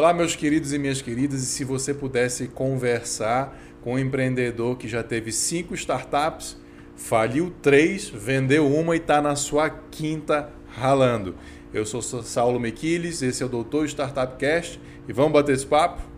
[0.00, 4.88] Olá, meus queridos e minhas queridas, e se você pudesse conversar com um empreendedor que
[4.88, 6.56] já teve cinco startups,
[6.96, 11.34] faliu três, vendeu uma e está na sua quinta ralando.
[11.70, 16.09] Eu sou Saulo Mequiles, esse é o Doutor Startup Cast e vamos bater esse papo?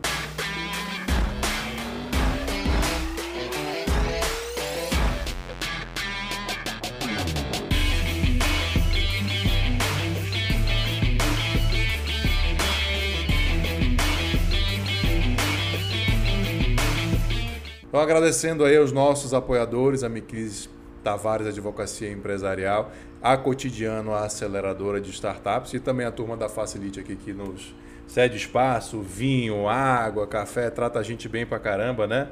[18.03, 20.69] Então, agradecendo aí aos nossos apoiadores, a Miquis
[21.05, 22.91] Tavares Advocacia Empresarial,
[23.23, 27.73] a Cotidiano, a aceleradora de startups e também a turma da Facilite aqui que nos
[28.09, 32.29] cede espaço, vinho, água, café, trata a gente bem pra caramba, né?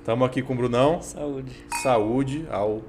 [0.00, 1.00] Estamos aqui com o Brunão.
[1.00, 1.52] Saúde.
[1.84, 2.82] Saúde, ao,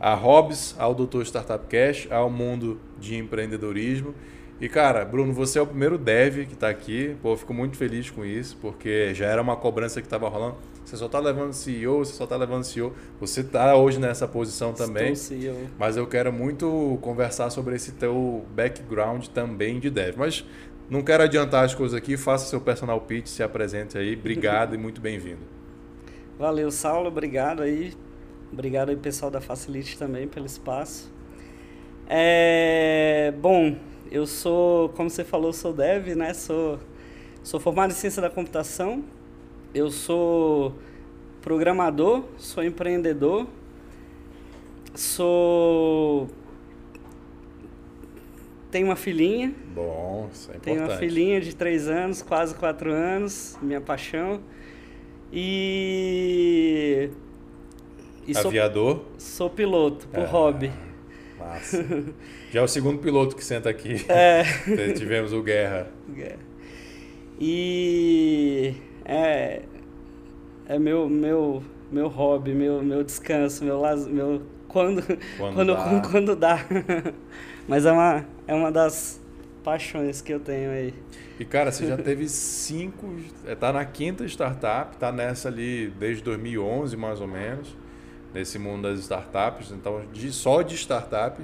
[0.00, 4.14] a Hobbs, ao Doutor Startup Cash, ao mundo de empreendedorismo.
[4.58, 7.14] E, cara, Bruno, você é o primeiro dev que está aqui.
[7.20, 10.56] Pô, eu fico muito feliz com isso, porque já era uma cobrança que estava rolando.
[10.94, 12.92] Você só está levando CEO, você só está levando CEO.
[13.18, 15.12] Você está hoje nessa posição também.
[15.12, 15.56] Estou CEO.
[15.76, 20.14] Mas eu quero muito conversar sobre esse teu background também de dev.
[20.16, 20.44] Mas
[20.88, 22.16] não quero adiantar as coisas aqui.
[22.16, 24.14] Faça seu personal pitch, se apresente aí.
[24.14, 25.40] Obrigado e muito bem-vindo.
[26.38, 27.08] Valeu, Saulo.
[27.08, 27.92] Obrigado aí.
[28.52, 31.12] Obrigado aí, pessoal da Facilite também pelo espaço.
[32.06, 33.34] É...
[33.40, 33.76] Bom,
[34.12, 36.32] eu sou, como você falou, sou dev, né?
[36.34, 36.78] Sou,
[37.42, 39.02] sou formado em ciência da computação.
[39.74, 40.72] Eu sou
[41.42, 43.46] programador, sou empreendedor,
[44.94, 46.28] sou
[48.70, 49.52] tenho uma filhinha.
[49.74, 50.76] Bom, isso é importante.
[50.76, 54.40] Tenho uma filhinha de três anos, quase quatro anos, minha paixão.
[55.32, 57.10] E.
[58.26, 59.04] e Aviador?
[59.18, 60.72] Sou, sou piloto, por é, hobby.
[61.38, 61.84] Massa.
[62.52, 64.04] Já é o segundo piloto que senta aqui.
[64.08, 64.42] É.
[64.96, 65.88] Tivemos o Guerra.
[66.08, 66.38] Guerra.
[67.40, 69.62] E é,
[70.66, 75.02] é meu, meu, meu hobby, meu, meu descanso, meu, meu quando,
[75.38, 76.00] quando, quando dá.
[76.10, 76.66] Quando dá.
[77.68, 79.20] Mas é uma, é uma das
[79.62, 80.92] paixões que eu tenho aí.
[81.38, 83.16] E cara, você já teve cinco,
[83.46, 87.74] é, tá na quinta startup, tá nessa ali desde 2011 mais ou menos,
[88.32, 89.70] nesse mundo das startups.
[89.70, 91.40] Então, de, só de startup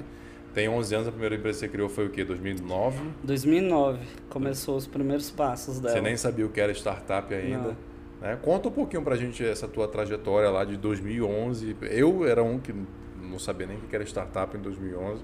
[0.55, 2.25] tem 11 anos, a primeira empresa que você criou foi o quê?
[2.25, 2.99] 2009?
[3.23, 5.95] 2009, começou os primeiros passos dela.
[5.95, 7.77] Você nem sabia o que era startup ainda?
[8.21, 8.39] Né?
[8.43, 11.77] Conta um pouquinho pra gente essa tua trajetória lá de 2011.
[11.83, 12.75] Eu era um que
[13.23, 15.23] não sabia nem o que era startup em 2011.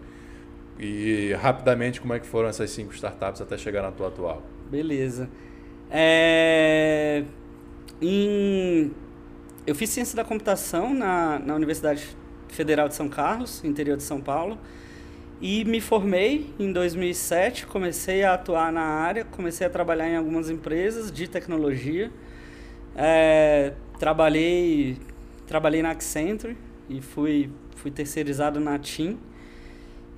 [0.79, 4.43] E rapidamente, como é que foram essas cinco startups até chegar na tua atual?
[4.71, 5.29] Beleza.
[5.91, 7.25] É...
[8.01, 8.93] Em...
[9.67, 12.17] Eu fiz ciência da computação na, na Universidade
[12.49, 14.59] Federal de São Carlos, interior de São Paulo.
[15.41, 20.49] E me formei em 2007, comecei a atuar na área, comecei a trabalhar em algumas
[20.49, 22.11] empresas de tecnologia.
[22.95, 24.97] É, trabalhei,
[25.47, 26.57] trabalhei na Accenture
[26.89, 29.19] e fui, fui terceirizado na TIM.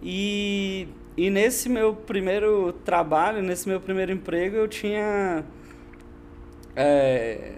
[0.01, 0.87] E,
[1.17, 5.45] e nesse meu primeiro trabalho, nesse meu primeiro emprego, eu tinha.
[6.77, 7.55] É,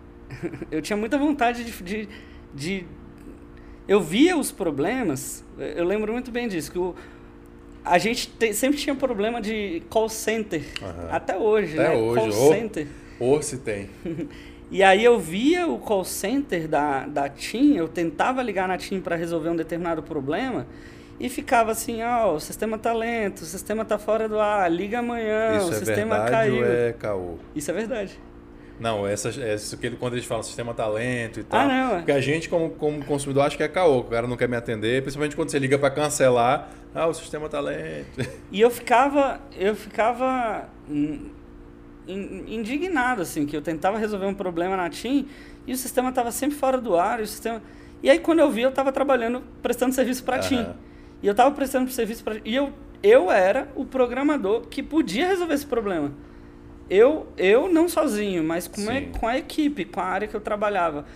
[0.70, 2.08] eu tinha muita vontade de, de,
[2.54, 2.86] de
[3.86, 6.94] eu via os problemas, eu lembro muito bem disso, que o,
[7.84, 11.08] a gente te, sempre tinha problema de call center, uhum.
[11.10, 11.96] até hoje, até né?
[11.96, 12.20] Hoje.
[12.20, 12.86] Call center.
[13.20, 13.90] Ou se tem.
[14.70, 19.00] e aí eu via o call center da, da TIM, eu tentava ligar na TIM
[19.00, 20.66] para resolver um determinado problema
[21.20, 24.70] e ficava assim, ó, oh, o sistema tá lento, o sistema tá fora do ar,
[24.70, 26.56] liga amanhã, Isso o é sistema verdade caiu.
[26.56, 27.34] Ou é caô?
[27.54, 28.18] Isso é verdade.
[28.78, 31.60] Não, essa, essa que ele, quando eles falam sistema talento e tal.
[31.60, 31.92] Ah, não.
[31.92, 31.96] É.
[31.98, 34.56] Porque a gente, como, como consumidor, acha que é caô, o cara não quer me
[34.56, 38.20] atender, principalmente quando você liga para cancelar, ah, o sistema talento.
[38.50, 40.68] E eu ficava, eu ficava
[42.06, 45.28] indignado, assim, que eu tentava resolver um problema na TIM
[45.66, 47.62] e o sistema estava sempre fora do ar, e o sistema...
[48.02, 50.66] E aí, quando eu vi, eu estava trabalhando, prestando serviço para a TIM.
[51.22, 52.36] E eu estava prestando serviço para...
[52.44, 52.70] E eu,
[53.02, 56.12] eu era o programador que podia resolver esse problema
[56.88, 60.40] eu, eu não sozinho, mas com, a, com a equipe, com a área que eu
[60.40, 61.06] trabalhava.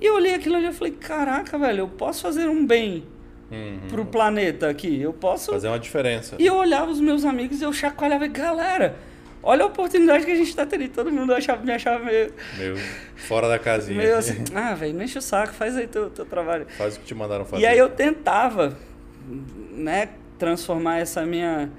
[0.00, 3.04] E eu olhei aquilo ali e falei, caraca, velho, eu posso fazer um bem
[3.50, 3.88] uhum.
[3.88, 5.00] pro planeta aqui.
[5.00, 5.52] Eu posso.
[5.52, 6.36] Fazer uma diferença.
[6.38, 8.96] E eu olhava os meus amigos e eu chacoalhava, galera,
[9.42, 10.88] olha a oportunidade que a gente tá tendo.
[10.88, 12.32] Todo mundo achava, me achava meio.
[12.58, 12.76] Meio
[13.14, 13.96] fora da casinha.
[13.96, 16.66] meio assim, ah, velho, enche o saco, faz aí teu, teu trabalho.
[16.76, 17.62] Faz o que te mandaram fazer.
[17.62, 18.76] E aí eu tentava,
[19.70, 21.70] né, transformar essa minha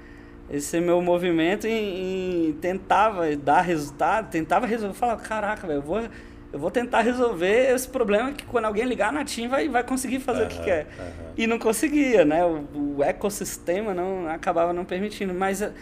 [0.50, 6.02] esse meu movimento em, em tentava dar resultado, tentava resolver, falava, caraca, velho, eu vou,
[6.52, 10.20] eu vou tentar resolver esse problema que quando alguém ligar na TIM vai, vai conseguir
[10.20, 10.86] fazer uhum, o que quer.
[10.98, 11.32] Uhum.
[11.36, 12.44] E não conseguia, né?
[12.44, 15.72] O, o, ecossistema não acabava não permitindo, mas de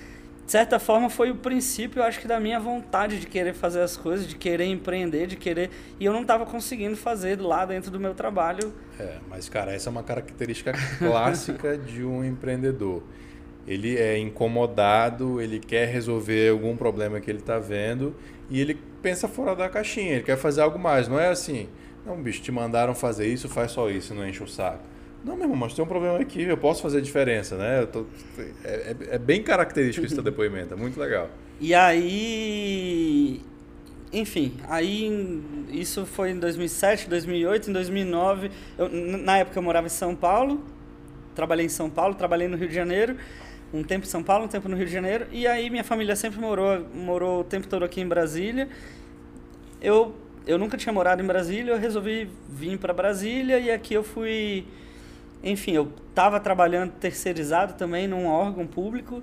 [0.51, 3.97] certa forma foi o princípio, eu acho que da minha vontade de querer fazer as
[3.97, 7.99] coisas, de querer empreender, de querer, e eu não estava conseguindo fazer lá dentro do
[7.99, 8.73] meu trabalho.
[8.99, 13.03] É, mas cara, essa é uma característica clássica de um empreendedor.
[13.67, 18.15] Ele é incomodado, ele quer resolver algum problema que ele está vendo
[18.51, 21.09] e ele pensa fora da caixinha, ele quer fazer algo mais.
[21.09, 21.69] Não é assim,
[22.05, 24.93] não, bicho, te mandaram fazer isso, faz só isso, não enche o saco.
[25.25, 27.87] Não, meu irmão, mas tem um problema aqui, eu posso fazer diferença, né?
[27.87, 28.05] Tô,
[28.65, 31.31] é, é, é, bem característico esse teu depoimento, é muito legal.
[31.61, 33.41] E aí,
[34.13, 38.51] enfim, aí isso foi em 2007, 2008, em 2009.
[38.77, 40.65] Eu, na época eu morava em São Paulo,
[41.37, 43.17] trabalhei em São Paulo, trabalhei no Rio de Janeiro,
[43.73, 46.15] um tempo em São Paulo, um tempo no Rio de Janeiro, e aí minha família
[46.15, 48.69] sempre morou, morou o tempo todo aqui em Brasília.
[49.81, 50.15] Eu,
[50.47, 54.67] eu nunca tinha morado em Brasília, eu resolvi vir para Brasília e aqui eu fui
[55.43, 59.23] enfim, eu estava trabalhando terceirizado também num órgão público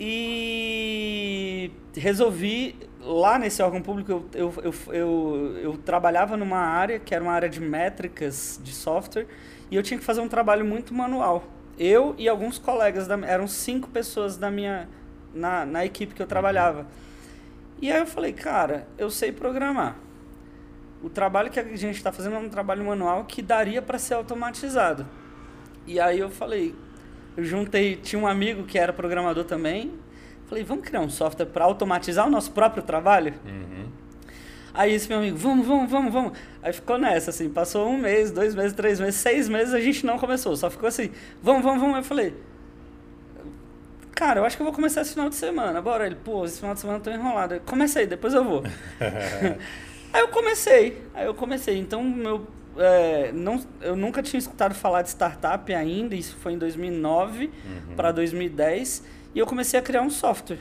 [0.00, 7.14] e resolvi, lá nesse órgão público, eu, eu, eu, eu, eu trabalhava numa área que
[7.14, 9.26] era uma área de métricas de software
[9.70, 11.44] e eu tinha que fazer um trabalho muito manual.
[11.78, 14.88] Eu e alguns colegas, da, eram cinco pessoas da minha,
[15.32, 16.86] na, na equipe que eu trabalhava.
[17.80, 19.96] E aí eu falei, cara, eu sei programar
[21.02, 24.14] o trabalho que a gente está fazendo é um trabalho manual que daria para ser
[24.14, 25.06] automatizado.
[25.86, 26.74] E aí eu falei,
[27.36, 29.92] eu juntei, tinha um amigo que era programador também,
[30.46, 33.34] falei, vamos criar um software para automatizar o nosso próprio trabalho?
[33.44, 33.86] Uhum.
[34.74, 36.32] Aí esse meu amigo, vamos, vamos, vamos, vamos.
[36.62, 40.04] Aí ficou nessa, assim, passou um mês, dois meses, três meses, seis meses, a gente
[40.04, 41.10] não começou, só ficou assim,
[41.42, 41.96] vamos, vamos, vamos.
[41.96, 42.34] Eu falei,
[44.14, 46.06] cara, eu acho que eu vou começar esse final de semana, bora.
[46.06, 47.60] Ele, pô, esse final de semana eu tô enrolado.
[47.60, 48.62] Comecei, depois eu vou.
[50.12, 51.76] Aí eu comecei, aí eu comecei.
[51.76, 52.46] Então, meu,
[52.78, 57.96] é, não, eu nunca tinha escutado falar de startup ainda, isso foi em 2009 uhum.
[57.96, 59.04] para 2010,
[59.34, 60.60] e eu comecei a criar um software.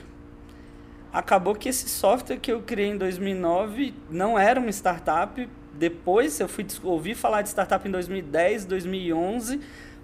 [1.17, 5.49] Acabou que esse software que eu criei em 2009 não era uma startup.
[5.73, 9.59] Depois eu fui ouvir falar de startup em 2010, 2011,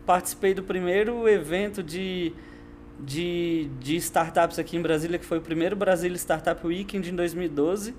[0.07, 2.33] participei do primeiro evento de,
[2.99, 7.93] de, de startups aqui em Brasília, que foi o primeiro Brasília Startup Weekend em 2012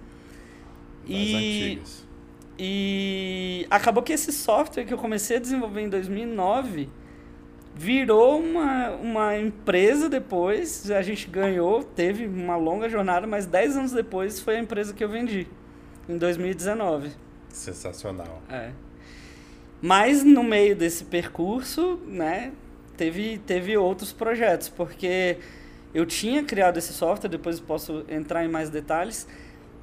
[1.06, 2.06] e, antigas.
[2.58, 6.88] E acabou que esse software que eu comecei a desenvolver em 2009
[7.74, 10.90] virou uma, uma empresa depois.
[10.90, 15.02] A gente ganhou, teve uma longa jornada, mas 10 anos depois foi a empresa que
[15.02, 15.46] eu vendi,
[16.08, 17.10] em 2019.
[17.48, 18.42] Sensacional.
[18.48, 18.70] É.
[19.82, 22.52] Mas no meio desse percurso, né,
[22.96, 25.38] teve, teve outros projetos, porque
[25.92, 29.28] eu tinha criado esse software, depois posso entrar em mais detalhes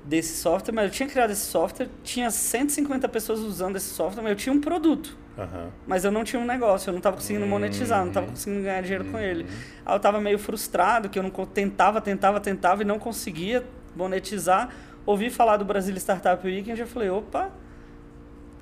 [0.04, 4.32] desse software, mas eu tinha criado esse software, tinha 150 pessoas usando esse software, mas
[4.32, 5.18] eu tinha um produto.
[5.38, 5.70] Uhum.
[5.88, 8.32] Mas eu não tinha um negócio, eu não estava conseguindo monetizar, não estava uhum.
[8.34, 9.12] conseguindo ganhar dinheiro uhum.
[9.12, 9.44] com ele.
[9.44, 9.50] Uhum.
[9.86, 13.66] Aí eu estava meio frustrado, que eu não tentava, tentava, tentava e não conseguia
[13.96, 14.70] monetizar.
[15.06, 17.50] Ouvi falar do Brasil Startup Weekend e já falei, opa,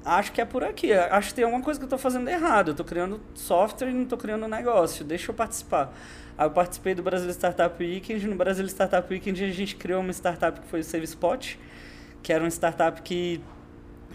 [0.05, 0.93] acho que é por aqui.
[0.93, 2.69] Acho que tem alguma coisa que eu estou fazendo errado.
[2.69, 5.03] Eu estou criando software e não estou criando negócio.
[5.03, 5.93] Deixa eu participar.
[6.39, 8.25] Aí eu participei do Brasil Startup Weekend.
[8.25, 11.59] No Brasil Startup Weekend a gente criou uma startup que foi o SaveSpot,
[12.23, 13.41] que era uma startup que,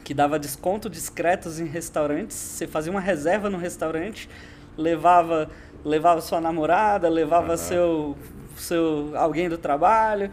[0.03, 2.35] que dava desconto discretos em restaurantes.
[2.35, 4.27] Você fazia uma reserva no restaurante,
[4.75, 5.51] levava,
[5.85, 7.57] levava sua namorada, levava uhum.
[7.59, 8.17] seu,
[8.57, 10.31] seu alguém do trabalho,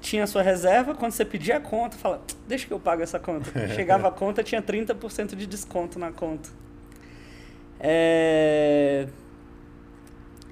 [0.00, 3.50] tinha sua reserva, quando você pedia a conta, fala, deixa que eu pago essa conta.
[3.76, 6.48] Chegava a conta, tinha 30% de desconto na conta.
[7.78, 9.06] É...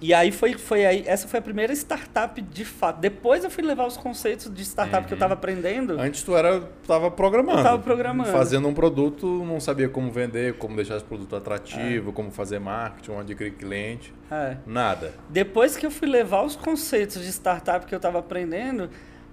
[0.00, 3.00] E aí foi, foi aí, essa foi a primeira startup de fato.
[3.00, 5.06] Depois eu fui levar os conceitos de startup uhum.
[5.06, 5.38] que eu estava uhum.
[5.38, 5.98] aprendendo.
[5.98, 7.60] Antes tu era tava programando.
[7.60, 8.30] Eu tava programando.
[8.30, 12.12] Fazendo um produto, não sabia como vender, como deixar esse produto atrativo, é.
[12.12, 14.12] como fazer marketing, onde adquirir cliente.
[14.30, 14.56] É.
[14.66, 15.14] Nada.
[15.30, 18.90] Depois que eu fui levar os conceitos de startup que eu estava aprendendo,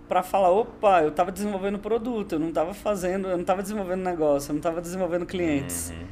[0.07, 4.03] para falar, opa, eu estava desenvolvendo produto, eu não estava fazendo, eu não estava desenvolvendo
[4.03, 6.05] negócio, eu não estava desenvolvendo clientes, uhum.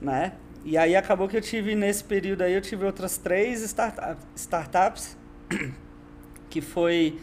[0.00, 0.32] né?
[0.64, 5.14] E aí acabou que eu tive, nesse período aí, eu tive outras três startup, startups,
[6.48, 7.18] que foi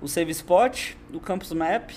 [0.00, 1.90] o SaveSpot, o Campus Map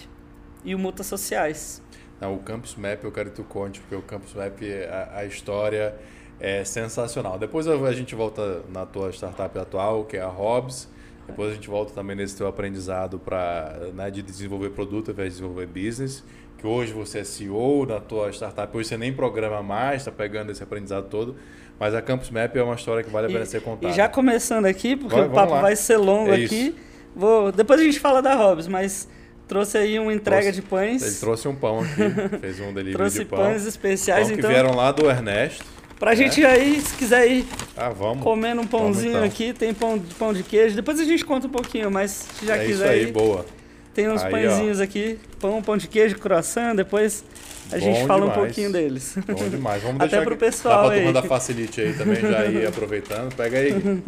[0.65, 1.81] e o Mutas Sociais.
[2.19, 4.59] Não, o Campus Map eu quero que tu conte, porque o Campus Map,
[4.91, 5.95] a, a história
[6.41, 7.39] é sensacional.
[7.39, 10.89] Depois a gente volta na tua startup atual, que é a Hobbs.
[11.25, 15.29] Depois a gente volta também nesse teu aprendizado para né, de desenvolver produto ao invés
[15.29, 16.23] de desenvolver business
[16.61, 20.51] que hoje você é CEO da tua startup, hoje você nem programa mais, está pegando
[20.51, 21.35] esse aprendizado todo.
[21.79, 23.91] Mas a Campus Map é uma história que vale a pena ser contada.
[23.91, 25.61] E já começando aqui, porque vai, o papo lá.
[25.61, 26.75] vai ser longo é aqui.
[27.15, 29.09] Vou, depois a gente fala da Hobbs, mas
[29.47, 31.01] trouxe aí uma entrega trouxe, de pães.
[31.01, 33.39] Ele trouxe um pão aqui, fez um delivery trouxe de pão.
[33.39, 34.27] pães especiais.
[34.27, 34.47] Pão então...
[34.47, 35.65] que vieram lá do Ernesto.
[35.97, 38.23] Pra gente aí, se quiser ir Ah, vamos.
[38.23, 39.23] comendo um pãozinho então.
[39.23, 40.75] aqui, tem pão, pão de queijo.
[40.75, 43.45] Depois a gente conta um pouquinho, mas se já é isso quiser aí, ir, boa.
[43.93, 45.19] Tem uns Aí, pãezinhos aqui.
[45.39, 47.23] Pão, pão de queijo, croissant, depois
[47.71, 48.45] a Bom gente fala um demais.
[48.45, 49.15] pouquinho deles.
[49.27, 49.81] Bom demais.
[49.83, 51.03] Vamos Até deixar pro pessoal Dá pra aí.
[51.03, 53.33] turma da Facilite aí também já ir aproveitando.
[53.35, 54.01] Pega aí.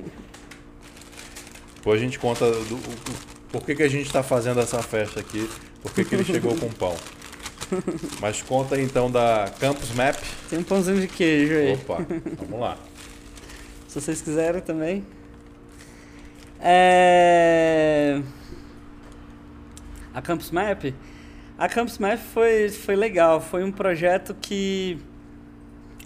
[1.75, 4.81] Depois a gente conta do, o- o- por que, que a gente está fazendo essa
[4.81, 5.47] festa aqui,
[5.81, 6.95] por que, que ele chegou com pão.
[8.21, 10.15] Mas conta aí, então da Campus Map.
[10.49, 11.73] Tem um pãozinho de queijo aí.
[11.73, 12.05] Opa,
[12.39, 12.77] vamos lá.
[13.87, 15.05] Se vocês quiserem também.
[16.59, 18.21] É...
[20.13, 20.93] A Campus Map.
[21.57, 23.41] A Campus Map foi, foi legal.
[23.41, 24.99] Foi um projeto que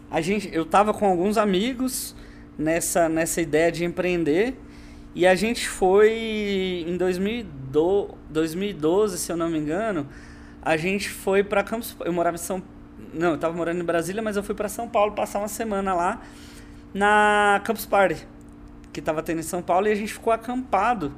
[0.10, 2.16] a gente, eu tava com alguns amigos
[2.58, 4.56] nessa, nessa ideia de empreender.
[5.14, 10.08] E a gente foi em 2012, 2012, se eu não me engano,
[10.62, 12.62] a gente foi para Campus, eu morava em São,
[13.14, 15.94] não, eu tava morando em Brasília, mas eu fui para São Paulo passar uma semana
[15.94, 16.22] lá
[16.94, 18.28] na Campus Party,
[18.94, 21.12] que tava tendo em São Paulo e a gente ficou acampado.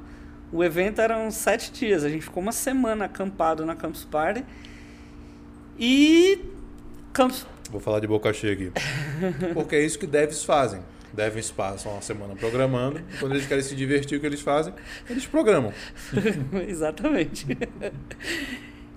[0.52, 4.44] O evento eram sete dias, a gente ficou uma semana acampado na Campus Party.
[5.78, 6.44] E
[7.12, 8.72] Campus Vou falar de boca cheia aqui.
[9.54, 10.80] Porque é isso que devs fazem.
[11.12, 13.00] Devs passam uma semana programando.
[13.20, 14.74] Quando eles querem se divertir, o que eles fazem?
[15.08, 15.72] Eles programam.
[16.66, 17.46] Exatamente.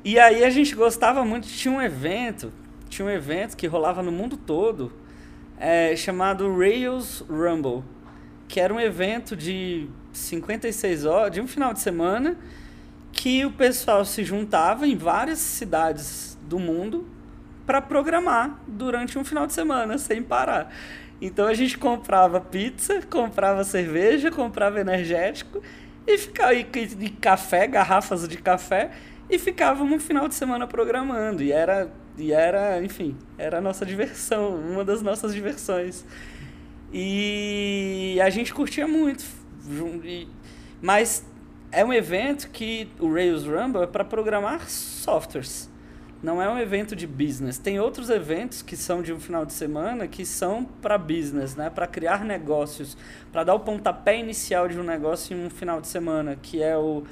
[0.03, 2.51] e aí a gente gostava muito, tinha um evento,
[2.89, 4.91] tinha um evento que rolava no mundo todo,
[5.59, 7.83] é, chamado Rails Rumble,
[8.47, 12.37] que era um evento de 56 horas, de um final de semana,
[13.11, 17.07] que o pessoal se juntava em várias cidades do mundo
[17.65, 20.73] para programar durante um final de semana, sem parar.
[21.21, 25.61] Então a gente comprava pizza, comprava cerveja, comprava energético
[26.05, 26.67] e ficava e,
[26.99, 28.91] e café, garrafas de café
[29.29, 33.85] e ficava um final de semana programando e era e era, enfim, era a nossa
[33.85, 36.05] diversão, uma das nossas diversões.
[36.91, 39.25] E a gente curtia muito,
[40.81, 41.25] mas
[41.71, 45.71] é um evento que o Rails Rumble é para programar softwares.
[46.21, 47.57] Não é um evento de business.
[47.57, 51.69] Tem outros eventos que são de um final de semana que são para business, né?
[51.69, 52.95] Para criar negócios,
[53.31, 56.77] para dar o pontapé inicial de um negócio em um final de semana, que é
[56.77, 57.03] o,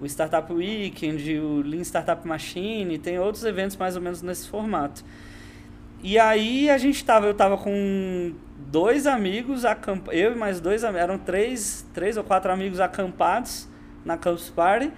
[0.00, 5.04] o Startup Weekend, o Lean Startup Machine, tem outros eventos mais ou menos nesse formato.
[6.08, 8.32] E aí a gente tava, eu tava com
[8.70, 10.06] dois amigos acamp...
[10.12, 13.68] eu e mais dois eram três, três ou quatro amigos acampados
[14.04, 14.92] na Campus Party.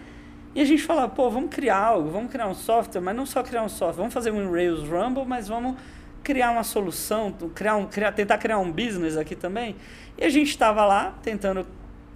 [0.55, 3.43] E a gente falava, pô, vamos criar algo, vamos criar um software, mas não só
[3.43, 5.77] criar um software, vamos fazer um Rails Rumble, mas vamos
[6.23, 9.77] criar uma solução, criar um, criar, tentar criar um business aqui também.
[10.19, 11.67] E a gente estava lá tentando,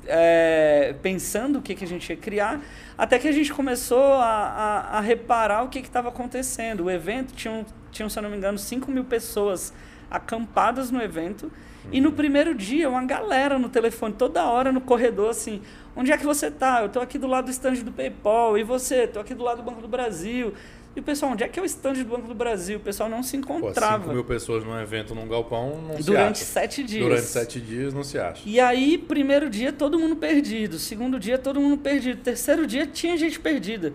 [0.06, 2.60] é, pensando o que, que a gente ia criar,
[2.98, 6.84] até que a gente começou a, a, a reparar o que estava acontecendo.
[6.84, 9.72] O evento tinha, tinha, se eu não me engano, 5 mil pessoas
[10.10, 11.50] acampadas no evento.
[11.90, 15.60] E no primeiro dia, uma galera no telefone, toda hora no corredor, assim,
[15.96, 16.82] onde é que você tá?
[16.82, 19.06] Eu tô aqui do lado do stand do PayPal, e você?
[19.06, 20.54] Tô aqui do lado do Banco do Brasil.
[20.94, 22.76] E o pessoal, onde é que é o stand do Banco do Brasil?
[22.76, 24.04] O pessoal não se Pô, encontrava.
[24.04, 27.02] 5 mil pessoas num evento, num galpão, não se durante sete dias.
[27.02, 28.42] Durante sete dias não se acha.
[28.44, 30.78] E aí, primeiro dia, todo mundo perdido.
[30.78, 32.20] Segundo dia, todo mundo perdido.
[32.20, 33.94] Terceiro dia, tinha gente perdida.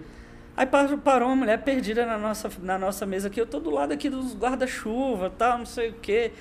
[0.57, 3.39] Aí parou, parou uma mulher perdida na nossa, na nossa mesa aqui.
[3.39, 6.31] Eu tô do lado aqui dos guarda-chuva, tal, não sei o quê.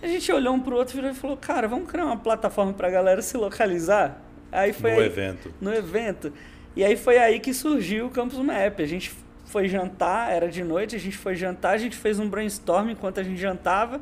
[0.00, 2.88] A gente olhou um pro outro virou e falou, cara, vamos criar uma plataforma pra
[2.88, 4.20] galera se localizar?
[4.52, 5.54] Aí foi No aí- evento.
[5.60, 6.32] no evento.
[6.76, 8.78] E aí foi aí que surgiu o Campus Map.
[8.80, 9.12] A gente
[9.44, 13.18] foi jantar, era de noite, a gente foi jantar, a gente fez um brainstorm enquanto
[13.18, 14.00] a gente jantava.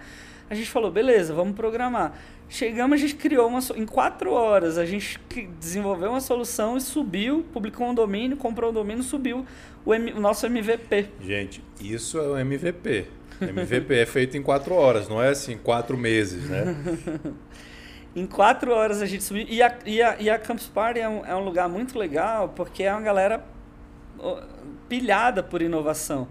[0.50, 2.12] A gente falou, beleza, vamos programar.
[2.48, 3.58] Chegamos, a gente criou uma.
[3.74, 5.18] Em quatro horas, a gente
[5.58, 9.44] desenvolveu uma solução e subiu, publicou um domínio, comprou um domínio, subiu
[9.84, 11.08] o, M- o nosso MVP.
[11.20, 13.06] Gente, isso é o MVP.
[13.40, 16.76] MVP é feito em quatro horas, não é assim, quatro meses, né?
[18.16, 19.44] Em quatro horas a gente subiu.
[19.48, 22.50] E a, e a, e a Campus Party é um, é um lugar muito legal
[22.50, 23.44] porque é uma galera
[24.88, 26.28] pilhada por inovação.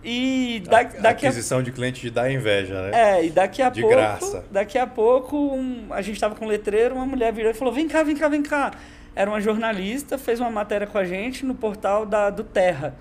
[0.05, 2.91] E da, A- daqui a aquisição de cliente de dar inveja, né?
[3.19, 4.45] é, e daqui a De pouco, graça.
[4.49, 7.75] daqui a pouco, um- a gente tava com um letreiro, uma mulher virou e falou:
[7.75, 8.71] "Vem cá, vem cá, vem cá".
[9.19, 12.97] Era uma jornalista, fez uma matéria com a gente no portal da do Terra.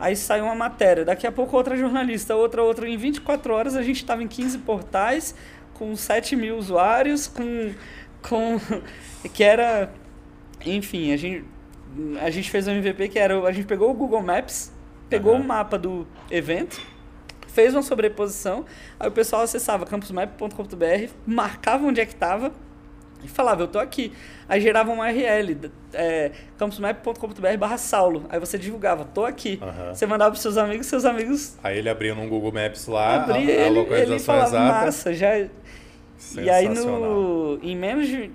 [0.00, 2.88] Aí saiu uma matéria, daqui a pouco outra jornalista, outra, outra.
[2.88, 5.32] Em 24 horas a gente estava em 15 portais,
[5.72, 7.72] com 7 mil usuários, com,
[8.20, 8.58] com
[9.32, 9.92] que era
[10.66, 11.44] enfim, a gente
[12.20, 14.72] a gente fez um MVP que era a gente pegou o Google Maps,
[15.08, 15.40] pegou uhum.
[15.40, 16.80] o mapa do evento,
[17.46, 18.66] fez uma sobreposição,
[18.98, 22.52] aí o pessoal acessava campusmap.com.br, marcava onde é que estava
[23.22, 24.12] e falava, eu tô aqui.
[24.48, 28.26] Aí gerava um URL, é, campusmap.com.br barra Saulo.
[28.28, 29.60] Aí você divulgava, tô aqui.
[29.62, 29.94] Uhum.
[29.94, 31.56] Você mandava pros seus amigos, seus amigos...
[31.62, 34.84] Aí ele abria no Google Maps lá, abria, a, a ele, ele falava, exata.
[34.86, 35.38] massa, já...
[36.38, 38.30] E aí no, em menos de...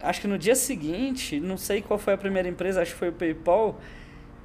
[0.00, 3.08] Acho que no dia seguinte, não sei qual foi a primeira empresa, acho que foi
[3.08, 3.78] o PayPal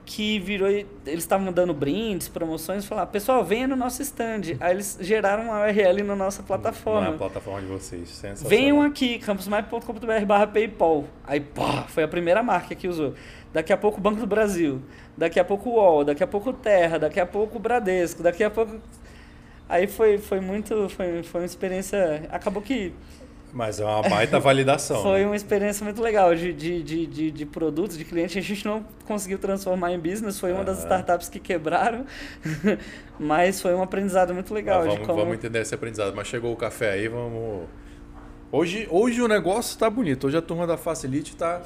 [0.06, 0.68] que virou.
[0.70, 4.58] Eles estavam dando brindes, promoções, falaram, pessoal, venha no nosso stand.
[4.60, 7.12] Aí eles geraram uma URL na nossa plataforma.
[7.12, 8.50] Na plataforma de vocês, sensacional.
[8.50, 11.06] Venham aqui, campusmap.com.br barra PayPal.
[11.26, 13.14] Aí, pá, foi a primeira marca que usou.
[13.52, 14.82] Daqui a pouco o Banco do Brasil,
[15.16, 18.24] daqui a pouco o UOL, daqui a pouco o Terra, daqui a pouco o Bradesco,
[18.24, 18.80] daqui a pouco.
[19.70, 20.90] Aí foi, foi muito.
[20.90, 22.28] Foi, foi uma experiência.
[22.32, 22.94] Acabou que
[23.54, 25.04] mas é uma baita validação.
[25.04, 25.26] Foi né?
[25.28, 28.36] uma experiência muito legal de, de, de, de, de produtos, de clientes.
[28.36, 32.06] A gente não conseguiu transformar em business, foi uma das startups que quebraram,
[33.20, 34.84] mas foi um aprendizado muito legal.
[34.84, 35.20] vamos, como...
[35.20, 36.16] vamos entender esse aprendizado.
[36.16, 37.68] Mas chegou o café aí, vamos.
[38.52, 40.28] Hoje, hoje o negócio está bonito.
[40.28, 41.62] Hoje a turma da Facilite está.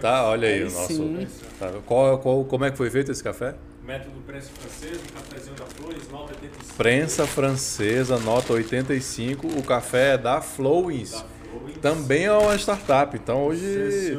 [0.00, 1.26] Tá, olha aí, aí o nosso.
[1.58, 3.54] Tá, qual, qual, como é que foi feito esse café?
[3.84, 6.74] Método prensa francesa, um cafezinho da Flores, nota 85.
[6.74, 9.46] Prensa francesa, nota 85.
[9.46, 11.12] O café é da Flowins.
[11.12, 11.78] Da Flowins.
[11.82, 13.14] Também é uma startup.
[13.14, 14.18] Então hoje.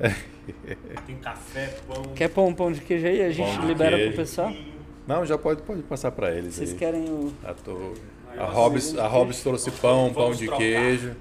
[0.00, 0.14] É.
[1.06, 2.02] Tem café, pão.
[2.14, 3.22] Quer pão, pão de queijo aí?
[3.22, 4.50] A gente pão libera pro pessoal?
[5.06, 6.54] Não, já pode, pode passar para eles.
[6.54, 6.78] Vocês aí.
[6.78, 7.34] querem o.
[7.44, 7.92] A, to...
[8.38, 10.58] a Hobbs, a Hobbs trouxe pão, pão de trocar.
[10.58, 11.14] queijo.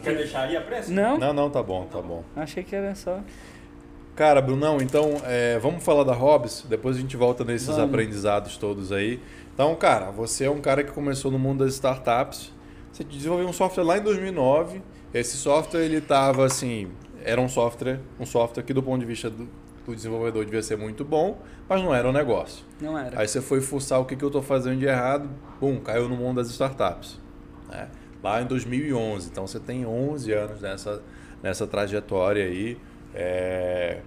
[0.00, 0.92] Quer deixar aí a prensa?
[0.92, 1.18] Não?
[1.18, 2.22] Não, não, tá bom, tá bom.
[2.36, 3.20] Achei que era só.
[4.16, 7.82] Cara, Brunão, então é, vamos falar da Hobbs, depois a gente volta nesses vamos.
[7.82, 9.20] aprendizados todos aí.
[9.52, 12.50] Então, cara, você é um cara que começou no mundo das startups.
[12.90, 14.80] Você desenvolveu um software lá em 2009.
[15.12, 16.88] Esse software ele estava assim,
[17.22, 19.46] era um software, um software que do ponto de vista do,
[19.84, 22.64] do, desenvolvedor devia ser muito bom, mas não era um negócio.
[22.80, 23.20] Não era.
[23.20, 25.28] Aí você foi fuçar o que, que eu estou fazendo de errado,
[25.60, 27.20] bum, caiu no mundo das startups.
[27.68, 27.90] Né?
[28.22, 31.02] Lá em 2011, então você tem 11 anos nessa,
[31.42, 32.78] nessa trajetória aí
[33.16, 34.00] é,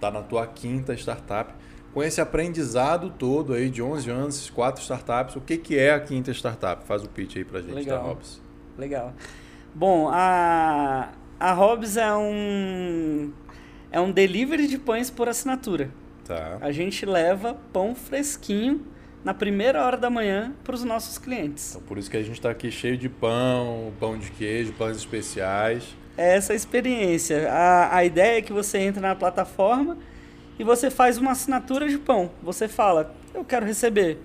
[0.00, 1.52] tá na tua quinta startup.
[1.92, 6.00] Com esse aprendizado todo aí de 11 anos, quatro startups, o que, que é a
[6.00, 6.84] quinta startup?
[6.84, 7.98] Faz o pitch aí pra gente Legal.
[7.98, 8.42] da Hobbs.
[8.76, 9.14] Legal.
[9.72, 13.32] Bom, a, a Hobbs é um,
[13.92, 15.90] é um delivery de pães por assinatura.
[16.24, 16.58] Tá.
[16.60, 18.84] A gente leva pão fresquinho
[19.22, 21.70] na primeira hora da manhã para os nossos clientes.
[21.70, 24.96] Então, por isso que a gente está aqui cheio de pão, pão de queijo, pães
[24.96, 27.50] especiais essa experiência.
[27.50, 29.96] A, a ideia é que você entra na plataforma
[30.58, 32.30] e você faz uma assinatura de pão.
[32.42, 34.18] Você fala, eu quero receber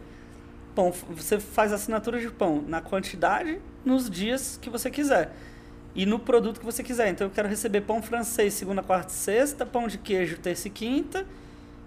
[0.76, 0.94] pão.
[1.10, 5.34] Você faz assinatura de pão na quantidade, nos dias que você quiser.
[5.96, 7.10] E no produto que você quiser.
[7.10, 10.72] Então eu quero receber pão francês segunda, quarta e sexta, pão de queijo terça e
[10.72, 11.26] quinta.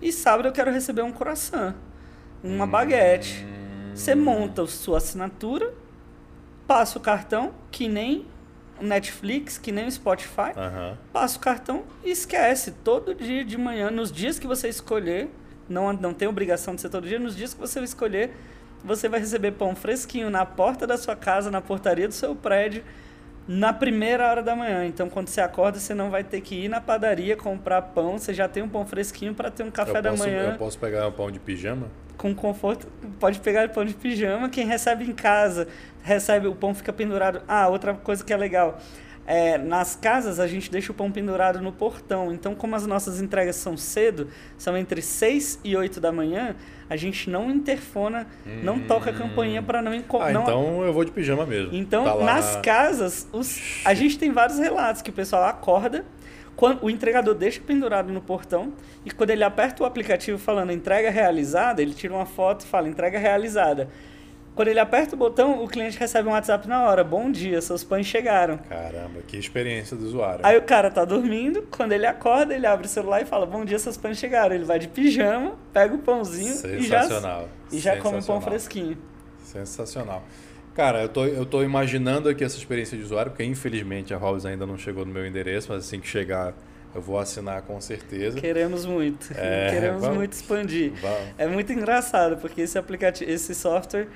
[0.01, 1.75] E sábado eu quero receber um croissant,
[2.43, 3.47] uma baguete.
[3.95, 5.73] Você monta a sua assinatura,
[6.67, 8.27] passa o cartão, que nem
[8.83, 10.97] Netflix, que nem o Spotify, uhum.
[11.13, 12.73] passa o cartão e esquece.
[12.85, 15.29] Todo dia de manhã, nos dias que você escolher,
[15.69, 18.31] não, não tem obrigação de ser todo dia, nos dias que você escolher,
[18.85, 22.83] você vai receber pão fresquinho na porta da sua casa, na portaria do seu prédio,
[23.47, 24.85] na primeira hora da manhã.
[24.85, 28.33] Então, quando você acorda, você não vai ter que ir na padaria comprar pão, você
[28.35, 30.53] já tem um pão fresquinho para ter um café eu da posso, manhã.
[30.53, 31.89] Eu posso pegar um pão de pijama?
[32.17, 32.87] Com conforto,
[33.19, 34.49] pode pegar pão de pijama.
[34.49, 35.67] Quem recebe em casa,
[36.03, 37.43] recebe o pão fica pendurado.
[37.47, 38.79] Ah, outra coisa que é legal.
[39.25, 42.33] É, nas casas a gente deixa o pão pendurado no portão.
[42.33, 46.57] Então, como as nossas entregas são cedo, são entre 6 e 8 da manhã,
[46.91, 48.61] a gente não interfona, hum.
[48.63, 50.37] não toca a campainha para não incomodar.
[50.37, 51.73] Ah, então eu vou de pijama mesmo.
[51.73, 56.05] Então, tá nas casas, os, a gente tem vários relatos que o pessoal acorda,
[56.57, 58.73] quando, o entregador deixa pendurado no portão
[59.05, 62.89] e quando ele aperta o aplicativo falando entrega realizada, ele tira uma foto e fala
[62.89, 63.89] entrega realizada.
[64.55, 67.03] Quando ele aperta o botão, o cliente recebe um WhatsApp na hora.
[67.03, 68.59] Bom dia, seus pães chegaram.
[68.59, 70.41] Caramba, que experiência do usuário.
[70.43, 73.65] Aí o cara tá dormindo, quando ele acorda, ele abre o celular e fala: Bom
[73.65, 74.55] dia, seus pães chegaram.
[74.55, 77.09] Ele vai de pijama, pega o pãozinho e já,
[77.71, 78.99] e já come um pão fresquinho.
[79.43, 80.23] Sensacional.
[80.75, 84.47] Cara, eu tô, eu tô imaginando aqui essa experiência de usuário, porque infelizmente a House
[84.47, 86.55] ainda não chegou no meu endereço, mas assim que chegar
[86.95, 88.39] eu vou assinar com certeza.
[88.39, 89.33] Queremos muito.
[89.35, 90.93] É, Queremos vamos, muito expandir.
[91.01, 91.35] Vamos.
[91.39, 94.09] É muito engraçado, porque esse aplicativo, esse software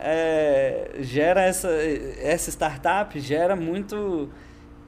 [0.00, 1.68] é, gera essa,
[2.22, 4.28] essa startup gera muito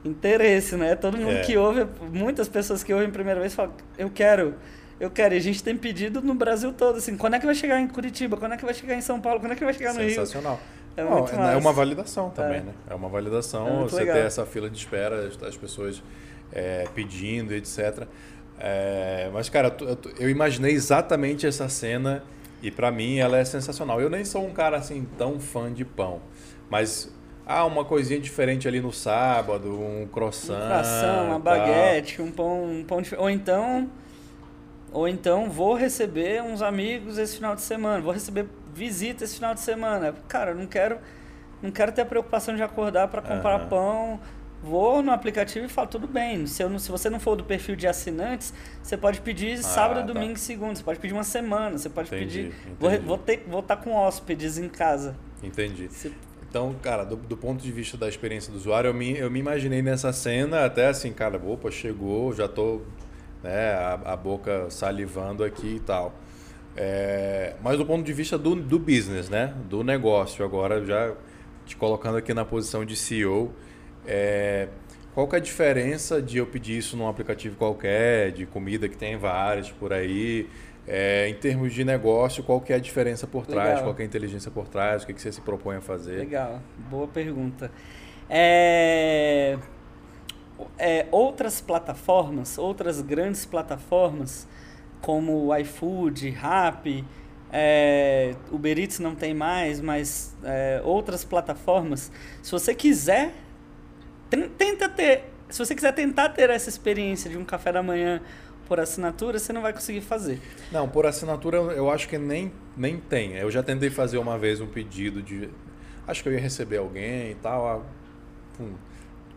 [0.03, 0.95] interesse, né?
[0.95, 1.41] Todo mundo é.
[1.41, 4.55] que ouve, muitas pessoas que ouvem a primeira vez falam, eu quero,
[4.99, 5.33] eu quero.
[5.33, 7.87] E a gente tem pedido no Brasil todo, assim, quando é que vai chegar em
[7.87, 8.35] Curitiba?
[8.37, 9.39] Quando é que vai chegar em São Paulo?
[9.39, 10.09] Quando é que vai chegar no Rio?
[10.09, 10.59] Sensacional.
[10.95, 12.61] É, Não, é, é uma validação também, É.
[12.61, 12.73] né?
[12.89, 14.15] É uma validação É você legal.
[14.15, 16.03] ter essa fila de espera, as- as pessoas
[16.51, 18.05] é, pedindo, etc.
[19.33, 19.75] Mas, cara,
[20.19, 22.23] eu imaginei exatamente essa cena
[22.63, 24.01] e pra mim ela é sensacional.
[24.01, 26.21] Eu nem sou um cara assim tão fã de pão,
[26.69, 27.13] mas
[27.45, 32.63] ah, uma coisinha diferente ali no sábado, um croissant, Um croissant, uma baguete, um pão,
[32.63, 33.13] um pão de...
[33.15, 33.89] Ou então,
[34.93, 39.53] ou então vou receber uns amigos esse final de semana, vou receber visita esse final
[39.53, 40.13] de semana.
[40.27, 40.99] Cara, eu não quero,
[41.61, 43.67] não quero ter a preocupação de acordar para comprar Aham.
[43.67, 44.19] pão.
[44.63, 46.47] Vou no aplicativo e falo, tudo bem.
[46.47, 50.07] Se, eu não- se você não for do perfil de assinantes, você pode pedir sábado,
[50.07, 50.13] tá.
[50.13, 50.73] domingo e segunda.
[50.75, 51.77] Você pode pedir uma semana.
[51.77, 52.71] Você pode Entendi, pedir.
[52.71, 53.05] Entendi.
[53.05, 55.15] vou, ter, vou estar com hóspedes em casa.
[55.43, 55.89] Entendi.
[55.89, 56.11] Você-
[56.49, 59.39] Então, cara, do, do ponto de vista da experiência do usuário, eu me, eu me
[59.39, 62.81] imaginei nessa cena até assim, cara, opa, chegou, já tô
[63.43, 66.13] né, a, a boca salivando aqui e tal.
[66.75, 69.53] É, mas do ponto de vista do, do business, né?
[69.69, 71.13] Do negócio, agora já
[71.65, 73.51] te colocando aqui na posição de CEO,
[74.07, 74.67] é,
[75.13, 78.97] qual que é a diferença de eu pedir isso num aplicativo qualquer, de comida que
[78.97, 80.49] tem várias por aí,
[80.87, 83.83] é, em termos de negócio, qual que é a diferença por trás, Legal.
[83.83, 86.17] qual que é a inteligência por trás, o que, que você se propõe a fazer?
[86.17, 87.71] Legal, boa pergunta.
[88.29, 89.57] É,
[90.77, 94.47] é, outras plataformas, outras grandes plataformas,
[95.01, 97.05] como o iFood, Rappi,
[97.51, 102.11] é, Uber Eats não tem mais, mas é, outras plataformas,
[102.41, 103.33] se você quiser,
[104.35, 108.21] tenta ter, se você quiser tentar ter essa experiência de um café da manhã
[108.67, 110.39] por assinatura, você não vai conseguir fazer.
[110.71, 113.33] Não, por assinatura eu acho que nem, nem tem.
[113.33, 115.49] Eu já tentei fazer uma vez um pedido de.
[116.07, 117.67] Acho que eu ia receber alguém e tal.
[117.67, 117.81] ah,
[118.57, 118.73] pum,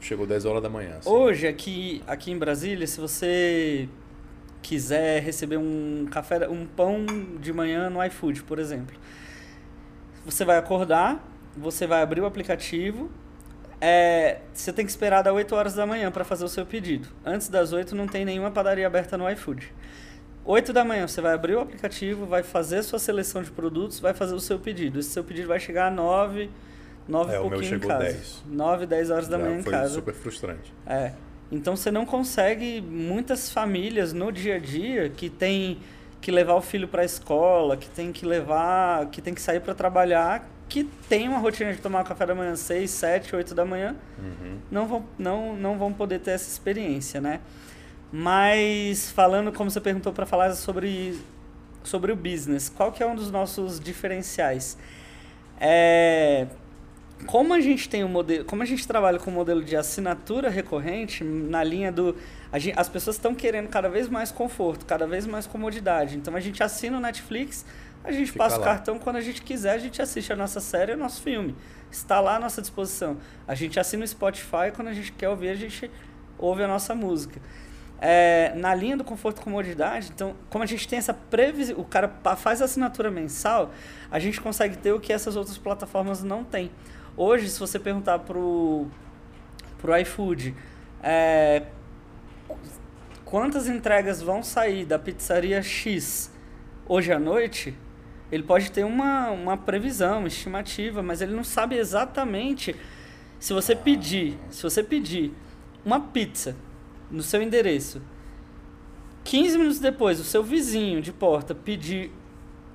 [0.01, 0.97] chegou 10 horas da manhã.
[0.99, 1.11] assim.
[1.11, 3.89] Hoje, aqui, aqui em Brasília, se você
[4.63, 7.07] quiser receber um café, um pão
[7.41, 8.97] de manhã no iFood, por exemplo,
[10.25, 11.25] você vai acordar,
[11.57, 13.11] você vai abrir o aplicativo,
[13.89, 17.07] é, você tem que esperar das 8 horas da manhã para fazer o seu pedido.
[17.25, 19.73] Antes das 8 não tem nenhuma padaria aberta no iFood.
[20.45, 24.01] 8 da manhã você vai abrir o aplicativo, vai fazer a sua seleção de produtos,
[24.01, 24.99] vai fazer o seu pedido.
[24.99, 26.51] Esse seu pedido vai chegar a 9,
[27.07, 28.05] 9 É, e o meu pouquinho em chegou casa.
[28.05, 28.43] 10.
[28.49, 29.95] 9, 10 horas da Já manhã em foi casa.
[29.95, 30.75] super frustrante.
[30.85, 31.13] É.
[31.53, 35.79] Então você não consegue muitas famílias no dia a dia que tem
[36.21, 39.61] que levar o filho para a escola, que tem que levar, que tem que sair
[39.61, 43.65] para trabalhar, que tem uma rotina de tomar café da manhã 6, 7, 8 da
[43.65, 44.59] manhã, Uhum.
[44.71, 47.41] não vão, não, não vão poder ter essa experiência, né?
[48.13, 51.19] Mas falando, como você perguntou para falar sobre
[51.83, 54.77] sobre o business, qual que é um dos nossos diferenciais?
[55.61, 56.47] É,
[57.27, 60.49] como a gente tem um modelo, como a gente trabalha com o modelo de assinatura
[60.51, 62.17] recorrente, na linha do
[62.53, 66.17] a gen- as pessoas estão querendo cada vez mais conforto, cada vez mais comodidade.
[66.17, 67.65] Então a gente assina o Netflix,
[68.07, 68.67] a gente Fica passa o lá.
[68.67, 71.57] cartão quando a gente quiser, a gente assiste a nossa série, o nosso filme.
[71.91, 73.19] Está lá à nossa disposição.
[73.47, 75.91] A gente assina o Spotify quando a gente quer ouvir, a gente
[76.39, 77.41] ouve a nossa música.
[78.01, 81.85] É, na linha do conforto e comodidade, então, como a gente tem essa previsão, o
[81.85, 83.73] cara faz a assinatura mensal,
[84.11, 86.71] a gente consegue ter o que essas outras plataformas não têm.
[87.17, 88.87] Hoje, se você perguntar pro,
[89.79, 90.55] pro iFood,
[91.03, 91.63] é,
[93.25, 96.31] quantas entregas vão sair da pizzaria X
[96.87, 97.75] hoje à noite,
[98.31, 102.75] ele pode ter uma, uma previsão, uma estimativa, mas ele não sabe exatamente
[103.39, 105.33] se você pedir, se você pedir
[105.85, 106.57] uma pizza
[107.11, 108.03] no seu endereço,
[109.25, 112.11] 15 minutos depois o seu vizinho de porta pedir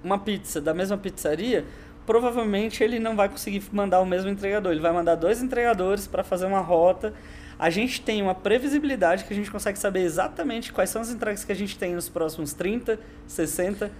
[0.03, 1.65] uma pizza da mesma pizzaria,
[2.05, 4.71] provavelmente ele não vai conseguir mandar o mesmo entregador.
[4.71, 7.13] Ele vai mandar dois entregadores para fazer uma rota.
[7.57, 11.43] A gente tem uma previsibilidade que a gente consegue saber exatamente quais são as entregas
[11.43, 13.91] que a gente tem nos próximos 30, 60,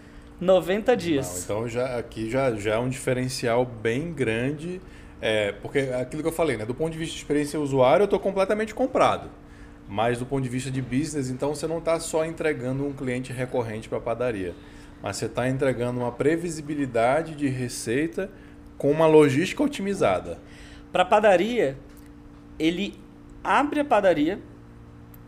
[0.42, 1.46] 90 dias.
[1.48, 4.82] Não, então já, aqui já, já é um diferencial bem grande.
[5.22, 6.66] É, porque aquilo que eu falei, né?
[6.66, 9.30] Do ponto de vista de experiência usuário, eu estou completamente comprado.
[9.88, 13.32] Mas do ponto de vista de business, então você não está só entregando um cliente
[13.32, 14.56] recorrente para a padaria.
[15.04, 18.32] Mas você está entregando uma previsibilidade de receita
[18.78, 20.40] com uma logística otimizada.
[20.92, 21.78] Para padaria,
[22.58, 22.96] ele
[23.44, 24.40] abre a padaria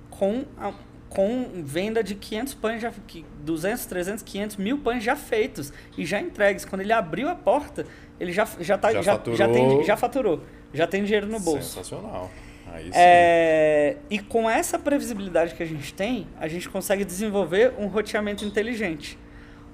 [0.10, 0.74] com, a-
[1.14, 6.06] com venda de 500 pães, já, que- 200, 300, 500 mil pães já feitos e
[6.06, 6.66] já entregues.
[6.66, 7.86] Quando ele abriu a porta,
[8.20, 9.84] ele já, já, tá, Já já, já, tem, faturou.
[9.84, 11.70] já faturou, já tem dinheiro no bolso.
[11.76, 12.32] Sensacional.
[12.96, 18.44] É, e com essa previsibilidade que a gente tem, a gente consegue desenvolver um roteamento
[18.44, 19.18] inteligente.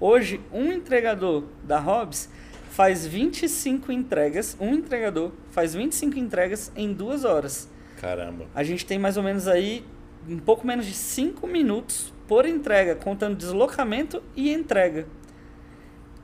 [0.01, 2.29] Hoje, um entregador da Hobbs
[2.71, 7.69] faz 25 entregas, um entregador faz 25 entregas em duas horas.
[8.01, 8.45] Caramba.
[8.53, 9.85] A gente tem mais ou menos aí
[10.27, 15.07] um pouco menos de 5 minutos por entrega, contando deslocamento e entrega.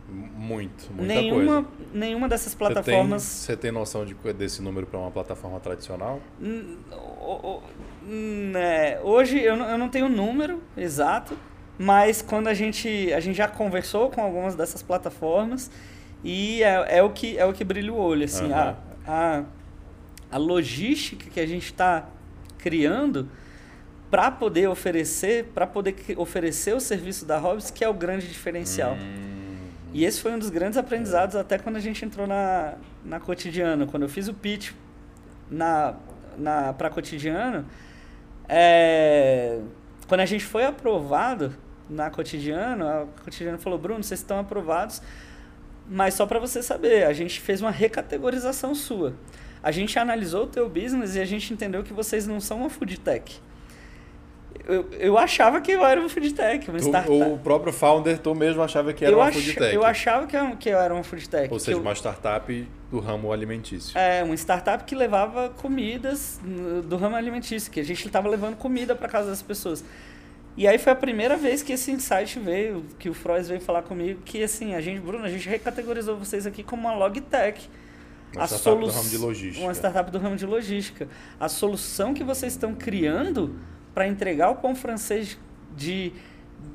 [0.07, 1.89] Muito, muita nenhuma, coisa.
[1.91, 3.23] nenhuma dessas Você plataformas.
[3.23, 6.21] tem, você tem noção de, desse número para uma plataforma tradicional?
[8.55, 11.35] É, hoje eu não, eu não tenho o número exato,
[11.77, 15.71] mas quando a gente, a gente já conversou com algumas dessas plataformas
[16.23, 18.25] e é, é o, que, é o que brilha o olho.
[18.25, 18.77] Assim, Aham.
[19.07, 19.43] a, a,
[20.31, 22.07] a logística que a gente está
[22.59, 23.27] criando
[24.15, 28.93] para poder oferecer, para poder oferecer o serviço da Hobbs, que é o grande diferencial.
[28.93, 33.19] Hum, E esse foi um dos grandes aprendizados até quando a gente entrou na, na
[33.19, 33.85] cotidiano.
[33.87, 34.71] Quando eu fiz o pitch
[35.51, 35.95] na,
[36.37, 37.65] na, para cotidiano,
[38.47, 39.59] é,
[40.07, 41.53] quando a gente foi aprovado
[41.89, 45.01] na cotidiano, a cotidiano falou: Bruno, vocês estão aprovados,
[45.89, 49.13] mas só para você saber, a gente fez uma recategorização sua.
[49.61, 52.69] A gente analisou o teu business e a gente entendeu que vocês não são uma
[52.69, 53.41] food tech.
[54.67, 57.11] Eu, eu achava que eu era uma food tech, uma tu- startup.
[57.13, 59.75] o próprio founder, tu mesmo achava que era eu, uma ach- food tech.
[59.75, 61.53] eu achava que eu, que eu era uma food tech.
[61.53, 63.97] Ou seja, eu- uma startup do ramo alimentício.
[63.97, 66.39] É, uma startup que levava comidas
[66.87, 69.83] do ramo alimentício, que a gente estava levando comida para casa das pessoas.
[70.57, 73.81] E aí foi a primeira vez que esse insight veio, que o Frois veio falar
[73.83, 77.69] comigo, que assim, a gente, Bruno, a gente recategorizou vocês aqui como uma logtech.
[78.33, 79.63] Uma A startup do solu- ramo de logística.
[79.65, 81.07] Uma startup do ramo de logística.
[81.39, 83.55] A solução que vocês estão criando
[83.95, 85.39] para entregar o pão francês
[85.75, 86.11] de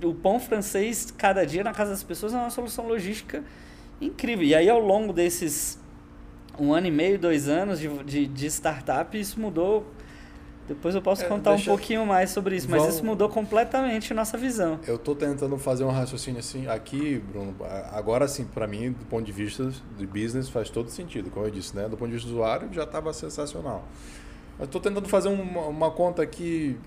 [0.02, 3.44] o pão francês cada dia na casa das pessoas é uma solução logística
[4.00, 4.44] incrível.
[4.44, 5.78] E aí ao longo desses
[6.58, 9.86] um ano e meio, dois anos de, de, de startup, isso mudou.
[10.68, 13.28] Depois eu posso É, contar deixa- um pouquinho mais sobre isso, mas Vamos- isso mudou
[13.28, 14.78] completamente a nossa visão.
[14.86, 17.56] Eu tô tentando fazer um raciocínio assim, aqui, Bruno,
[17.92, 21.50] agora assim, para mim, do ponto de vista de business, faz todo sentido, como eu
[21.50, 21.88] disse, né?
[21.88, 23.84] Do ponto de vista do usuário, já estava sensacional.
[24.58, 26.78] Mas tô tentando fazer uma, uma conta aqui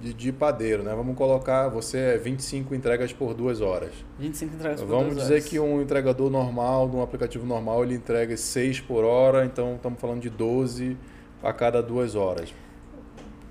[0.00, 0.94] de, de padeiro, né?
[0.94, 3.90] Vamos colocar, você é 25 entregas por duas horas.
[4.18, 5.48] 25 entregas por Vamos duas dizer horas.
[5.48, 10.00] que um entregador normal, de um aplicativo normal, ele entrega 6 por hora, então estamos
[10.00, 10.96] falando de 12
[11.42, 12.52] a cada duas horas.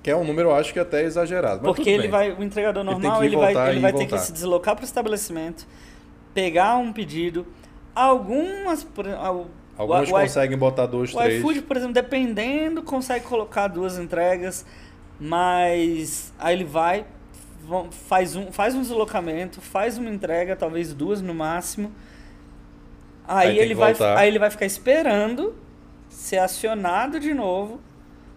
[0.03, 1.61] Que é um número, eu acho que até exagerado.
[1.61, 4.33] Porque ele vai, o entregador Ele normal, ir ele vai, ele vai ter que se
[4.33, 5.67] deslocar para o estabelecimento,
[6.33, 7.45] pegar um pedido.
[7.93, 8.87] Algumas,
[9.77, 11.39] Alguns o, o, conseguem botar dois, o três.
[11.39, 14.65] iFood, por exemplo, dependendo, consegue colocar duas entregas,
[15.23, 17.05] mas aí ele vai,
[17.91, 21.91] faz um, faz um deslocamento, faz uma entrega, talvez duas no máximo.
[23.27, 25.53] Aí, Aí ele vai, aí ele vai ficar esperando
[26.09, 27.79] ser acionado de novo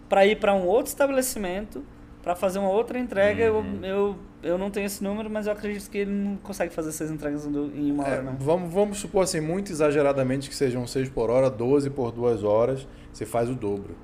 [0.07, 1.83] para ir para um outro estabelecimento
[2.21, 3.51] para fazer uma outra entrega.
[3.51, 3.79] Uhum.
[3.83, 6.91] Eu, eu, eu não tenho esse número, mas eu acredito que ele não consegue fazer
[6.91, 8.35] seis entregas em uma É, hora, não.
[8.37, 12.87] vamos, vamos supor assim, muito exageradamente que sejam 6 por hora, 12 por 2 horas,
[13.11, 13.95] você faz o dobro.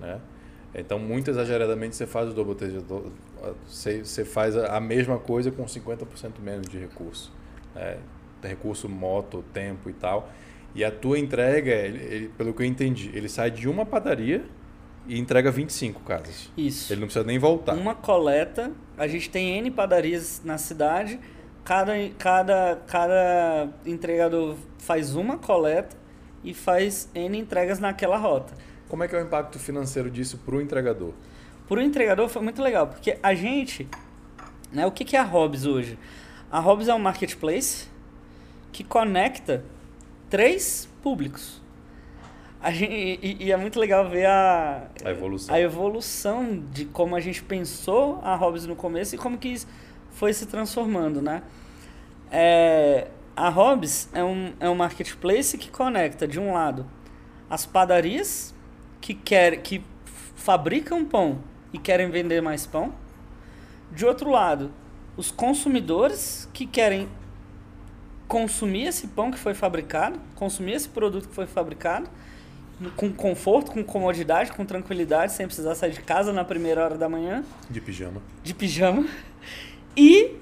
[0.00, 0.20] Né?
[0.74, 2.56] Então, muito exageradamente, você faz o dobro.
[3.66, 7.32] Você, faz a mesma coisa com 50% menos de recurso.
[7.74, 7.98] Né?
[8.42, 10.28] Recurso, moto, tempo e tal.
[10.74, 14.44] E a tua entrega, ele- pelo que eu entendi, ele sai de uma padaria
[15.06, 16.50] e entrega 25 casas.
[16.56, 16.92] Isso.
[16.92, 17.74] Ele não precisa nem voltar.
[17.74, 21.20] Uma coleta, a gente tem N padarias na cidade,
[21.64, 25.96] cada, cada, cada entregador faz uma coleta
[26.42, 28.54] e faz N entregas naquela rota.
[28.94, 31.12] Como é que é o impacto financeiro disso para o entregador?
[31.66, 33.88] Por um entregador foi muito legal, porque a gente,
[34.70, 35.98] né, o que que é a Hobbs hoje?
[36.48, 37.88] A Hobbs é um marketplace
[38.70, 39.64] que conecta
[40.30, 41.60] três públicos.
[42.62, 45.52] A gente, e, e é muito legal ver a, A evolução.
[45.52, 49.60] a evolução de como a gente pensou a Hobbs no começo e como que
[50.12, 51.42] foi se transformando, né?
[52.30, 56.86] É, a Hobbs é um, é um marketplace que conecta, de um lado,
[57.50, 58.53] as padarias
[59.04, 59.84] que, quer, que
[60.34, 61.38] fabricam pão
[61.74, 62.94] e querem vender mais pão.
[63.92, 64.72] De outro lado,
[65.14, 67.06] os consumidores que querem
[68.26, 72.08] consumir esse pão que foi fabricado, consumir esse produto que foi fabricado,
[72.96, 77.06] com conforto, com comodidade, com tranquilidade, sem precisar sair de casa na primeira hora da
[77.06, 78.22] manhã, De pijama.
[78.42, 79.06] de pijama.
[79.96, 80.38] E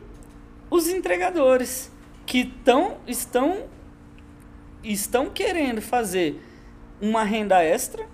[0.70, 1.92] os entregadores
[2.25, 3.64] que tão, estão,
[4.83, 6.40] estão querendo fazer
[7.01, 8.07] uma renda extra,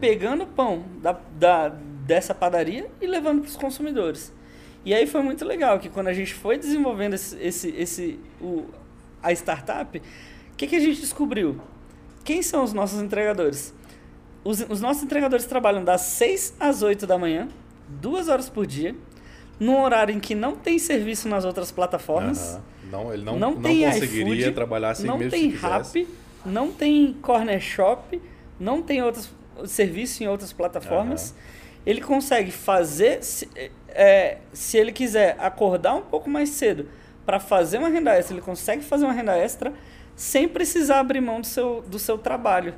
[0.00, 4.32] pegando o pão da, da, dessa padaria e levando para os consumidores.
[4.84, 8.64] E aí foi muito legal que quando a gente foi desenvolvendo esse, esse, esse o,
[9.22, 10.02] a startup, o
[10.56, 11.60] que, que a gente descobriu?
[12.24, 13.74] Quem são os nossos entregadores?
[14.42, 17.48] Os, os nossos entregadores trabalham das 6 às 8 da manhã,
[17.86, 18.94] duas horas por dia,
[19.58, 22.54] num horário em que não tem serviço nas outras plataformas.
[22.54, 22.62] Aham.
[22.90, 25.98] Não, ele não, não, não, tem conseguiria iFood, trabalhar sem não mesmo tem se quisesse.
[26.00, 26.08] Rap,
[26.44, 28.20] não tem Corner Shop,
[28.58, 29.00] não tem
[29.66, 31.34] serviço em outras plataformas.
[31.84, 33.48] Ele consegue fazer, se,
[33.88, 36.88] é, se ele quiser acordar um pouco mais cedo
[37.24, 39.72] para fazer uma renda extra, ele consegue fazer uma renda extra
[40.14, 42.74] sem precisar abrir mão do seu, do seu trabalho.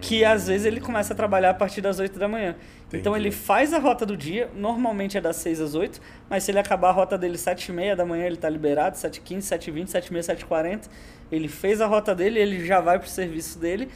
[0.00, 2.56] Que às vezes ele começa a trabalhar a partir das 8 da manhã.
[2.92, 3.28] Então Entendi.
[3.28, 6.58] ele faz a rota do dia, normalmente é das 6 às 8, mas se ele
[6.58, 9.46] acabar a rota dele 7 e meia da manhã, ele tá liberado, 7 h 15
[9.46, 10.90] 7 h 20 7 h 30 7 h 40
[11.32, 13.88] Ele fez a rota dele, ele já vai pro serviço dele.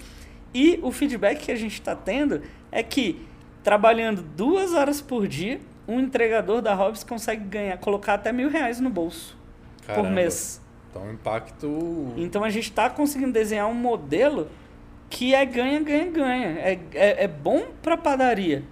[0.55, 3.27] E o feedback que a gente está tendo é que
[3.63, 8.81] trabalhando duas horas por dia, um entregador da Hobbs consegue ganhar, colocar até mil reais
[8.81, 9.37] no bolso
[9.79, 10.11] por Caramba.
[10.11, 10.61] mês.
[10.91, 12.15] Então, impacto.
[12.17, 14.49] Então a gente está conseguindo desenhar um modelo
[15.11, 16.47] que é ganha, ganha, ganha.
[16.59, 18.63] É, é, é bom para padaria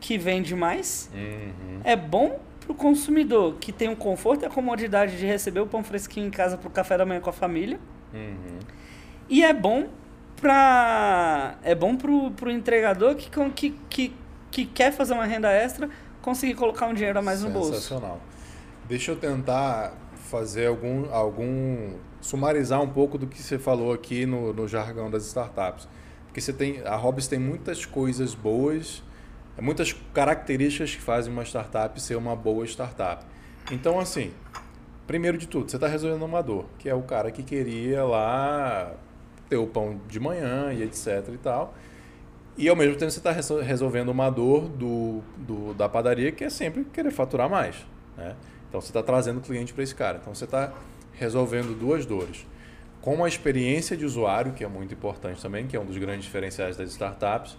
[0.00, 1.80] que vende mais, Uhum.
[1.84, 5.66] é bom para o consumidor que tem o conforto e a comodidade de receber o
[5.66, 7.78] pão fresquinho em casa para o café da manhã com a família.
[8.14, 8.58] Uhum.
[9.28, 9.88] E é bom
[10.40, 14.16] para é bom pro, pro entregador que, que, que,
[14.50, 15.88] que quer fazer uma renda extra
[16.22, 17.74] conseguir colocar um dinheiro a mais no bolso.
[17.74, 18.20] Sensacional.
[18.88, 19.92] Deixa eu tentar
[20.30, 21.94] fazer algum, algum.
[22.20, 25.88] sumarizar um pouco do que você falou aqui no, no jargão das startups.
[26.26, 26.80] Porque você tem.
[26.86, 29.02] A Hobbs tem muitas coisas boas,
[29.60, 33.24] muitas características que fazem uma startup ser uma boa startup.
[33.70, 34.32] Então, assim,
[35.06, 38.92] primeiro de tudo, você está resolvendo uma dor, que é o cara que queria lá
[39.50, 41.74] ter o pão de manhã e etc e tal.
[42.56, 46.50] E ao mesmo tempo você está resolvendo uma dor do, do- da padaria que é
[46.50, 47.76] sempre querer faturar mais.
[48.16, 48.34] Né?
[48.68, 50.18] Então você está trazendo cliente para esse cara.
[50.20, 50.72] Então você está
[51.14, 52.46] resolvendo duas dores.
[53.00, 56.24] Com uma experiência de usuário, que é muito importante também, que é um dos grandes
[56.24, 57.56] diferenciais das startups,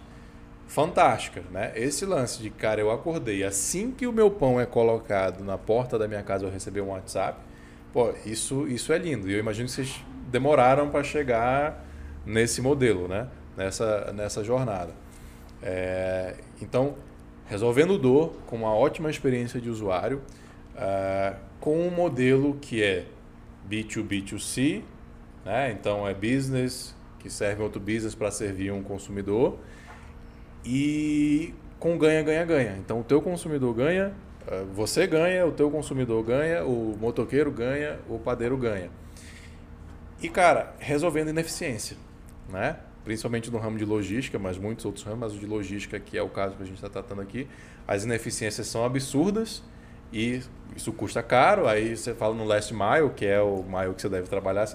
[0.68, 1.42] fantástica.
[1.50, 1.72] Né?
[1.74, 5.98] Esse lance de, cara, eu acordei, assim que o meu pão é colocado na porta
[5.98, 7.38] da minha casa eu receber um WhatsApp,
[7.92, 9.28] pô, isso, isso é lindo.
[9.28, 10.00] E eu imagino que vocês
[10.32, 11.84] demoraram para chegar
[12.24, 13.28] nesse modelo, né?
[13.56, 14.92] nessa, nessa jornada.
[15.62, 16.96] É, então,
[17.46, 20.22] resolvendo dor com uma ótima experiência de usuário,
[20.76, 23.06] ah, com um modelo que é
[23.68, 24.82] B2B2C,
[25.44, 25.70] né?
[25.70, 29.58] então é business que serve outro business para servir um consumidor
[30.64, 32.76] e com ganha, ganha, ganha.
[32.78, 34.12] Então o teu consumidor ganha,
[34.48, 38.90] ah, você ganha, o teu consumidor ganha, o motoqueiro ganha, o padeiro ganha.
[40.22, 41.96] E cara, resolvendo ineficiência,
[42.48, 42.76] né?
[43.04, 46.22] Principalmente no ramo de logística, mas muitos outros ramos, mas o de logística, que é
[46.22, 47.48] o caso que a gente está tratando aqui,
[47.88, 49.62] as ineficiências são absurdas
[50.12, 50.40] e
[50.76, 51.66] isso custa caro.
[51.66, 54.68] Aí você fala no last mile, que é o mile que você deve trabalhar.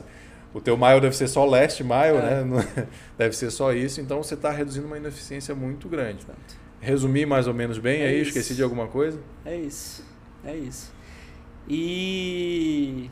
[0.53, 2.43] O teu mile deve ser só last mile, É.
[2.43, 2.87] né?
[3.17, 4.01] Deve ser só isso.
[4.01, 6.25] Então você está reduzindo uma ineficiência muito grande.
[6.79, 8.21] Resumi mais ou menos bem É aí?
[8.21, 8.29] isso.
[8.29, 9.19] Esqueci de alguma coisa?
[9.45, 10.03] É isso.
[10.43, 10.91] É isso.
[11.67, 13.09] E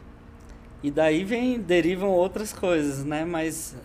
[0.85, 3.25] e daí vem derivam outras coisas, né?
[3.25, 3.75] Mas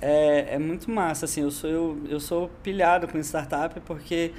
[0.00, 4.32] é, é muito massa assim, eu sou eu, eu sou pilhado com startup porque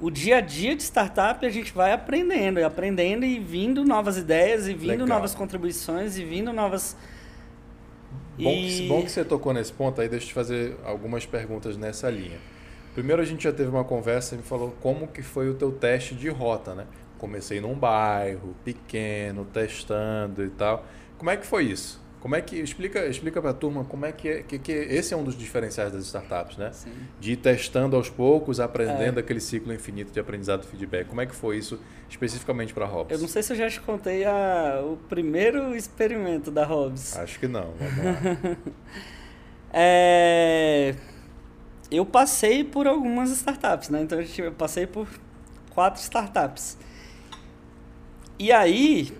[0.00, 4.16] o dia a dia de startup a gente vai aprendendo, e aprendendo e vindo novas
[4.16, 5.06] ideias e vindo Legal.
[5.06, 6.96] novas contribuições e vindo novas
[8.38, 8.66] Bom, e...
[8.66, 12.08] que, bom que você tocou nesse ponto, aí deixa eu te fazer algumas perguntas nessa
[12.08, 12.38] linha.
[12.94, 15.70] Primeiro a gente já teve uma conversa e me falou como que foi o teu
[15.70, 16.86] teste de rota, né?
[17.22, 20.84] Comecei num bairro pequeno, testando e tal.
[21.16, 22.02] Como é que foi isso?
[22.18, 25.14] Como é que explica explica para a turma como é que, é, que, que esse
[25.14, 26.70] é um dos diferenciais das startups, né?
[26.72, 26.90] Sim.
[27.20, 29.20] De ir testando aos poucos, aprendendo É.
[29.20, 31.06] aquele ciclo infinito de aprendizado e feedback.
[31.06, 31.80] Como é que foi isso
[32.10, 33.12] especificamente para a Hobbs?
[33.12, 37.16] Eu não sei se eu já te contei a, o primeiro experimento da Hobbs.
[37.16, 37.72] Acho que não.
[37.78, 38.56] Vamos lá.
[39.74, 40.94] É,
[41.90, 44.02] eu passei por algumas startups, né?
[44.02, 45.08] Então eu passei por
[45.70, 46.76] quatro startups.
[48.42, 49.16] E aí,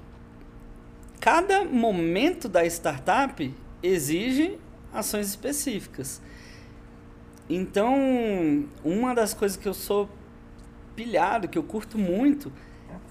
[1.20, 4.58] cada momento da startup exige
[4.92, 6.20] ações específicas.
[7.48, 10.10] Então, uma das coisas que eu sou
[10.96, 12.52] pilhado, que eu curto muito,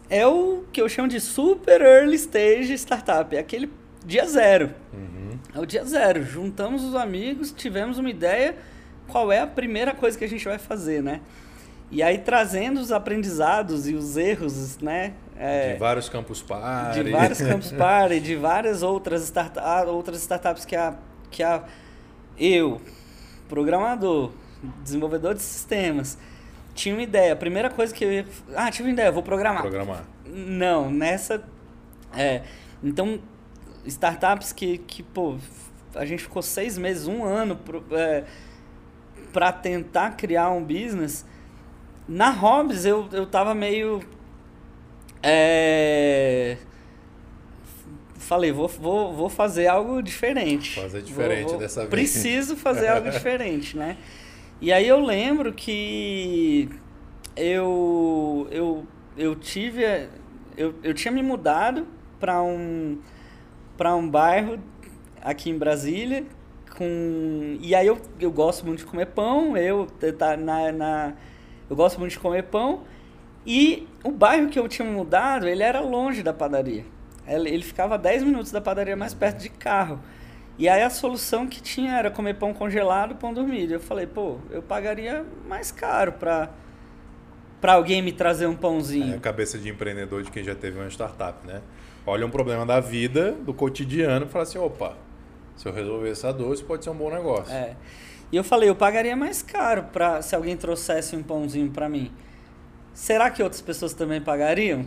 [0.09, 3.33] é o que eu chamo de super early stage startup.
[3.33, 3.71] É aquele
[4.05, 4.75] dia zero.
[4.93, 5.39] Uhum.
[5.55, 6.23] É o dia zero.
[6.23, 8.57] Juntamos os amigos, tivemos uma ideia,
[9.07, 11.21] qual é a primeira coisa que a gente vai fazer, né?
[11.89, 15.13] E aí trazendo os aprendizados e os erros, né?
[15.43, 17.03] É, de vários campus party.
[17.03, 20.95] de vários campus party, de várias outras, starta ah, outras startups que a,
[21.31, 21.63] que a
[22.37, 22.79] eu,
[23.49, 24.31] programador,
[24.83, 26.15] desenvolvedor de sistemas,
[26.75, 27.33] tinha uma ideia.
[27.33, 28.25] A primeira coisa que eu ia...
[28.55, 29.61] Ah, tive uma ideia, vou programar.
[29.61, 30.03] programar.
[30.25, 31.43] Não, nessa.
[32.15, 32.43] É.
[32.83, 33.19] Então,
[33.85, 35.37] startups que, que pô,
[35.95, 38.23] a gente ficou seis meses, um ano pro, é,
[39.33, 41.25] para tentar criar um business.
[42.07, 44.01] Na Hobbs eu, eu tava meio.
[45.23, 46.57] É,
[48.31, 50.79] falei, vou, vou, vou fazer algo diferente.
[50.79, 51.89] Fazer diferente Vou- vou- dessa vez.
[51.89, 53.97] Preciso fazer algo diferente, né?
[54.61, 56.69] E aí eu lembro que
[57.35, 59.83] eu, eu, eu tive.
[60.55, 61.85] Eu, eu tinha me mudado
[62.19, 62.99] para um,
[63.75, 64.57] para um bairro
[65.21, 66.23] aqui em Brasília.
[66.77, 67.57] Com...
[67.59, 71.13] E aí eu, eu gosto muito de comer pão, eu, tá, na, na,
[71.69, 72.83] eu gosto muito de comer pão.
[73.45, 76.85] E o bairro que eu tinha mudado, ele era longe da padaria.
[77.27, 79.99] Ele ficava a 10 minutos da padaria mais perto de carro.
[80.57, 83.73] E aí a solução que tinha era comer pão congelado, pão dormido.
[83.73, 86.49] Eu falei, pô, eu pagaria mais caro pra,
[87.59, 89.19] pra alguém me trazer um É a pãozinho.
[89.19, 91.61] cabeça de empreendedor de quem já teve uma startup, né?
[92.05, 94.97] Olha um problema da vida, do cotidiano, e fala assim, opa,
[95.55, 97.53] se eu resolver essa dor, isso pode ser um bom negócio.
[97.53, 97.75] É.
[98.31, 102.11] E eu falei, eu pagaria mais caro pra, se alguém trouxesse um pãozinho pra mim.
[102.93, 104.85] Será que outras pessoas também pagariam?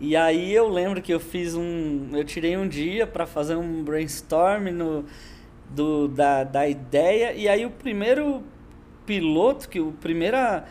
[0.00, 2.10] E aí eu lembro que eu fiz um.
[2.12, 5.04] Eu tirei um dia pra fazer um brainstorm no,
[5.70, 7.32] do, da, da ideia.
[7.32, 8.42] E aí o primeiro
[9.06, 10.64] piloto, que o primeira.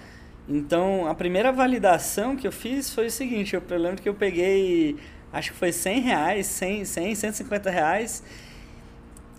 [0.47, 4.13] Então, a primeira validação que eu fiz foi o seguinte, eu, eu lembro que eu
[4.13, 4.97] peguei,
[5.31, 8.21] acho que foi 100 reais, 100, 100 150 reais,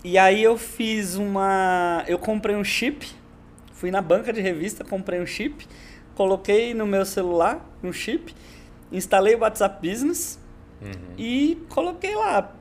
[0.03, 3.07] e aí eu fiz uma, eu comprei um chip,
[3.73, 5.67] fui na banca de revista, comprei um chip,
[6.15, 8.33] coloquei no meu celular um chip,
[8.91, 10.39] instalei o WhatsApp Business
[10.81, 10.91] Uhum.
[11.17, 12.53] e coloquei lá,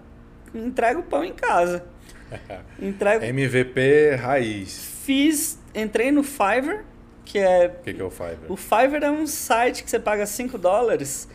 [0.55, 1.85] entrega o pão em casa.
[2.81, 4.93] Entrego, MVP raiz.
[5.05, 6.85] fiz, entrei no Fiverr,
[7.25, 8.39] que é O que, que é o Fiverr?
[8.49, 11.29] o Fiverr é um site que você paga 5 dólares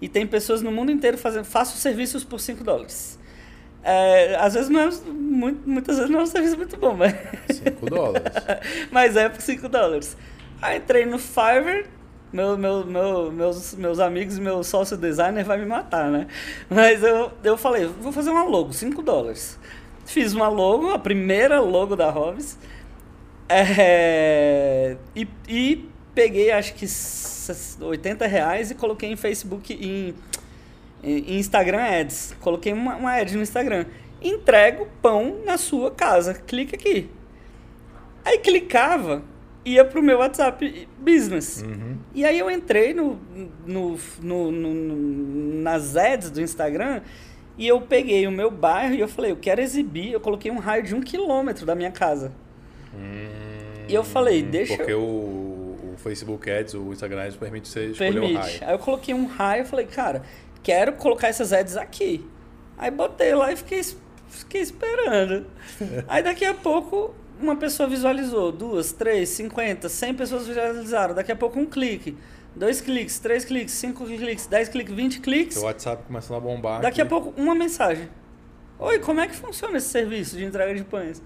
[0.00, 3.18] e tem pessoas no mundo inteiro fazendo faço serviços por 5 dólares.
[3.82, 4.90] É, às vezes não é,
[5.64, 7.14] muitas vezes não é um serviço muito bom, mas,
[7.50, 8.32] 5 dólares.
[8.90, 10.16] mas é por 5 dólares.
[10.60, 11.86] Aí entrei no Fiverr,
[12.32, 16.26] meu, meu, meu, meus, meus amigos meu sócio designer vai me matar, né?
[16.68, 19.58] Mas eu, eu falei, vou fazer uma logo, 5 dólares.
[20.04, 22.58] Fiz uma logo, a primeira logo da Hobbs.
[23.48, 30.14] É, e, e peguei acho que s- 80 reais e coloquei em Facebook, em,
[31.02, 32.34] em Instagram Ads.
[32.40, 33.86] Coloquei uma, uma ad no Instagram.
[34.20, 36.34] Entrego pão na sua casa.
[36.34, 37.08] Clica aqui.
[38.24, 39.22] Aí clicava,
[39.66, 41.62] ia pro meu WhatsApp Business.
[41.62, 41.98] Uhum.
[42.14, 43.18] E aí eu entrei no,
[43.66, 47.00] no, no, no- nas ads do Instagram
[47.58, 50.12] e eu peguei o meu bairro e eu falei, eu quero exibir.
[50.12, 52.32] Eu coloquei um raio de um quilômetro da minha casa.
[53.88, 57.68] E eu falei, deixa Hum, Porque eu- o, o Facebook Ads, o Instagram Ads permite
[57.68, 58.34] você escolher Permite.
[58.38, 58.58] raio.
[58.62, 60.22] Aí eu coloquei um raio e falei, cara,
[60.62, 62.24] quero colocar essas ads aqui.
[62.78, 63.80] Aí botei lá e fiquei,
[64.28, 65.46] fiquei esperando.
[66.08, 71.14] Aí daqui a pouco uma pessoa visualizou, duas, três, cinquenta, cem pessoas visualizaram.
[71.14, 72.16] Daqui a pouco um clique,
[72.54, 75.54] dois cliques, três cliques, cinco cliques, dez cliques, vinte cliques.
[75.54, 76.80] Seu WhatsApp começando a bombar.
[76.80, 77.10] Daqui a aqui.
[77.10, 78.08] pouco uma mensagem.
[78.78, 81.22] Oi, como é que funciona esse serviço de entrega de pães?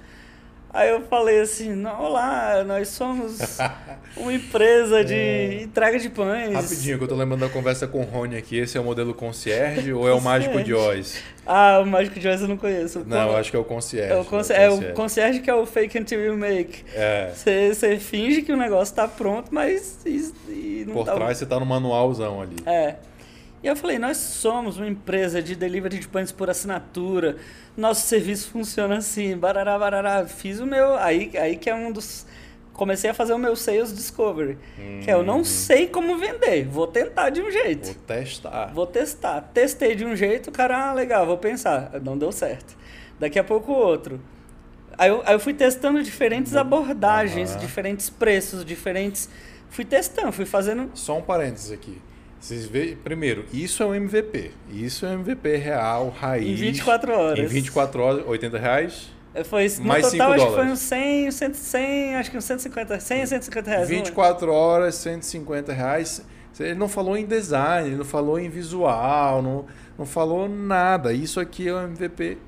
[0.73, 3.39] Aí eu falei assim, "Não, olá, nós somos
[4.17, 6.53] uma empresa de entrega de pães.
[6.55, 8.57] Rapidinho, que eu tô lembrando da conversa com o Rony aqui.
[8.57, 11.21] Esse é o modelo concierge ou é o mágico de Oz?
[11.45, 13.03] Ah, o Mágico de Oz eu não conheço.
[13.05, 14.13] Não, eu acho que é o concierge.
[14.13, 14.25] é o, né?
[14.29, 16.85] conci- é o concierge que é o fake until you make.
[16.95, 17.33] É.
[17.35, 21.15] Você você finge que o negócio tá pronto, mas e, e Por tá.
[21.15, 22.55] trás você tá no manualzão ali.
[22.65, 22.95] É.
[23.63, 27.37] E eu falei, nós somos uma empresa de delivery de pães por assinatura.
[27.77, 30.27] Nosso serviço funciona assim, barará, barará.
[30.27, 32.27] Fiz o meu, aí, aí que é um dos...
[32.73, 34.57] Comecei a fazer o meu Sales Discovery.
[35.03, 37.87] Que é, eu não sei como vender, vou tentar de um jeito.
[37.87, 38.67] Vou testar.
[38.73, 39.43] Vou testar.
[39.53, 42.01] Testei de um jeito, o cara, ah, legal, vou pensar.
[42.03, 42.75] Não deu certo.
[43.19, 44.19] Daqui a pouco outro.
[44.97, 47.61] Aí eu, aí eu fui testando diferentes abordagens, Aham.
[47.61, 49.29] diferentes preços, diferentes...
[49.69, 50.91] Fui testando, fui fazendo...
[50.95, 52.01] Só um parênteses aqui.
[52.41, 54.51] Vocês veem, primeiro, isso é um MVP.
[54.73, 56.49] Isso é um MVP real, raiz.
[56.49, 57.39] Em 24 horas.
[57.39, 59.11] Em 24 horas, 80 reais.
[59.45, 60.73] Foi, no Mais total, cinco acho que foi dólares.
[60.73, 63.83] uns 100, 100, 100, acho que uns 150, 100, 150 reais.
[63.83, 64.05] não lembro.
[64.07, 66.25] 24 horas, 150 reais.
[66.59, 69.67] Ele não falou em design, ele não falou em visual, não,
[69.99, 71.13] não falou nada.
[71.13, 72.39] Isso aqui é um MVP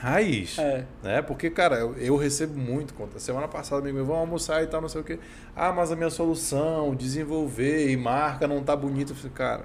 [0.00, 0.58] raiz.
[0.58, 0.84] É.
[1.02, 1.22] Né?
[1.22, 3.18] Porque, cara, eu, eu recebo muito conta.
[3.18, 5.18] Semana passada, amigo meu, vamos almoçar e tal, não sei o quê.
[5.54, 9.12] Ah, mas a minha solução, desenvolver e marca não tá bonita.
[9.12, 9.64] Eu falei, cara,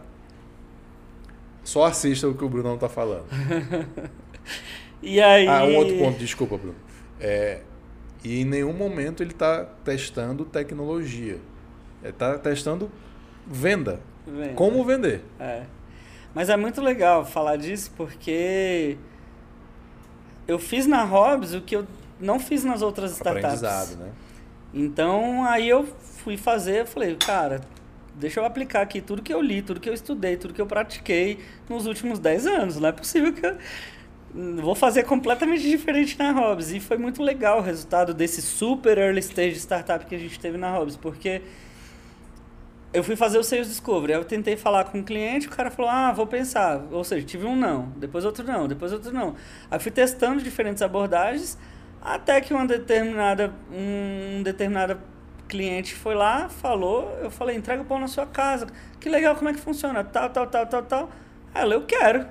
[1.64, 3.26] só assista o que o Bruno não tá falando.
[5.02, 5.48] E aí...
[5.48, 6.76] Ah, um outro ponto, desculpa, Bruno.
[7.20, 7.62] É,
[8.24, 11.40] e em nenhum momento ele está testando tecnologia.
[12.02, 12.92] Ele está testando
[13.48, 14.02] venda.
[14.28, 14.56] Vendo.
[14.56, 15.22] Como vender.
[15.40, 15.64] É.
[16.34, 18.98] Mas é muito legal falar disso porque
[20.50, 21.86] eu fiz na Hobbs o que eu
[22.20, 23.96] não fiz nas outras startups.
[23.96, 24.12] Né?
[24.74, 25.88] Então aí eu
[26.24, 27.62] fui fazer, eu falei, cara,
[28.16, 30.66] deixa eu aplicar aqui tudo que eu li, tudo que eu estudei, tudo que eu
[30.66, 31.40] pratiquei
[31.70, 32.78] nos últimos 10 anos.
[32.78, 33.56] Não é possível que eu
[34.60, 36.72] vou fazer completamente diferente na Hobbs.
[36.72, 40.58] E foi muito legal o resultado desse super early stage startup que a gente teve
[40.58, 41.44] na Hobbs, porque
[42.92, 44.14] eu fui fazer o Sales Discovery.
[44.14, 46.82] Aí eu tentei falar com o cliente, o cara falou, ah, vou pensar.
[46.92, 49.36] Ou seja, tive um não, depois outro não, depois outro não.
[49.70, 51.58] Aí fui testando diferentes abordagens,
[52.02, 55.00] até que uma determinada, um determinada
[55.48, 58.68] cliente foi lá, falou, eu falei, entrega o pão na sua casa.
[59.00, 60.04] Que legal, como é que funciona?
[60.04, 61.10] Tal, tal, tal, tal, tal.
[61.54, 62.26] Aí ela, eu quero.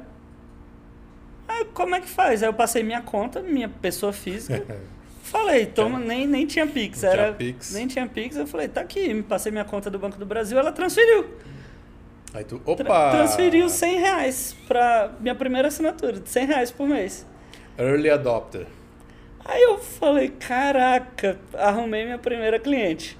[1.46, 2.42] Aí como é que faz?
[2.42, 4.64] Aí eu passei minha conta, minha pessoa física.
[5.30, 7.02] Falei, toma, nem, nem tinha Pix.
[7.02, 7.74] Não tinha era, Pix.
[7.74, 8.36] Nem tinha Pix.
[8.36, 11.26] Eu falei, tá aqui, me passei minha conta do Banco do Brasil, ela transferiu.
[12.32, 13.10] Aí tu, Tra- opa!
[13.10, 17.26] transferiu 100 reais pra minha primeira assinatura, de 100 reais por mês.
[17.78, 18.66] Early adopter.
[19.44, 23.18] Aí eu falei, caraca, arrumei minha primeira cliente.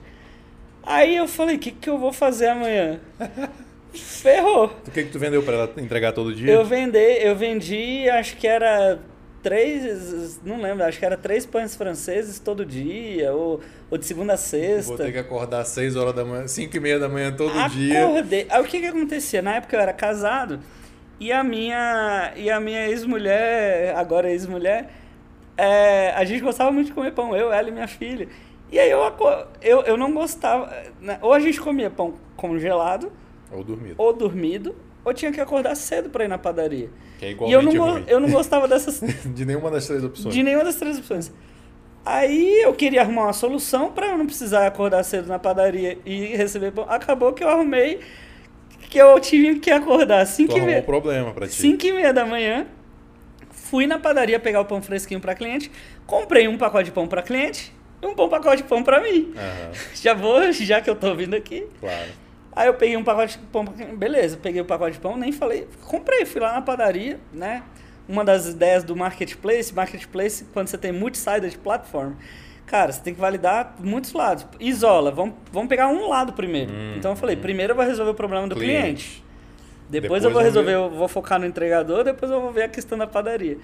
[0.83, 3.01] Aí eu falei, o que, que eu vou fazer amanhã?
[3.93, 4.67] Ferrou.
[4.87, 6.53] O que que tu vendeu pra ela entregar todo dia?
[6.53, 8.99] Eu vendi, eu vendi, acho que era
[9.49, 14.35] três, não lembro, acho que era três pães franceses todo dia, ou, ou de segunda
[14.35, 14.89] a sexta.
[14.89, 17.53] Vou ter que acordar às 6 horas da manhã, 5 e meia da manhã todo
[17.71, 18.05] dia.
[18.07, 18.47] Acordei.
[18.51, 19.41] Aí o que que acontecia?
[19.41, 20.61] Na época eu era casado
[21.19, 24.91] e a minha, e a minha ex-mulher, agora ex-mulher,
[25.57, 28.29] é, a gente gostava muito de comer pão, eu, ela e minha filha.
[28.71, 29.01] E aí eu,
[29.63, 30.71] eu, eu não gostava,
[31.01, 31.19] né?
[31.23, 33.11] ou a gente comia pão congelado,
[33.51, 33.95] Ou dormido.
[33.97, 34.77] ou dormido,
[35.09, 36.91] ou tinha que acordar cedo para ir na padaria.
[37.19, 38.05] Que é E eu não, igualmente ruim.
[38.09, 39.01] eu não gostava dessas,
[39.35, 40.35] De nenhuma das três opções.
[40.35, 41.33] de nenhuma das três opções.
[42.05, 46.37] Aí eu queria arrumar uma solução para eu não precisar acordar cedo na padaria e
[46.37, 46.87] receber pão.
[46.89, 48.01] Acabou que eu arrumei
[48.89, 51.55] que eu tive que acordar às Tu 5 e um meia, problema pra ti.
[51.55, 52.67] 5 e meia da manhã.
[53.51, 55.71] Fui na padaria pegar o pão fresquinho para cliente.
[56.07, 59.35] Comprei um pacote de pão para cliente e um bom pacote de pão para mim.
[59.37, 61.67] Aham, Já vou, já que eu tô vindo aqui.
[61.81, 62.09] claro.
[62.59, 65.69] Aí eu peguei um pacote de pão, beleza, peguei o pacote de pão, nem falei,
[65.87, 67.63] comprei, fui lá na padaria, né?
[68.09, 72.15] Uma das ideias do marketplace, marketplace, quando você tem multi-sided platform,
[72.67, 74.45] cara, você tem que validar muitos lados.
[74.59, 76.73] Isola, vamos, vamos pegar um lado primeiro.
[76.73, 79.23] Hum, então eu falei, primeiro eu vou resolver o problema do cliente.
[79.89, 82.65] Depois, Depois eu vou resolver, ver- eu vou focar no entregador, depois eu vou ver
[82.65, 83.57] a questão da padaria.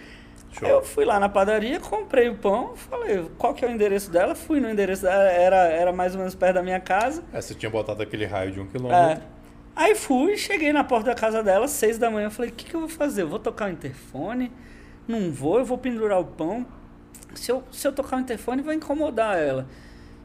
[0.59, 0.68] Show.
[0.68, 4.34] Eu fui lá na padaria, comprei o pão, falei, qual que é o endereço dela?
[4.34, 7.24] Fui no endereço dela, era, era mais ou menos perto da minha casa.
[7.32, 9.22] Aí você tinha botado aquele raio de um quilômetro.
[9.22, 9.34] É.
[9.74, 12.74] Aí fui, cheguei na porta da casa dela, seis da manhã, falei, o que, que
[12.74, 13.22] eu vou fazer?
[13.22, 14.52] Eu vou tocar o interfone?
[15.09, 16.64] Não vou, eu vou pendurar o pão.
[17.34, 19.66] Se eu, se eu tocar o interfone, vai incomodar ela.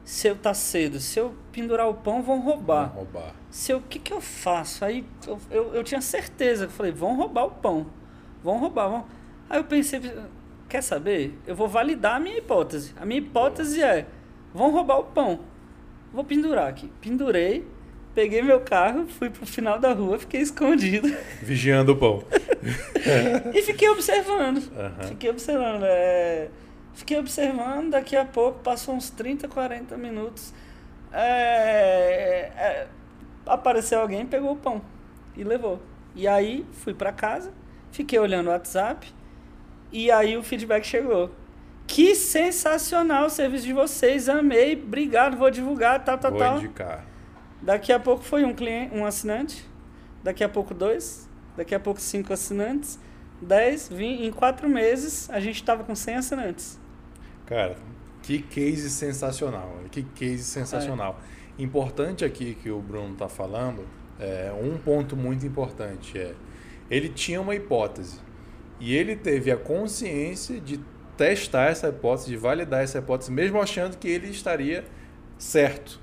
[0.04, 2.88] Se eu tá cedo, se eu pendurar o pão, vão roubar.
[2.88, 3.34] Vamos roubar.
[3.50, 4.84] Se eu, o que, que eu faço?
[4.84, 7.86] Aí eu, eu, eu tinha certeza, eu falei, vão roubar o pão.
[8.42, 9.04] Vão roubar, vão.
[9.50, 10.00] Aí eu pensei,
[10.68, 11.36] quer saber?
[11.46, 12.94] Eu vou validar a minha hipótese.
[12.96, 14.06] A minha hipótese é,
[14.54, 15.40] vão roubar o pão.
[16.12, 16.90] Vou pendurar aqui.
[17.00, 17.66] Pendurei,
[18.14, 21.08] peguei meu carro, fui pro final da rua, fiquei escondido
[21.42, 22.22] Vigiando o pão.
[23.52, 24.62] e fiquei observando.
[24.76, 25.02] Aham.
[25.08, 25.82] Fiquei observando.
[25.84, 26.48] é,
[26.94, 30.52] Fiquei observando, daqui a pouco, passou uns 30, 40 minutos.
[31.12, 32.86] é, é,
[33.46, 34.80] Apareceu alguém, pegou o pão
[35.36, 35.80] e levou.
[36.14, 37.52] E aí fui pra casa,
[37.90, 39.12] fiquei olhando o WhatsApp
[39.92, 41.30] e aí o feedback chegou.
[41.86, 46.58] Que sensacional o serviço de vocês, amei, obrigado, vou divulgar, tal, tal, Vou tal.
[46.58, 47.04] indicar.
[47.60, 49.64] Daqui a pouco foi um cliente, um assinante.
[50.22, 51.28] Daqui a pouco dois.
[51.56, 52.98] Daqui a pouco cinco assinantes.
[53.40, 54.22] Dez, vinte.
[54.22, 56.78] Em quatro meses a gente estava com 100 assinantes.
[57.44, 57.76] Cara,
[58.22, 59.80] que case sensacional.
[59.90, 61.20] Que case sensacional.
[61.58, 63.86] Importante aqui que o Bruno está falando,
[64.18, 66.34] é, um ponto muito importante é,
[66.90, 68.20] ele tinha uma hipótese
[68.80, 70.80] e ele teve a consciência de
[71.16, 74.84] testar essa hipótese, de validar essa hipótese, mesmo achando que ele estaria
[75.38, 76.00] certo.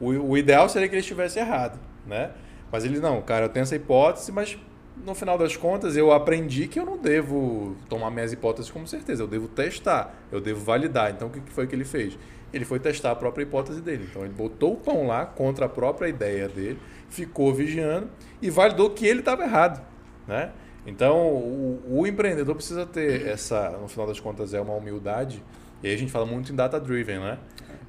[0.00, 2.30] O, o ideal seria que ele estivesse errado, né?
[2.72, 4.58] Mas ele não, cara, eu tenho essa hipótese, mas
[5.04, 9.22] no final das contas eu aprendi que eu não devo tomar minhas hipóteses como certeza,
[9.22, 11.10] eu devo testar, eu devo validar.
[11.10, 12.18] Então o que foi que ele fez?
[12.52, 14.06] Ele foi testar a própria hipótese dele.
[14.10, 16.78] Então ele botou o pão lá contra a própria ideia dele,
[17.08, 18.08] ficou vigiando
[18.40, 19.84] e validou que ele estava errado,
[20.26, 20.50] né?
[20.90, 25.42] Então o, o empreendedor precisa ter essa, no final das contas é uma humildade.
[25.82, 27.38] E aí a gente fala muito em data driven, né?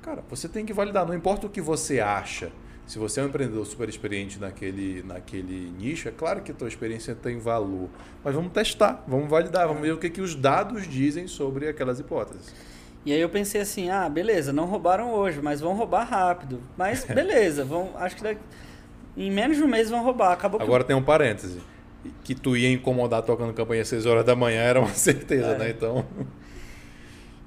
[0.02, 2.52] Cara, você tem que validar, não importa o que você acha.
[2.88, 6.68] Se você é um empreendedor super experiente naquele, naquele nicho, é claro que a tua
[6.68, 7.90] experiência tem valor.
[8.24, 12.00] Mas vamos testar, vamos validar, vamos ver o que, que os dados dizem sobre aquelas
[12.00, 12.54] hipóteses.
[13.06, 16.62] E aí eu pensei assim, ah, beleza, não roubaram hoje, mas vão roubar rápido.
[16.78, 18.42] Mas beleza, vão, acho que daqui,
[19.16, 20.34] em menos de um mês vão roubar.
[20.34, 21.62] Acabou que Agora tem um parêntese.
[22.24, 25.58] Que tu ia incomodar tocando campanha às 6 horas da manhã era uma certeza, É.
[25.58, 25.70] né?
[25.70, 26.06] Então.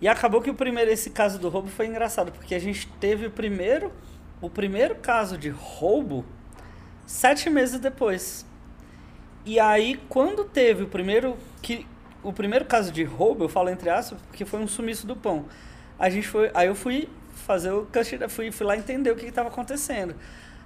[0.00, 3.26] E acabou que o primeiro, esse caso do roubo foi engraçado, porque a gente teve
[3.26, 3.90] o primeiro,
[4.40, 6.24] o primeiro caso de roubo
[7.06, 8.44] sete meses depois.
[9.46, 11.86] E aí, quando teve o primeiro, que,
[12.22, 15.46] o primeiro caso de roubo, eu falo entre aspas, porque foi um sumiço do pão.
[15.98, 17.86] A gente foi, aí eu fui fazer o
[18.28, 20.14] fui, fui lá entender o que estava acontecendo.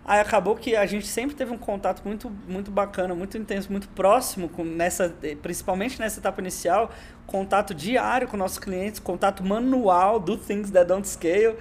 [0.08, 3.90] Aí acabou que a gente sempre teve um contato muito, muito bacana, muito intenso, muito
[3.90, 6.90] próximo, com nessa, principalmente nessa etapa inicial,
[7.26, 11.56] contato diário com nossos clientes, contato manual do Things That Don't Scale,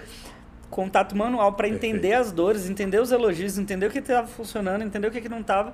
[0.69, 5.09] contato manual para entender as dores, entender os elogios, entender o que estava funcionando, entender
[5.09, 5.73] o que, que não estava.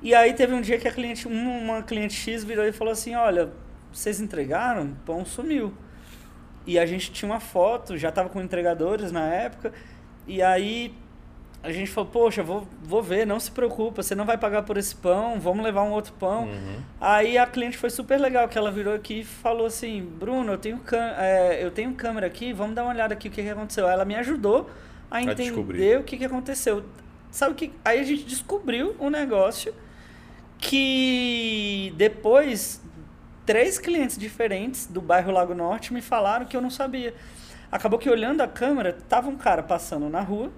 [0.00, 3.16] E aí teve um dia que a cliente, uma cliente X virou e falou assim,
[3.16, 3.52] olha,
[3.92, 4.84] vocês entregaram?
[4.84, 5.74] O pão sumiu.
[6.68, 9.72] E a gente tinha uma foto, já estava com entregadores na época,
[10.24, 10.94] e aí
[11.62, 14.76] a gente falou, poxa, vou, vou ver, não se preocupa, você não vai pagar por
[14.76, 16.44] esse pão, vamos levar um outro pão.
[16.44, 16.80] Uhum.
[17.00, 20.58] Aí a cliente foi super legal, que ela virou aqui e falou assim, Bruno, eu
[20.58, 20.80] tenho,
[21.18, 23.88] é, eu tenho câmera aqui, vamos dar uma olhada aqui o que, que aconteceu.
[23.88, 24.68] Ela me ajudou
[25.08, 26.84] a entender o que, que aconteceu.
[27.30, 29.72] Sabe que aí a gente descobriu um negócio
[30.58, 32.82] que depois
[33.46, 37.14] três clientes diferentes do bairro Lago Norte me falaram que eu não sabia.
[37.70, 40.50] Acabou que olhando a câmera, tava um cara passando na rua,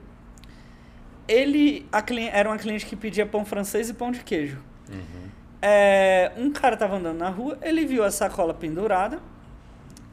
[1.27, 4.59] ele a cliente, era uma cliente que pedia pão francês e pão de queijo.
[4.89, 5.29] Uhum.
[5.61, 9.19] É, um cara estava andando na rua, ele viu a sacola pendurada.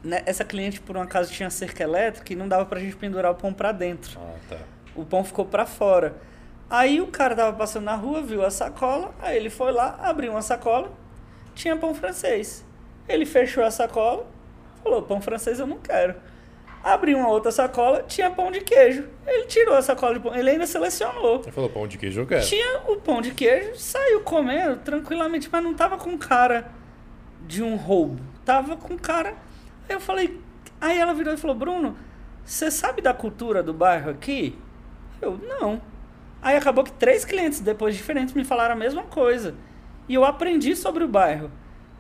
[0.04, 0.22] Né?
[0.26, 3.36] Essa cliente, por um acaso, tinha cerca elétrica e não dava pra gente pendurar o
[3.36, 4.20] pão para dentro.
[4.20, 4.58] Ah, tá.
[4.96, 6.16] O pão ficou para fora.
[6.70, 10.32] Aí o cara tava passando na rua, viu a sacola, aí ele foi lá, abriu
[10.32, 10.92] uma sacola,
[11.54, 12.66] tinha pão francês.
[13.10, 14.26] Ele fechou a sacola,
[14.82, 16.16] falou: pão francês eu não quero
[16.84, 19.08] abriu uma outra sacola, tinha pão de queijo.
[19.26, 21.42] Ele tirou a sacola de pão, ele ainda selecionou.
[21.42, 22.46] Ele falou, pão de queijo eu quero.
[22.46, 26.72] Tinha o pão de queijo, saiu comendo tranquilamente, mas não tava com cara
[27.46, 28.22] de um roubo.
[28.44, 29.36] Tava com cara.
[29.88, 30.40] Aí eu falei.
[30.80, 31.96] Aí ela virou e falou, Bruno,
[32.44, 34.58] você sabe da cultura do bairro aqui?
[35.22, 35.82] Eu, não.
[36.42, 39.56] Aí acabou que três clientes depois diferentes me falaram a mesma coisa.
[40.10, 41.52] E eu aprendi sobre o bairro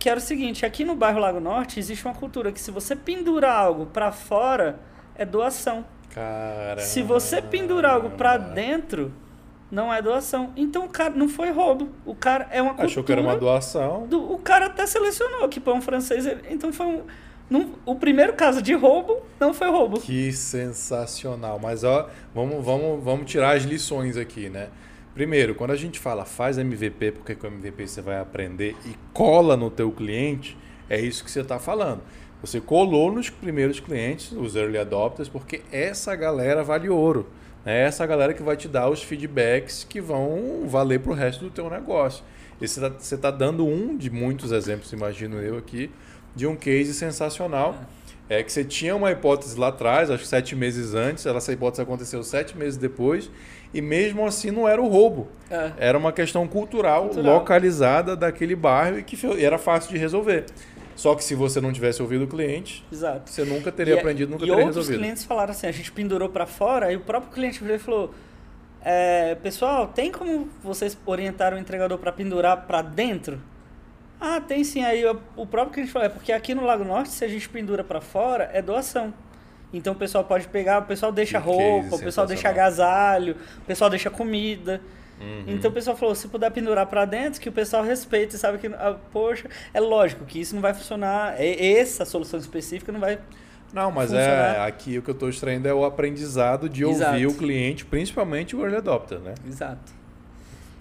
[0.01, 2.95] que era o seguinte, aqui no bairro Lago Norte existe uma cultura que se você
[2.95, 4.79] pendurar algo para fora,
[5.13, 5.85] é doação.
[6.09, 6.81] Caramba.
[6.81, 9.13] Se você pendurar algo para dentro,
[9.69, 10.53] não é doação.
[10.55, 11.89] Então o cara não foi roubo.
[12.03, 12.87] O cara é uma cultura.
[12.87, 14.07] Achou que era uma doação.
[14.07, 16.25] Do, o cara até selecionou que pão francês.
[16.49, 17.03] Então foi um.
[17.85, 19.99] O primeiro caso de roubo não foi roubo.
[19.99, 21.59] Que sensacional.
[21.61, 24.69] Mas ó, vamos, vamos, vamos tirar as lições aqui, né?
[25.13, 29.57] Primeiro, quando a gente fala faz MVP, porque com MVP você vai aprender e cola
[29.57, 30.57] no teu cliente,
[30.89, 32.01] é isso que você está falando.
[32.41, 37.27] Você colou nos primeiros clientes, os early adopters, porque essa galera vale ouro.
[37.63, 41.43] É essa galera que vai te dar os feedbacks que vão valer para o resto
[41.43, 42.23] do teu negócio.
[42.59, 45.91] E você está tá dando um de muitos exemplos, imagino eu aqui,
[46.35, 47.75] de um case sensacional.
[48.27, 51.81] É que você tinha uma hipótese lá atrás, acho que sete meses antes, essa hipótese
[51.81, 53.29] aconteceu sete meses depois,
[53.73, 55.27] e mesmo assim não era o roubo.
[55.49, 55.71] É.
[55.77, 60.45] Era uma questão cultural, cultural, localizada daquele bairro e que era fácil de resolver.
[60.95, 63.29] Só que se você não tivesse ouvido o cliente, Exato.
[63.29, 64.75] você nunca teria e, é, aprendido, nunca teria resolvido.
[64.75, 67.77] E outros clientes falaram assim, a gente pendurou para fora e o próprio cliente veio
[67.77, 68.13] e falou,
[68.83, 73.41] é, pessoal, tem como vocês orientar o entregador para pendurar para dentro?
[74.19, 74.83] Ah, tem sim.
[74.83, 75.03] Aí
[75.35, 77.99] o próprio cliente falou, é porque aqui no Lago Norte, se a gente pendura para
[77.99, 79.11] fora, é doação.
[79.73, 83.65] Então o pessoal pode pegar, o pessoal deixa que roupa, o pessoal deixa agasalho, o
[83.65, 84.81] pessoal deixa comida.
[85.19, 85.43] Uhum.
[85.47, 88.67] Então o pessoal falou, se puder pendurar para dentro, que o pessoal respeite, sabe que,
[88.67, 93.19] ah, poxa, é lógico que isso não vai funcionar, essa solução específica não vai
[93.71, 94.55] não, mas é, funcionar.
[94.55, 97.11] é aqui o que eu estou extraindo é o aprendizado de Exato.
[97.11, 99.33] ouvir o cliente, principalmente o early adopter, né?
[99.47, 99.93] Exato.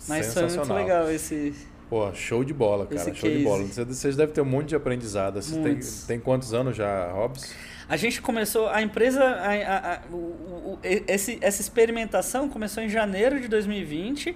[0.09, 1.55] Mas foi muito legal esse
[1.89, 2.97] Pô, show de bola, cara.
[2.97, 3.39] Esse show case.
[3.39, 3.65] de bola.
[3.65, 5.43] Vocês devem ter um monte de aprendizado.
[5.43, 7.53] Você tem, tem quantos anos já, Hobbs?
[7.91, 12.89] A gente começou, a empresa, a, a, a, o, o, esse, essa experimentação começou em
[12.89, 14.33] janeiro de 2020,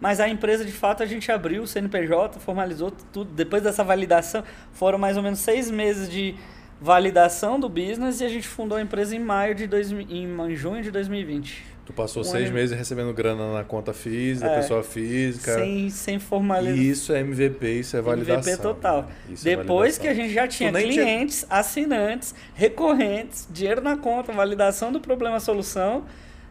[0.00, 3.30] mas a empresa, de fato, a gente abriu o CNPJ, formalizou tudo.
[3.30, 4.42] Depois dessa validação,
[4.72, 6.34] foram mais ou menos seis meses de
[6.80, 10.82] validação do business e a gente fundou a empresa em maio de dois, em junho
[10.82, 11.73] de 2020.
[11.84, 12.54] Tu passou um seis ano...
[12.54, 15.54] meses recebendo grana na conta física, é, pessoa física.
[15.54, 16.78] Sem, sem formalizar.
[16.78, 18.52] Isso é MVP, isso é validação.
[18.52, 19.10] MVP total.
[19.28, 21.58] Isso é Depois é que a gente já tinha clientes, tinha...
[21.58, 26.04] assinantes, recorrentes, dinheiro na conta, validação do problema-solução,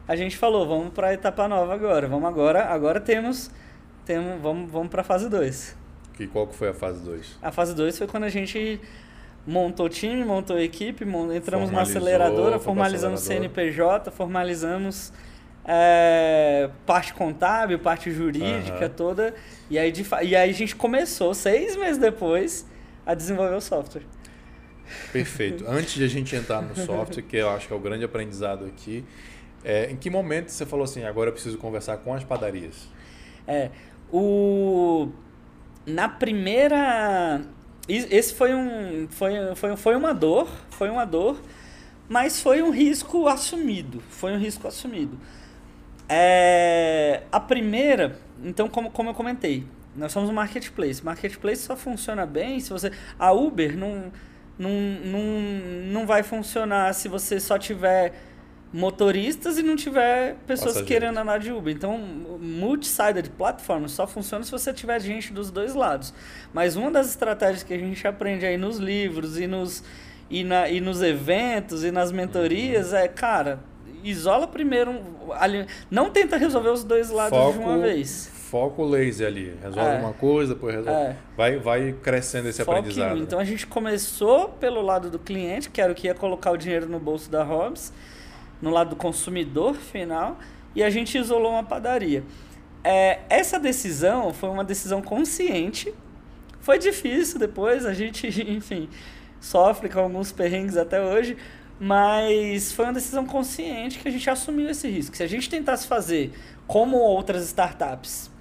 [0.07, 2.07] a gente falou, vamos para a etapa nova agora.
[2.07, 3.49] Vamos agora, agora temos,
[4.05, 5.75] temos vamos, vamos para a fase 2.
[6.13, 7.39] Que qual que foi a fase 2?
[7.41, 8.79] A fase 2 foi quando a gente
[9.45, 15.11] montou time, montou equipe, entramos na aceleradora, formalizamos CNPJ, formalizamos
[15.65, 18.89] é, parte contábil, parte jurídica uhum.
[18.89, 19.33] toda.
[19.69, 22.65] E aí, de, e aí a gente começou, seis meses depois,
[23.05, 24.03] a desenvolver o software.
[25.11, 25.65] Perfeito.
[25.67, 28.65] Antes de a gente entrar no software, que eu acho que é o grande aprendizado
[28.65, 29.03] aqui,
[29.63, 32.87] é, em que momento você falou assim, agora eu preciso conversar com as padarias?
[33.47, 33.69] É,
[34.11, 35.09] o...
[35.85, 37.41] Na primeira
[37.87, 41.41] esse foi um foi, foi, foi uma dor, foi uma dor,
[42.07, 45.17] mas foi um risco assumido, foi um risco assumido.
[46.07, 49.65] É, a primeira, então, como, como eu comentei,
[49.95, 51.03] nós somos um marketplace.
[51.03, 52.91] Marketplace só funciona bem se você.
[53.17, 54.11] A Uber não,
[54.57, 55.21] não, não,
[55.91, 58.13] não vai funcionar se você só tiver
[58.73, 61.73] motoristas e não tiver pessoas querendo andar de Uber.
[61.73, 61.95] Então,
[62.41, 66.13] multi-sided platform só funciona se você tiver gente dos dois lados.
[66.51, 69.83] Mas uma das estratégias que a gente aprende aí nos livros e nos,
[70.29, 73.59] e na, e nos eventos e nas mentorias é, cara,
[74.03, 74.99] isola primeiro.
[75.39, 78.31] ali- Não tenta resolver os dois lados de uma vez.
[78.49, 79.55] Foco laser ali.
[79.63, 79.99] Resolve É.
[79.99, 80.99] uma coisa, depois resolve.
[80.99, 81.15] É.
[81.35, 83.15] Vai, vai crescendo esse em aprendizado.
[83.15, 83.21] né?
[83.21, 86.57] Então a gente começou pelo lado do cliente, que era o que ia colocar o
[86.57, 87.91] dinheiro no bolso da Hobbs,
[88.63, 90.39] no lado do consumidor final,
[90.73, 92.23] e a gente isolou uma padaria.
[92.81, 95.93] É, essa decisão foi uma decisão consciente.
[96.61, 98.89] Foi difícil depois, a gente, enfim,
[99.39, 101.35] sofre com alguns perrengues até hoje,
[101.77, 105.17] mas foi uma decisão consciente que a gente assumiu esse risco.
[105.17, 106.31] Se a gente tentasse fazer
[106.65, 108.31] como outras startups,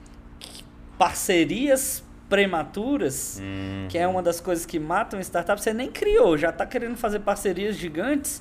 [0.97, 6.51] parcerias prematuras, Hum, que é uma das coisas que matam startups, você nem criou, já
[6.51, 8.41] está querendo fazer parcerias gigantes,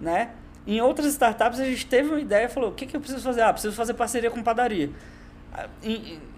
[0.00, 0.30] né?
[0.68, 3.22] Em outras startups a gente teve uma ideia e falou, o que, que eu preciso
[3.22, 3.40] fazer?
[3.40, 4.90] Ah, preciso fazer parceria com padaria.
[5.50, 5.66] Ah,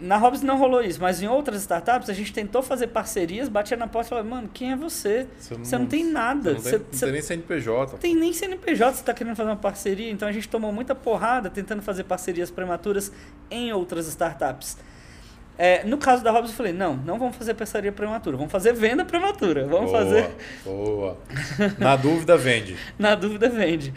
[0.01, 3.77] na Hobbs não rolou isso, mas em outras startups a gente tentou fazer parcerias, batia
[3.77, 5.27] na porta e falava, mano, quem é você?
[5.37, 6.55] Você não, tem nada.
[6.55, 7.93] Você não tem, você não tem nem CNPJ.
[7.93, 10.95] não tem nem CNPJ, você está querendo fazer uma parceria, então a gente tomou muita
[10.95, 13.11] porrada tentando fazer parcerias prematuras
[13.51, 14.79] em outras startups.
[15.59, 18.73] É, no caso da Hobbs, eu falei, não, não vamos fazer parceria prematura, vamos fazer
[18.73, 20.31] venda prematura, vamos Boa, fazer,
[20.65, 21.19] Boa.
[21.79, 22.77] Na dúvida, vende.
[22.99, 23.93] na dúvida, vende.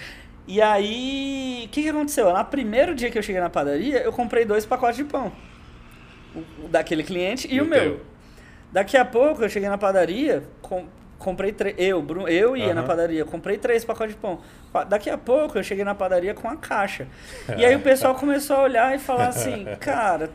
[0.45, 2.33] E aí, o que, que aconteceu?
[2.35, 5.31] No primeiro dia que eu cheguei na padaria, eu comprei dois pacotes de pão.
[6.35, 7.79] O, o daquele cliente e, E o meu.
[7.79, 8.01] teu?
[8.71, 10.85] Daqui a pouco eu cheguei na padaria, com-
[11.17, 11.75] comprei três.
[11.77, 12.73] Eu, Bruno, eu ia Aham.
[12.73, 14.39] na padaria, comprei três pacotes de pão.
[14.89, 17.07] Daqui a pouco eu cheguei na padaria com a caixa.
[17.57, 20.31] E aí o pessoal começou a olhar e falar assim, cara,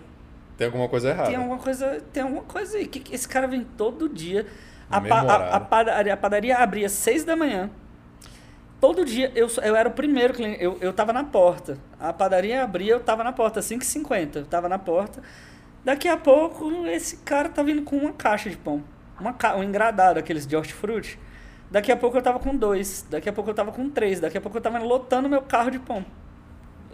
[0.57, 1.29] Tem alguma coisa errada.
[1.29, 2.87] tem alguma coisa, tem alguma coisa aí.
[2.87, 4.47] Que, que esse cara vem todo dia.
[4.91, 7.69] A, pa- a- a padaria, a padaria abria às seis da manhã.
[8.81, 11.79] Todo dia, eu, eu era o primeiro cliente, eu, eu tava na porta.
[11.99, 15.21] A padaria abria, eu tava na porta, 5h50, eu tava na porta.
[15.85, 18.85] Daqui a pouco, esse cara tá vindo com uma caixa de pão.
[19.19, 19.57] Uma ca...
[19.57, 21.19] Um engradado, aqueles de hortifruti.
[21.71, 24.39] Daqui a pouco eu tava com dois, daqui a pouco eu tava com três, daqui
[24.39, 26.05] a pouco eu tava lotando meu carro de pão.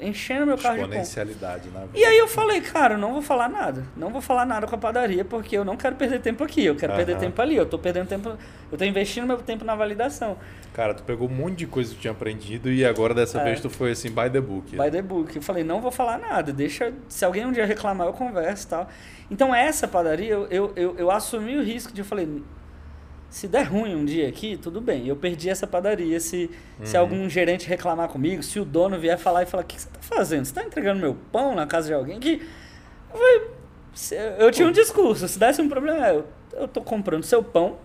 [0.06, 0.82] Enchendo meu carro de.
[0.82, 1.98] Exponencialidade na vida.
[1.98, 3.84] E aí eu falei, cara, eu não vou falar nada.
[3.96, 6.64] Não vou falar nada com a padaria, porque eu não quero perder tempo aqui.
[6.64, 7.04] Eu quero Aham.
[7.04, 7.56] perder tempo ali.
[7.56, 8.36] Eu tô perdendo tempo.
[8.70, 10.36] Eu tô investindo meu tempo na validação.
[10.72, 13.44] Cara, tu pegou um monte de coisa que tu tinha aprendido e agora dessa É.
[13.44, 14.76] vez tu foi assim, by the book.
[14.76, 15.34] By the book.
[15.36, 16.52] Eu falei, não vou falar nada.
[16.52, 16.92] Deixa.
[17.08, 18.88] Se alguém um dia reclamar, eu converso e tal.
[19.30, 22.42] Então essa padaria, eu, eu, eu, eu assumi o risco de eu falei.
[23.34, 25.08] Se der ruim um dia aqui, tudo bem.
[25.08, 26.20] Eu perdi essa padaria.
[26.20, 26.48] Se,
[26.84, 27.02] se Uhum.
[27.02, 29.88] algum gerente reclamar comigo, se o dono vier falar e falar: O que, que você
[29.88, 30.44] tá fazendo?
[30.44, 32.20] Você tá entregando meu pão na casa de alguém?
[32.20, 32.40] Que...
[33.12, 33.50] Eu,
[33.92, 37.76] "Se- eu tinha um discurso: se desse um problema, eu, eu tô comprando seu pão,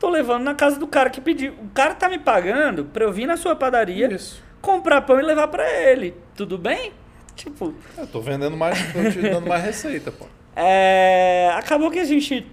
[0.00, 1.52] tô levando na casa do cara que pediu.
[1.62, 4.42] O cara tá me pagando pra eu vir na sua padaria, Isso.
[4.62, 6.14] comprar pão e levar pra ele.
[6.34, 6.90] Tudo bem?
[7.36, 10.24] Tipo, Eu tô vendendo mais, tô te dando mais receita, pô.
[10.56, 12.46] é, acabou que a gente.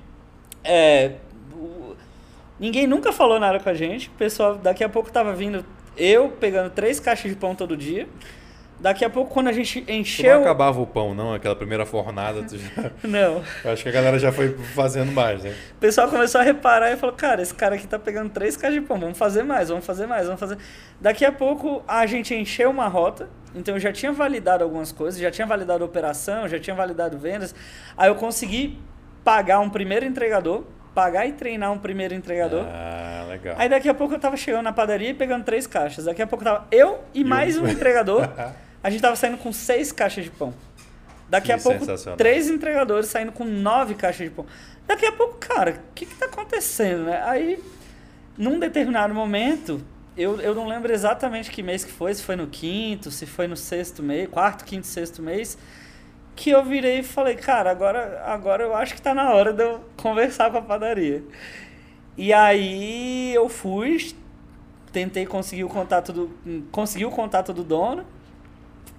[0.62, 1.14] é,
[2.62, 4.07] ninguém nunca falou nada com a gente.
[4.07, 5.66] O pessoal, daqui a pouco tava vindo
[5.97, 8.07] eu pegando três caixas de pão todo dia.
[8.80, 10.41] Daqui a pouco, quando a gente Tu não encheu.
[10.41, 11.36] acabava o pão, não?
[11.36, 12.41] Aquela primeira fornada.
[12.41, 12.91] Tu já...
[13.07, 13.43] Não.
[13.64, 15.53] Eu acho que a galera já foi fazendo mais, né?
[15.74, 18.82] O pessoal começou a reparar e falou: Cara, esse cara aqui tá pegando três caixas
[18.82, 20.57] de pão, vamos fazer mais, vamos fazer mais, vamos fazer.
[20.99, 25.20] Daqui a pouco a gente encheu uma rota, então eu já tinha validado algumas coisas,
[25.22, 27.53] já tinha validado a operação, já tinha validado vendas.
[27.95, 28.80] Aí eu consegui
[29.24, 32.65] pagar um primeiro entregador, pagar e treinar um primeiro entregador.
[32.67, 33.55] Ah, legal.
[33.57, 36.05] Aí daqui a pouco eu tava chegando na padaria e pegando três caixas.
[36.05, 38.27] Daqui a pouco tava eu e mais um entregador.
[38.83, 40.53] A gente tava saindo com seis caixas de pão.
[41.29, 41.85] Daqui Que a pouco,
[42.17, 44.45] três entregadores saindo com nove caixas de pão.
[44.85, 47.21] Daqui a pouco, cara, o que que tá acontecendo, né?
[47.23, 47.63] Aí,
[48.37, 49.81] num determinado momento,
[50.17, 53.47] eu, eu não lembro exatamente que mês que foi, se foi no quinto, se foi
[53.47, 55.57] no sexto mês, quarto, quinto, sexto mês,
[56.36, 59.63] que eu virei e falei, cara, agora, agora eu acho que tá na hora de
[59.63, 61.23] eu conversar com a padaria.
[62.17, 64.13] E aí eu fui,
[64.91, 68.05] tentei conseguir o contato do, consegui o contato do dono,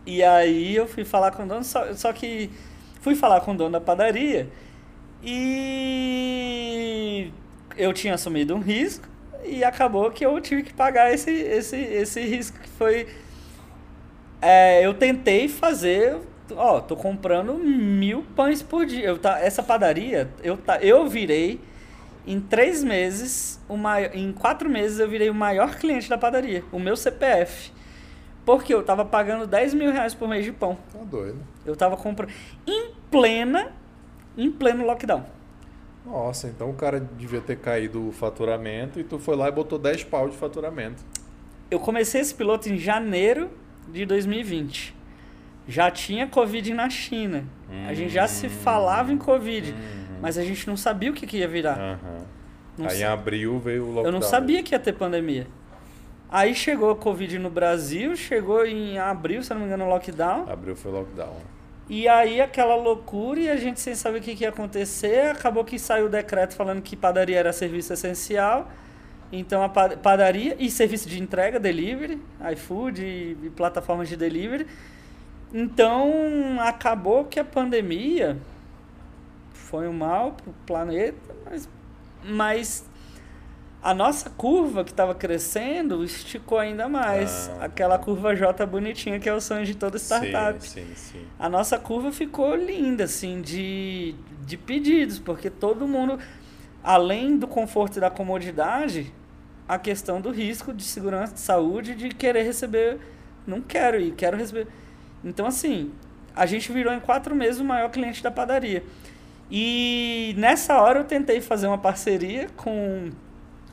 [0.07, 2.51] e aí eu fui falar com o dono, só, só que
[3.01, 4.49] fui falar com o dono da padaria
[5.23, 5.73] e
[7.77, 9.07] eu tinha assumido um risco
[9.45, 13.09] e acabou que eu tive que pagar esse, esse, esse risco que foi.
[14.41, 16.19] É, eu tentei fazer.
[16.57, 19.05] Ó, tô comprando mil pães por dia.
[19.05, 21.61] Eu, tá, essa padaria, eu, tá, eu virei.
[22.25, 26.63] Em três meses, o maior, em quatro meses, eu virei o maior cliente da padaria.
[26.71, 27.73] O meu CPF.
[28.45, 30.77] Porque eu tava pagando 10 mil reais por mês de pão.
[30.93, 31.39] Tá doido.
[31.65, 32.33] Eu tava comprando
[32.67, 33.73] em plena,
[34.37, 35.25] em pleno lockdown.
[36.05, 39.79] Nossa, então o cara devia ter caído o faturamento e tu foi lá e botou
[39.79, 41.03] 10 pau de faturamento.
[41.71, 43.51] Eu comecei esse piloto em janeiro
[43.89, 45.02] de 2020.
[45.69, 47.45] Já tinha Covid na China.
[47.89, 50.19] A gente já se falava em Covid, Uhum.
[50.21, 51.99] mas a gente não sabia o que, que ia virar.
[52.77, 54.07] Não Aí em abril veio o lockdown.
[54.07, 55.47] Eu não sabia que ia ter pandemia.
[56.31, 60.51] Aí chegou a Covid no Brasil, chegou em abril, se não me engano, o lockdown.
[60.51, 61.37] Abril foi lockdown.
[61.89, 65.63] E aí aquela loucura e a gente sem saber o que, que ia acontecer, acabou
[65.65, 68.71] que saiu o decreto falando que padaria era serviço essencial.
[69.31, 72.21] Então a pa- padaria e serviço de entrega, delivery,
[72.53, 74.67] iFood e, e plataformas de delivery.
[75.53, 78.39] Então acabou que a pandemia
[79.53, 81.69] foi um mal pro planeta, mas,
[82.25, 82.85] mas
[83.83, 87.51] a nossa curva que estava crescendo esticou ainda mais.
[87.59, 87.65] Ah.
[87.65, 90.63] Aquela curva J bonitinha que é o sonho de toda startup.
[90.67, 91.27] Sim, sim, sim.
[91.39, 94.15] A nossa curva ficou linda, assim, de,
[94.47, 96.19] de pedidos, porque todo mundo,
[96.83, 99.13] além do conforto e da comodidade,
[99.69, 103.01] a questão do risco de segurança, de saúde, de querer receber,
[103.47, 104.69] não quero ir, quero receber.
[105.25, 105.91] Então, assim,
[106.35, 108.83] a gente virou em quatro meses o maior cliente da padaria.
[109.51, 113.11] E nessa hora eu tentei fazer uma parceria com,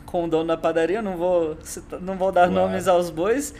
[0.05, 1.57] com o dono da padaria, não vou,
[2.01, 2.67] não vou dar Claro.
[2.67, 3.53] nomes aos bois,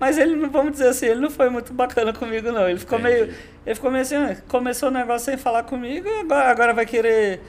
[0.00, 2.68] mas ele vamos dizer assim, ele não foi muito bacana comigo, não.
[2.68, 3.14] Ele ficou Entendi.
[3.26, 3.34] meio.
[3.66, 7.40] Ele ficou meio assim, "Ah, começou o negócio sem falar comigo, agora, agora vai querer.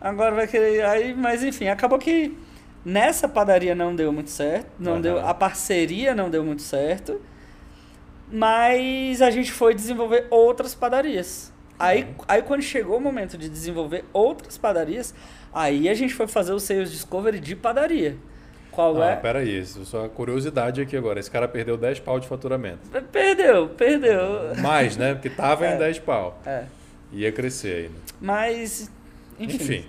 [0.00, 0.84] Agora vai querer.
[0.84, 2.36] Aí, mas enfim, acabou que
[2.84, 4.66] nessa padaria não deu muito certo.
[4.78, 5.00] Não Aham.
[5.00, 7.20] deu, a parceria não deu muito certo.
[8.34, 11.52] Mas a gente foi desenvolver outras padarias.
[11.78, 12.14] Aí, Uhum.
[12.26, 15.14] aí quando chegou o momento de desenvolver outras padarias,
[15.52, 18.16] aí a gente foi fazer o Sales Discovery de padaria.
[18.72, 19.16] Qual Ah, é?
[19.16, 21.20] peraí, isso só curiosidade aqui agora.
[21.20, 22.80] Esse cara perdeu 10 pau de faturamento.
[23.12, 24.52] Perdeu, perdeu.
[24.60, 25.14] Mais, né?
[25.14, 25.76] Porque tava É.
[25.76, 26.40] em 10 pau.
[26.44, 26.64] É.
[27.12, 27.98] Ia crescer ainda.
[28.20, 28.90] Mas,
[29.38, 29.54] enfim.
[29.54, 29.84] Enfim.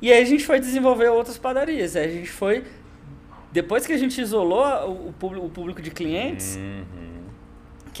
[0.00, 1.94] E aí a gente foi desenvolver outras padarias.
[1.94, 2.64] Aí a gente foi.
[3.52, 5.14] Depois que a gente isolou o,
[5.44, 6.82] o público de clientes, Uhum.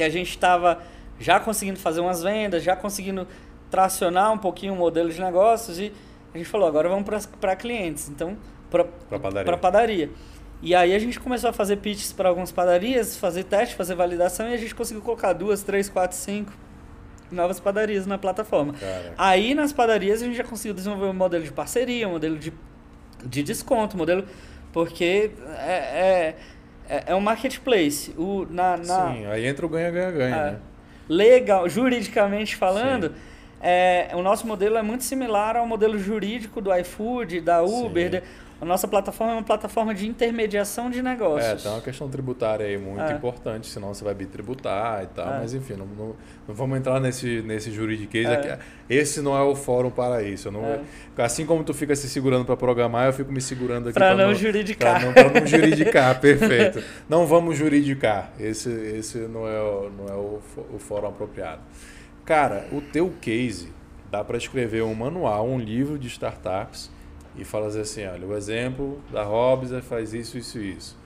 [0.02, 0.82] Que a gente estava
[1.18, 3.26] já conseguindo fazer umas vendas, já conseguindo
[3.70, 5.92] tracionar um pouquinho o modelo de negócios, e
[6.34, 8.08] a gente falou: agora vamos para clientes.
[8.08, 8.36] Então,
[8.70, 8.84] para
[9.18, 9.56] padaria.
[9.56, 10.10] padaria.
[10.60, 14.48] E aí a gente começou a fazer pitches para algumas padarias, fazer teste, fazer validação,
[14.48, 16.52] e a gente conseguiu colocar duas, três, quatro, cinco
[17.30, 18.74] novas padarias na plataforma.
[18.74, 22.38] Cara, Aí nas padarias a gente já conseguiu desenvolver um modelo de parceria, um modelo
[22.38, 22.52] de,
[23.24, 24.24] de desconto, um modelo.
[24.72, 26.36] Porque é, é,
[26.92, 28.12] é, é um marketplace.
[28.18, 30.58] O, na, na, sim, aí entra o ganha-ganha-ganha, é, né?
[31.08, 33.14] legal, juridicamente falando,
[33.60, 38.20] é, o nosso modelo é muito similar ao modelo jurídico do iFood, da Uber.
[38.20, 38.28] Sim.
[38.62, 41.64] A nossa plataforma é uma plataforma de intermediação de É, negócios.
[41.64, 43.12] tem uma questão tributária aí muito É.
[43.12, 45.26] importante, senão você vai bitributar e tal.
[45.34, 45.38] É.
[45.40, 46.14] Mas enfim, não, não-
[46.46, 48.28] não vamos entrar nesse, nesse juridiquês.
[48.28, 48.34] É.
[48.34, 48.62] aqui.
[48.88, 50.48] Esse não é o fórum para isso.
[50.52, 50.80] Não, É.
[51.18, 54.28] Assim como tu fica se segurando para programar, eu fico me segurando aqui Pra não
[54.28, 55.00] não juridicar.
[55.00, 56.84] Pra não, pra não juridicar, perfeito.
[57.08, 58.30] Não vamos juridicar.
[58.38, 60.40] Esse, esse não é, o, não é o,
[60.72, 61.60] o fórum apropriado.
[62.24, 63.72] Cara, o teu case
[64.08, 66.88] dá para escrever um manual, um livro de startups
[67.36, 70.98] e falar assim, olha, o exemplo da Hobbs é faz isso, isso e isso.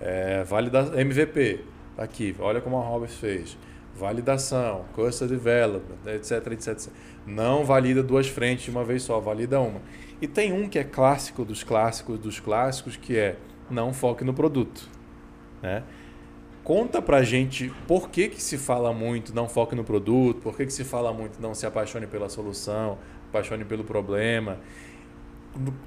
[0.00, 1.60] É, valida MVP,
[1.96, 3.56] tá aqui, olha como a Hobbs fez.
[3.94, 6.92] Validação, Custom Development, etc, etc, etc.
[7.26, 9.80] Não valida duas frentes de uma vez só, valida uma.
[10.22, 13.36] E tem um que é clássico dos clássicos dos clássicos, que é
[13.70, 14.88] não foque no produto.
[15.62, 15.82] Né?
[16.64, 20.66] Conta pra gente por que, que se fala muito não foque no produto, por que,
[20.66, 22.98] que se fala muito não se apaixone pela solução,
[23.28, 24.58] apaixone pelo problema.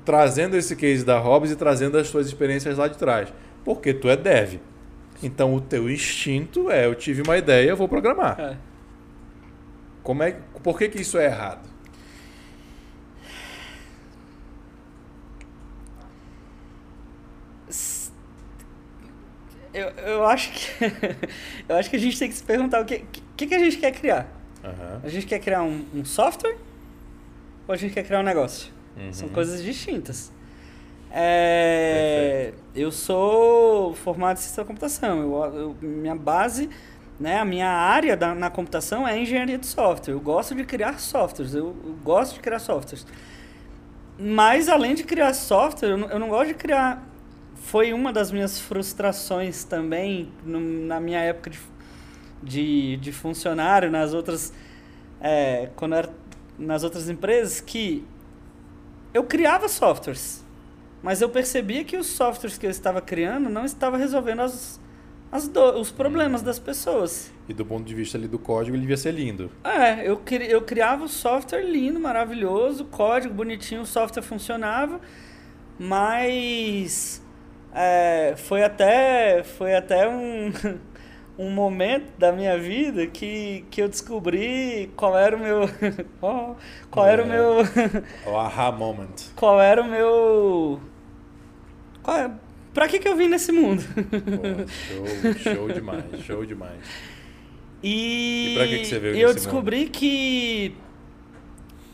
[0.06, 3.34] Trazendo esse case da Hobbs e trazendo as suas experiências lá de trás.
[3.64, 4.60] Porque tu é dev.
[5.22, 8.40] Então o teu instinto é, eu tive uma ideia, eu vou programar.
[8.40, 8.58] É.
[10.04, 11.74] Como é, por que, que isso é errado?
[19.74, 20.68] Eu, eu acho que
[21.68, 23.04] eu acho que a gente tem que se perguntar o que,
[23.36, 24.28] que, que a gente quer criar.
[24.64, 25.02] Aham.
[25.04, 26.58] A gente quer criar um, um software
[27.68, 28.73] ou a gente quer criar um negócio?
[29.12, 29.34] São Uhum.
[29.34, 30.32] coisas distintas.
[31.16, 35.20] É, eu sou formado em ciência da computação.
[35.22, 36.70] Eu, eu- minha base,
[37.20, 40.14] né, a minha área da, na computação é engenharia de software.
[40.14, 41.54] Eu gosto de criar softwares.
[41.54, 43.06] Eu, eu gosto de criar softwares.
[44.18, 47.08] Mas além de criar software, eu não, eu não gosto de criar.
[47.56, 51.60] Foi uma das minhas frustrações também no- na minha época de,
[52.42, 54.52] de, de funcionário, nas outras.
[55.22, 56.10] é, quando era
[56.60, 58.06] nas outras empresas, que
[59.14, 60.44] eu criava softwares,
[61.02, 64.80] mas eu percebia que os softwares que eu estava criando não estavam resolvendo as,
[65.32, 67.32] as do- os problemas das pessoas.
[67.48, 69.52] E do ponto de vista ali do código, ele devia ser lindo.
[69.64, 75.00] É, eu, cri- eu criava o software lindo, maravilhoso, código bonitinho, o software funcionava,
[75.78, 77.22] mas
[77.74, 80.52] é, foi até, foi até um,
[81.38, 85.62] um momento da minha vida que, que eu descobri qual era o meu.
[86.22, 86.56] oh,
[86.92, 87.30] qual era o É.
[87.30, 87.58] meu.
[88.32, 89.16] O aha moment.
[89.36, 90.80] qual era o meu.
[92.04, 92.32] Qual é,
[92.74, 93.82] pra que, que eu vim nesse mundo?
[93.94, 96.80] Pô, show, show demais, show demais.
[97.82, 100.76] E, E pra que que você veio e eu descobri que.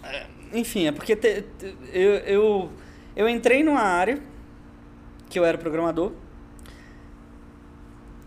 [0.04, 2.70] é, Enfim, é porque te- te- eu, eu,
[3.16, 4.20] eu entrei numa área
[5.30, 6.12] que eu era programador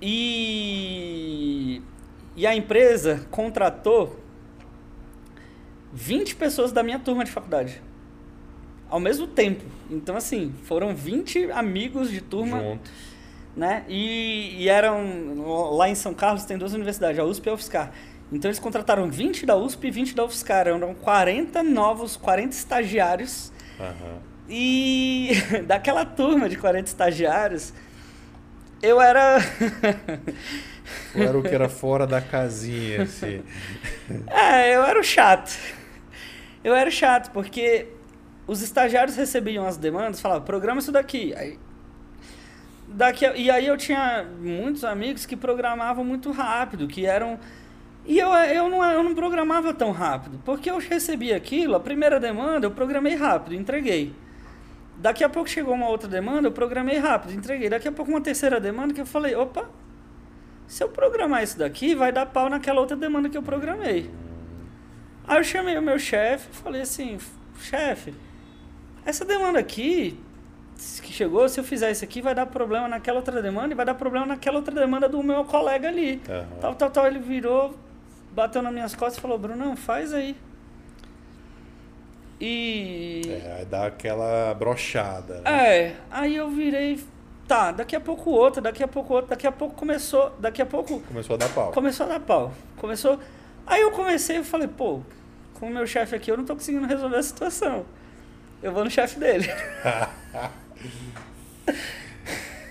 [0.03, 1.81] e,
[2.35, 4.19] e a empresa contratou
[5.93, 7.81] 20 pessoas da minha turma de faculdade.
[8.91, 9.65] Ao mesmo tempo.
[9.89, 12.91] Então, assim, foram 20 amigos de turma Junto.
[13.57, 13.85] né?
[13.89, 17.93] E, e eram lá em São Carlos tem duas universidades, a USP e a UFSCar.
[18.33, 23.53] Então eles contrataram 20 da USP e 20 da UFSCar, eram 40 novos, 40 estagiários.
[23.79, 24.19] Aham.
[24.49, 25.31] E
[25.67, 27.73] daquela turma de 40 estagiários,
[28.83, 29.39] eu era
[31.15, 33.43] Ou era o que era fora da casinha, assim.
[34.29, 35.57] É, eu era o chato.
[36.63, 37.87] Eu era o chato, porque
[38.47, 41.35] os estagiários recebiam as demandas, falavam, programa isso daqui.
[41.37, 41.59] Aí,
[42.89, 47.39] daqui a- e aí eu tinha muitos amigos que programavam muito rápido, que eram.
[48.05, 52.19] E eu, eu, não, eu não programava tão rápido, porque eu recebi aquilo, a primeira
[52.19, 54.13] demanda, eu programei rápido, entreguei.
[55.03, 57.69] Daqui a pouco chegou uma outra demanda, eu programei rápido, entreguei.
[57.69, 59.69] Daqui a pouco uma terceira demanda que eu falei, opa,
[60.69, 64.09] se eu programar isso daqui, vai dar pau naquela outra demanda que eu programei.
[65.27, 67.19] Aí eu chamei o meu chefe e falei assim,
[67.59, 68.15] chefe,
[69.05, 70.17] essa demanda aqui
[71.03, 73.85] que chegou, se eu fizer isso aqui, vai dar problema naquela outra demanda e vai
[73.85, 76.23] dar problema naquela outra demanda do meu colega ali.
[76.29, 76.47] Aham.
[76.61, 77.07] Tal, tal, tal.
[77.09, 77.77] Ele virou,
[78.33, 80.37] bateu nas minhas costas e falou, Bruno, faz aí.
[82.45, 83.23] E.
[83.29, 85.41] É, aí dá aquela brochada.
[85.43, 85.79] né?
[85.79, 86.99] É, aí eu virei.
[87.47, 90.33] Tá, daqui a pouco outra, daqui a pouco outra, daqui a pouco começou.
[90.41, 91.71] Daqui a pouco Começou a dar pau.
[91.73, 92.53] começou a dar pau.
[92.79, 93.19] Começou.
[93.67, 95.01] Aí eu comecei e falei, pô,
[95.55, 97.85] com o meu chefe aqui eu não tô conseguindo resolver a situação.
[98.63, 99.47] Eu vou no chefe dele.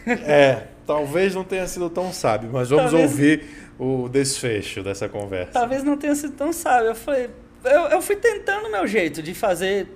[0.05, 3.45] É, talvez não tenha sido tão sábio, mas vamos Talvez- ouvir
[3.77, 5.51] o desfecho dessa conversa.
[5.53, 6.87] Talvez não tenha sido tão sábio.
[6.89, 7.29] Eu falei,
[7.63, 9.87] eu, eu fui tentando o meu jeito de fazer.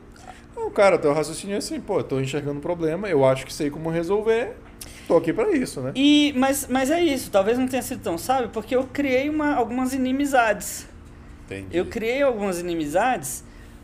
[0.55, 3.53] O cara, teu raciocínio é assim, pô, eu tô enxergando um problema, eu acho que
[3.53, 4.53] sei como resolver,
[5.07, 5.91] tô aqui pra isso, né?
[5.95, 9.53] E, mas, mas é isso, talvez não tenha sido tão sábio, porque eu criei uma,
[9.53, 10.87] algumas inimizades.
[11.45, 11.77] Entendi.
[11.77, 13.43] Eu criei algumas inimizades,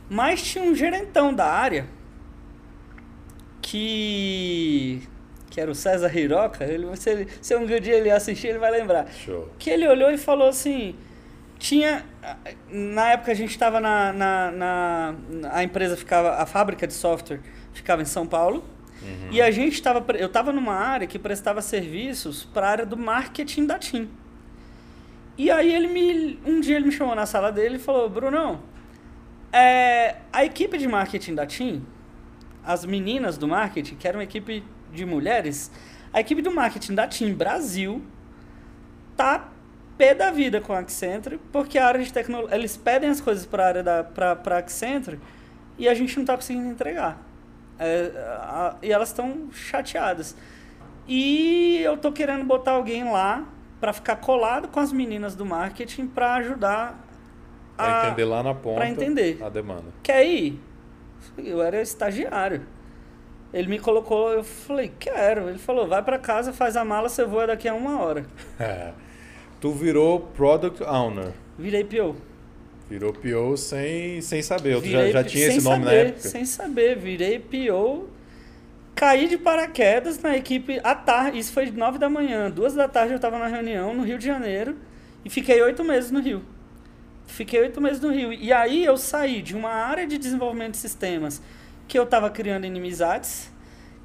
[0.09, 1.87] mas tinha um gerentão da área
[3.61, 5.01] que.
[5.49, 6.65] que era o César Hiroka.
[6.65, 9.07] Ele, se, ele, se um dia ele assistir, ele vai lembrar.
[9.11, 9.49] Show.
[9.59, 10.95] Que ele olhou e falou assim:
[11.61, 12.03] tinha.
[12.69, 15.15] Na época a gente estava na, na, na.
[15.51, 16.41] A empresa ficava.
[16.41, 17.39] A fábrica de software
[17.71, 18.63] ficava em São Paulo.
[19.31, 20.03] E a gente estava.
[20.13, 24.09] Eu estava numa área que prestava serviços para a área do marketing da TIM.
[25.37, 26.39] E aí ele me.
[26.45, 28.61] Um dia ele me chamou na sala dele e falou, Brunão,
[29.51, 31.85] é, a equipe de marketing da TIM,
[32.63, 35.71] as meninas do marketing, que era uma equipe de mulheres,
[36.13, 38.03] a equipe do marketing da TIM Brasil
[39.15, 39.50] tá
[40.01, 42.55] pé da vida com a Accenture, porque a área de tecnologia.
[42.55, 45.19] Eles pedem as coisas para a área da pra, pra Accenture
[45.77, 47.19] e a gente não tá conseguindo entregar.
[47.77, 50.35] É, a- e elas estão chateadas.
[51.07, 53.45] E eu tô querendo botar alguém lá
[53.79, 56.99] para ficar colado com as meninas do marketing para ajudar
[57.77, 59.37] Pra a entender lá na ponta pra entender.
[59.43, 59.85] a demanda.
[60.01, 60.59] Quer ir?
[61.37, 62.63] Eu era estagiário.
[63.53, 65.47] Ele me colocou, eu falei, quero.
[65.49, 68.25] Ele falou, vai para casa, faz a mala, você voa daqui a uma hora.
[69.61, 71.31] tu virou Product Owner.
[71.57, 72.15] Virei PO.
[72.89, 74.81] Virou PO sem, sem saber.
[74.81, 76.27] Tu já, Virei já tinha esse nome saber, na época?
[76.27, 78.09] Sem saber, virei PO.
[78.93, 81.39] Caí de paraquedas na equipe à tarde.
[81.39, 82.49] Isso foi nove da manhã.
[82.51, 84.75] Duas da tarde eu estava na reunião no Rio de Janeiro
[85.23, 86.43] e fiquei oito meses no Rio.
[87.27, 88.33] Fiquei oito meses no Rio.
[88.33, 91.41] E aí eu saí de uma área de desenvolvimento de sistemas
[91.87, 93.51] que eu estava criando inimizades,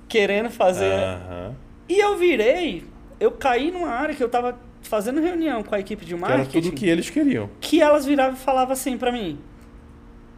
[0.07, 0.93] querendo fazer.
[0.93, 1.57] Aham.
[1.89, 2.85] E eu virei,
[3.19, 6.37] eu caí numa área que eu estava fazendo reunião com a equipe de Que era
[6.39, 7.51] marketing tudo que eles queriam.
[7.61, 9.39] que elas viravam e falavam assim pra mim.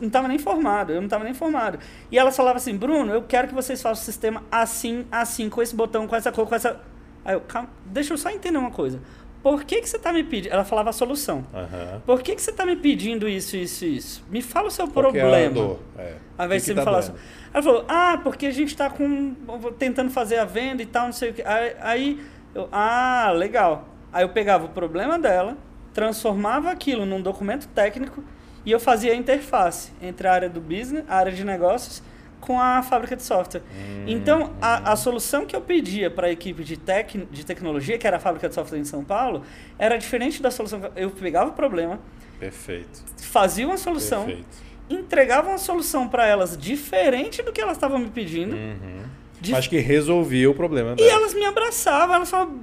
[0.01, 1.79] Não tava nem formado, eu não tava nem formado.
[2.11, 5.61] E elas falavam assim, Bruno, eu quero que vocês façam o sistema assim, assim, com
[5.61, 6.79] esse botão, com essa cor, com essa.
[7.23, 8.99] Aí eu, calma, deixa eu só entender uma coisa.
[9.41, 10.53] Por que, que você tá me pedindo?
[10.53, 11.45] Ela falava a solução.
[11.53, 12.01] Aham.
[12.05, 14.23] Por que, que você tá me pedindo isso, isso, isso?
[14.29, 15.53] Me fala o seu Qual é problema.
[15.53, 15.79] dor?
[15.97, 16.15] É.
[16.37, 17.15] Ao invés de você me tá falar doendo?
[17.17, 17.25] assim.
[17.53, 19.35] Ela falou, ah, porque a gente tá com.
[19.77, 21.43] tentando fazer a venda e tal, não sei o que.
[21.81, 22.21] Aí
[22.53, 23.87] Eu, ah, legal.
[24.11, 25.57] Aí eu pegava o problema dela,
[25.93, 28.23] transformava aquilo num documento técnico
[28.65, 32.03] e eu fazia a interface entre a área do business, a área de negócios,
[32.39, 33.61] com a fábrica de software.
[33.73, 37.97] Hum, então, a, a solução que eu pedia para a equipe de, tec, de tecnologia,
[37.97, 39.43] que era a fábrica de software em São Paulo,
[39.79, 40.81] era diferente da solução.
[40.81, 41.99] que Eu pegava o problema,
[42.39, 43.01] Perfeito.
[43.17, 44.57] fazia uma solução, Perfeito.
[44.89, 48.55] entregava uma solução para elas diferente do que elas estavam me pedindo.
[48.55, 49.03] Uhum.
[49.43, 51.11] De- Mas que resolvia o problema E dela.
[51.11, 52.59] elas me abraçavam, elas falavam: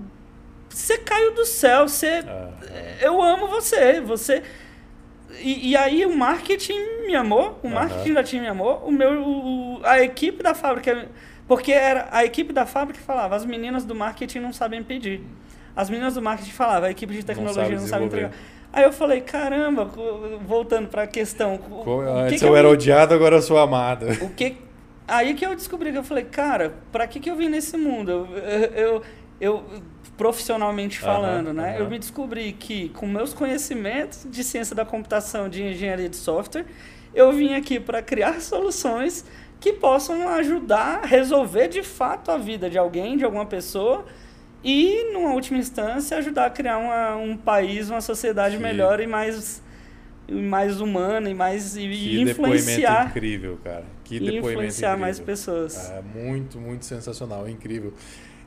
[0.69, 2.25] Você caiu do céu, você.
[2.27, 2.49] Ah,
[3.01, 4.43] Eu amo você, você.
[5.41, 9.23] E, e aí o marketing me amou, o marketing da time me amou, o meu,
[9.23, 11.09] o- a equipe da fábrica.
[11.49, 15.21] Porque era a equipe da fábrica falava, as meninas do marketing não sabem pedir.
[15.75, 18.31] As meninas do marketing falavam, a equipe de tecnologia sabe não sabe entregar.
[18.73, 19.85] Aí eu falei, caramba,
[20.47, 21.55] voltando para a questão.
[21.57, 24.07] o- Co- o que Antes que eu eu era odiado, agora eu sou amado.
[24.23, 24.57] o que
[25.11, 28.11] aí que eu descobri que eu falei cara pra que que eu vim nesse mundo
[28.11, 28.27] eu,
[28.75, 29.03] eu,
[29.41, 29.65] eu
[30.17, 31.79] profissionalmente falando né aham.
[31.79, 36.65] eu me descobri que com meus conhecimentos de ciência da computação de engenharia de software
[37.15, 39.25] eu vim aqui para criar soluções
[39.59, 44.05] que possam ajudar a resolver de fato a vida de alguém de alguma pessoa
[44.63, 49.07] e numa última instância ajudar a criar uma, um país uma sociedade Que- melhor e
[49.07, 49.63] mais
[50.31, 53.85] mais humana e mais e Que influenciar depoimento incrível, cara.
[54.19, 54.99] Que e influenciar incrível.
[54.99, 55.91] mais pessoas.
[55.91, 57.93] É muito, muito sensacional, incrível.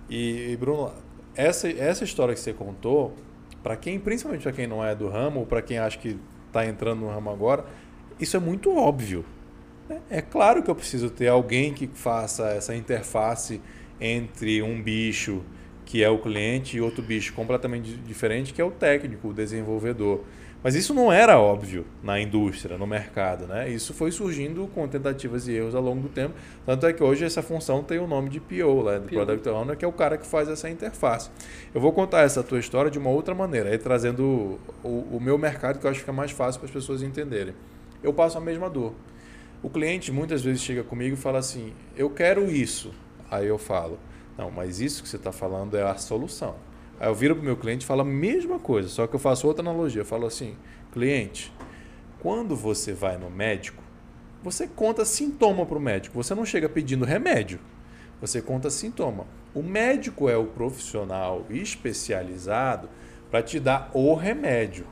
[0.09, 0.91] E, e, Bruno,
[1.36, 3.14] essa, essa história que você contou,
[3.61, 6.66] para quem, principalmente para quem não é do ramo, ou para quem acha que está
[6.66, 7.66] entrando no ramo agora,
[8.20, 9.26] isso é muito óbvio.
[9.89, 13.61] É, é claro que eu preciso ter alguém que faça essa interface
[13.99, 15.41] entre um bicho
[15.86, 19.34] que é o cliente e outro bicho completamente di- diferente que é o técnico, o
[19.34, 20.22] desenvolvedor.
[20.64, 23.70] Mas isso não era óbvio na indústria, no mercado, né?
[23.70, 26.34] Isso foi surgindo com tentativas e erros ao longo do tempo.
[26.66, 28.99] Tanto é que hoje essa função tem o nome de PO, né?
[28.99, 29.16] de PO.
[29.16, 31.30] Product Owner, que é o cara que faz essa interface.
[31.76, 35.38] Eu vou contar essa tua história de uma outra maneira, aí trazendo o, o meu
[35.38, 37.53] mercado que eu acho que fica mais fácil para as pessoas entenderem.
[38.01, 38.93] Eu passo a mesma dor.
[39.61, 42.93] O cliente muitas vezes chega comigo e fala assim: Eu quero isso.
[43.30, 43.99] Aí eu falo:
[44.38, 46.55] Não, mas isso que você está falando é a solução.
[47.00, 49.20] Aí eu viro para o meu cliente e falo a mesma coisa, só que eu
[49.20, 50.02] faço outra analogia.
[50.02, 50.56] Eu falo assim:
[50.91, 51.52] Cliente,
[52.20, 53.84] quando você vai no médico,
[54.41, 56.16] você conta sintoma para o médico.
[56.22, 57.60] Você não chega pedindo remédio.
[58.22, 59.26] Você conta sintoma.
[59.54, 62.89] O médico é o profissional especializado
[63.30, 64.86] para te dar o remédio.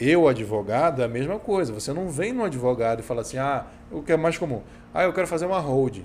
[0.00, 1.72] Eu, advogado, é a mesma coisa.
[1.72, 4.62] Você não vem no advogado e fala assim: ah, o que é mais comum?
[4.94, 6.04] Ah, eu quero fazer uma holding.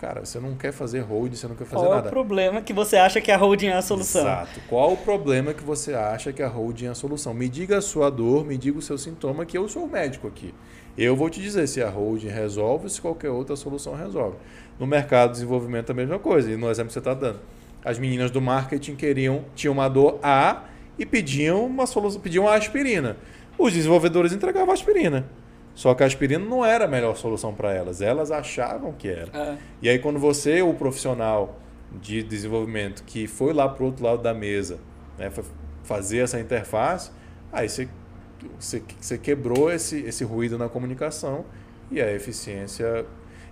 [0.00, 2.10] Cara, você não quer fazer holding, você não quer fazer Qual é o nada.
[2.10, 4.22] problema que você acha que a holding é a solução?
[4.22, 4.60] Exato.
[4.68, 7.34] Qual o problema que você acha que a holding é a solução?
[7.34, 10.28] Me diga a sua dor, me diga o seu sintoma, que eu sou o médico
[10.28, 10.54] aqui.
[10.96, 14.36] Eu vou te dizer se a holding resolve ou se qualquer outra solução resolve.
[14.78, 17.40] No mercado de desenvolvimento é a mesma coisa, e no exemplo que você está dando.
[17.84, 20.62] As meninas do marketing queriam, tinham uma dor A
[20.98, 23.16] e pediam uma solução, pediam a aspirina.
[23.58, 25.26] Os desenvolvedores entregavam a aspirina.
[25.74, 28.00] Só que a aspirina não era a melhor solução para elas.
[28.00, 29.30] Elas achavam que era.
[29.36, 29.58] É.
[29.82, 31.58] E aí, quando você, o profissional
[32.00, 34.78] de desenvolvimento, que foi lá para o outro lado da mesa,
[35.18, 35.30] né,
[35.82, 37.10] fazer essa interface,
[37.52, 37.88] aí você,
[38.58, 41.44] você, você quebrou esse, esse ruído na comunicação
[41.90, 43.04] e a eficiência.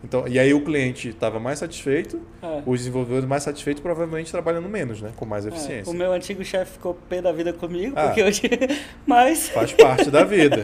[0.05, 2.63] Então, e aí o cliente estava mais satisfeito, É.
[2.67, 5.93] os desenvolvedores mais satisfeitos, provavelmente trabalhando menos, né, com mais É, eficiência.
[5.93, 8.07] o meu antigo chefe ficou pé da vida comigo, Ah.
[8.09, 8.43] porque hoje.
[9.07, 10.63] Mas, Faz parte da vida.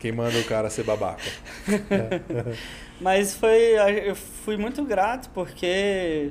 [0.00, 1.22] Quem manda o cara ser babaca.
[3.00, 3.74] mas foi.
[4.06, 6.30] Eu fui muito grato porque.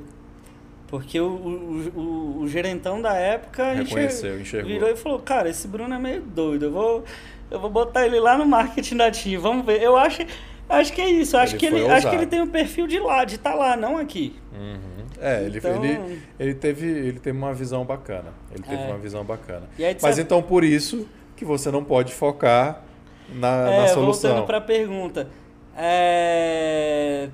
[0.86, 4.70] Porque o, o, o, o gerentão da época Reconheceu, enxergou.
[4.70, 7.04] virou e falou: Cara, esse Bruno é meio doido, eu vou,
[7.50, 9.82] eu vou botar ele lá no marketing da TIM, vamos ver.
[9.82, 10.22] Eu acho,
[10.68, 12.98] acho que é isso, acho Ele que, ele, acho que ele tem o perfil de
[12.98, 14.36] lá, de estar lá, não aqui.
[14.52, 15.04] Uhum.
[15.20, 18.32] É, ele, Então- ele, ele, teve, ele teve uma visão bacana.
[18.52, 18.86] Ele teve É.
[18.86, 19.68] uma visão bacana.
[19.78, 22.82] Mas certa- então por isso que você não pode focar
[23.28, 24.30] na, na É, solução.
[24.30, 25.28] voltando para a pergunta.
[25.76, 27.28] É,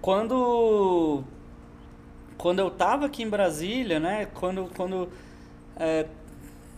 [0.00, 1.22] quando
[2.36, 4.26] quando eu estava aqui em Brasília, né?
[4.34, 5.08] Quando quando
[5.78, 6.06] é,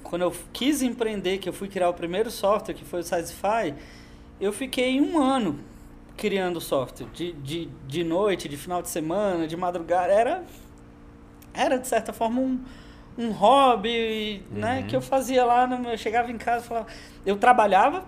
[0.03, 3.75] quando eu quis empreender, que eu fui criar o primeiro software, que foi o Sizify,
[4.41, 5.59] eu fiquei um ano
[6.23, 7.09] criando software.
[7.13, 10.13] De, de, de noite, de final de semana, de madrugada.
[10.13, 10.45] Era,
[11.53, 12.61] era de certa forma, um,
[13.19, 14.87] um hobby né, Uhum.
[14.87, 15.67] que eu fazia lá.
[15.67, 16.87] No, eu chegava em casa e falava.
[17.27, 18.05] Eu trabalhava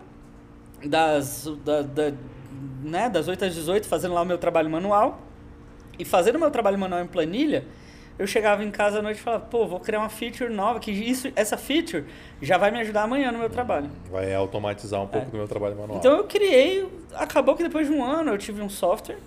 [0.85, 2.13] das, da, da,
[2.85, 5.21] né, das 8 às 18 fazendo lá o meu trabalho manual.
[5.99, 7.65] E fazendo o meu trabalho manual em planilha,
[8.19, 10.91] eu chegava em casa à noite e falava, pô, vou criar uma feature nova, que
[10.91, 12.05] isso, essa feature
[12.41, 13.91] já vai me ajudar amanhã no meu trabalho.
[14.11, 15.31] Vai automatizar um pouco É.
[15.31, 15.99] do meu trabalho manual.
[15.99, 19.19] Então eu criei, acabou que depois de um ano eu tive um software,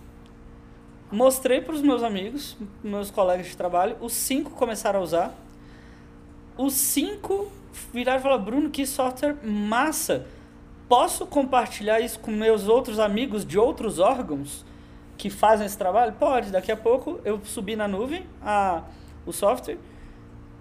[1.12, 5.36] mostrei para os meus amigos, meus colegas de trabalho, os cinco começaram a usar.
[6.58, 7.52] os cinco
[7.94, 10.26] viraram e falaram, Bruno, que software massa.
[10.90, 14.66] Posso compartilhar isso com meus outros amigos de outros órgãos
[15.18, 16.14] que fazem esse trabalho?
[16.14, 16.52] Pode.
[16.52, 18.84] Daqui a pouco eu subi na nuvem a,
[19.26, 19.77] o software,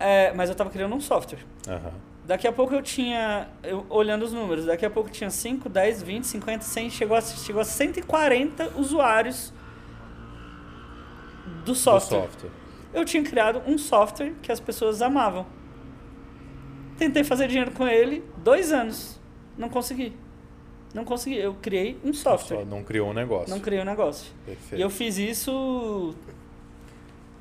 [0.00, 1.40] é, mas eu estava criando um software.
[1.68, 1.92] Aham.
[2.24, 6.02] Daqui a pouco eu tinha, eu, olhando os números, daqui a pouco tinha 5, 10,
[6.02, 9.52] 20, 50, 100, chegou a, chegou a 140 usuários
[11.64, 12.22] do Do software.
[12.22, 12.50] software.
[12.92, 15.46] Eu tinha criado um software que as pessoas amavam.
[16.98, 19.20] Tentei fazer dinheiro com ele, dois anos.
[19.56, 20.16] Não consegui.
[20.96, 21.36] Não consegui.
[21.36, 22.60] Eu criei um software.
[22.60, 23.50] Só não criou um negócio.
[23.50, 24.32] Não criei um negócio.
[24.46, 24.76] Perfeito.
[24.78, 26.14] E eu fiz isso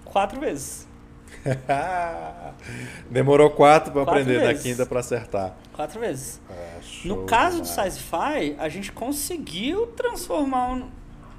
[0.03, 0.85] quatro vezes.
[3.09, 4.63] Demorou quatro para Quatro aprender, da vezes.
[4.63, 5.55] quinta para acertar.
[5.73, 6.41] Quatre vezes.
[6.49, 7.67] É, No caso do.
[7.67, 10.89] Sizify, a gente conseguiu transformar um,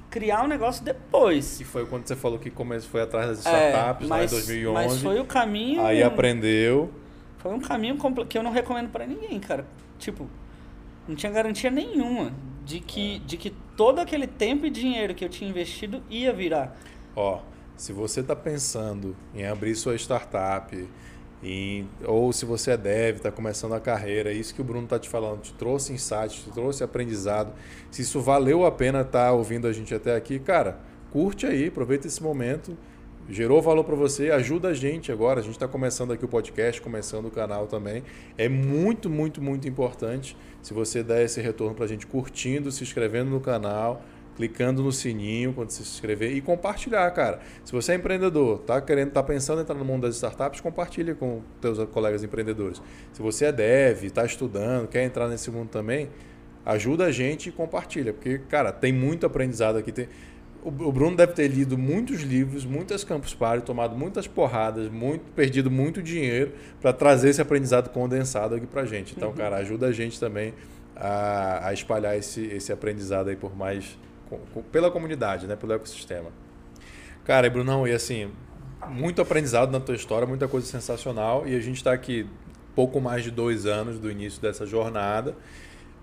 [0.09, 1.59] criar um negócio depois.
[1.59, 4.31] E foi quando você falou que começou, foi atrás das É, startups lá em mas,
[4.31, 4.73] 2011.
[4.87, 5.85] mas foi o caminho.
[5.85, 6.89] Aí aprendeu.
[7.39, 9.65] Foi um caminho que eu não recomendo pra ninguém, cara.
[9.99, 10.27] Tipo,
[11.07, 12.33] não tinha garantia nenhuma
[12.65, 16.77] de que, de que todo aquele tempo e dinheiro que eu tinha investido ia virar.
[17.15, 17.41] Ó,
[17.77, 20.87] se você está pensando em abrir sua startup,
[21.43, 24.99] em, ou se você é dev, está começando a carreira, isso que o Bruno está
[24.99, 27.53] te falando, te trouxe insight, te trouxe aprendizado.
[27.91, 30.79] Se isso valeu a pena estar ouvindo a gente até aqui, cara,
[31.11, 32.75] curte aí, aproveita esse momento.
[33.29, 35.41] Gerou valor para você, ajuda a gente agora.
[35.41, 38.01] A gente está começando aqui o podcast, começando o canal também.
[38.37, 40.35] É muito, muito, muito importante
[40.67, 44.01] se você der esse retorno para a gente curtindo, se inscrevendo no canal,
[44.35, 47.39] clicando no sininho quando se inscrever e compartilhar, cara.
[47.63, 51.15] Se você é empreendedor, tá querendo, tá pensando em entrar no mundo das startups, compartilha
[51.15, 52.81] com teus colegas empreendedores.
[53.13, 56.09] Se você é dev, está estudando, quer entrar nesse mundo também,
[56.65, 59.93] ajuda a gente e compartilha, porque cara, tem muito aprendizado aqui.
[59.93, 60.09] Tem...
[60.69, 65.71] O Bruno deve ter lido muitos livros, muitas campus party, tomado muitas porradas, muito perdido
[65.71, 69.13] muito dinheiro para trazer esse aprendizado condensado aqui pra gente.
[69.15, 70.53] Então, cara, ajuda a gente também
[70.93, 73.97] a, a espalhar esse, esse aprendizado aí por mais
[74.29, 76.31] com- com- pela comunidade, né, pelo ecossistema.
[77.23, 78.29] Cara, e Brunão, e assim,
[78.89, 81.47] muito aprendizado na tua história, muita coisa sensacional.
[81.47, 82.27] E a gente está aqui
[82.75, 85.33] pouco mais de dois anos do início dessa jornada.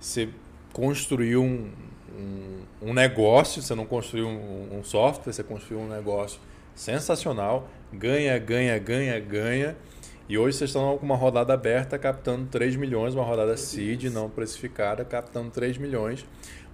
[0.01, 0.29] Você
[0.73, 1.71] construiu um,
[2.19, 6.41] um, um negócio, você não construiu um, um software, você construiu um negócio
[6.75, 7.69] sensacional.
[7.93, 9.77] Ganha, ganha, ganha, ganha.
[10.29, 14.31] E hoje vocês estão com uma rodada aberta, captando 3 milhões, uma rodada seed, não
[14.31, 16.25] precificada, captando 3 milhões,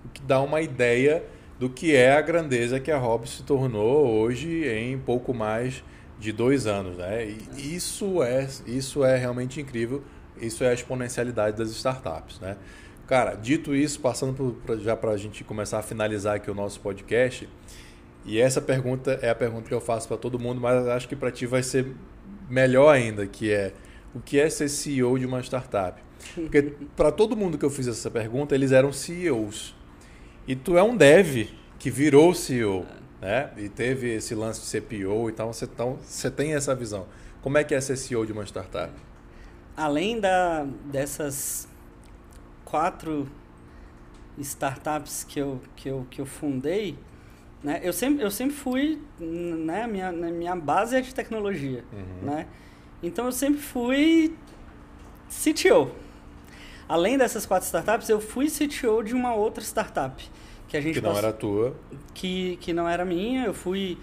[0.04, 1.22] o que dá uma ideia
[1.58, 5.82] do que é a grandeza que a Hobbs se tornou hoje em pouco mais
[6.18, 6.96] de dois anos.
[6.96, 7.36] Né?
[7.56, 10.02] E isso é, isso é realmente incrível,
[10.40, 12.38] isso é a exponencialidade das startups.
[12.38, 12.56] Né?
[13.10, 16.54] Cara, dito isso, passando por, pra- já para a gente começar a finalizar aqui o
[16.54, 17.48] nosso podcast,
[18.24, 21.16] e essa pergunta é a pergunta que eu faço para todo mundo, mas acho que
[21.16, 21.92] para ti vai ser
[22.48, 23.72] melhor ainda, que é
[24.14, 26.00] o que é ser CEO de uma startup?
[26.36, 26.62] Porque
[26.94, 29.74] para todo mundo que eu fiz essa pergunta, eles eram CEOs.
[30.46, 31.48] E tu é um dev
[31.80, 32.86] que virou CEO,
[33.20, 33.50] né?
[33.56, 37.06] E teve esse lance de ser PO, então você, então você tem essa visão.
[37.42, 38.92] Como é que é ser CEO de uma startup?
[39.76, 41.69] Além da, dessas
[42.70, 43.28] quatro
[44.38, 46.96] startups que eu, que eu, que eu fundei,
[47.62, 52.30] né, eu, sempre, eu sempre fui, né, minha, minha base é de tecnologia, Uhum.
[52.30, 52.46] né?
[53.02, 54.34] Então eu sempre fui
[55.28, 55.90] CTO.
[56.88, 60.28] Além dessas quatro startups, eu fui CTO de uma outra startup
[60.68, 61.76] que a gente Que não passou- era tua.
[62.14, 63.46] que, que não era minha.
[63.46, 63.96] Eu fui,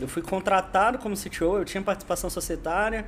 [0.00, 3.06] eu fui contratado como CTO, eu tinha participação societária.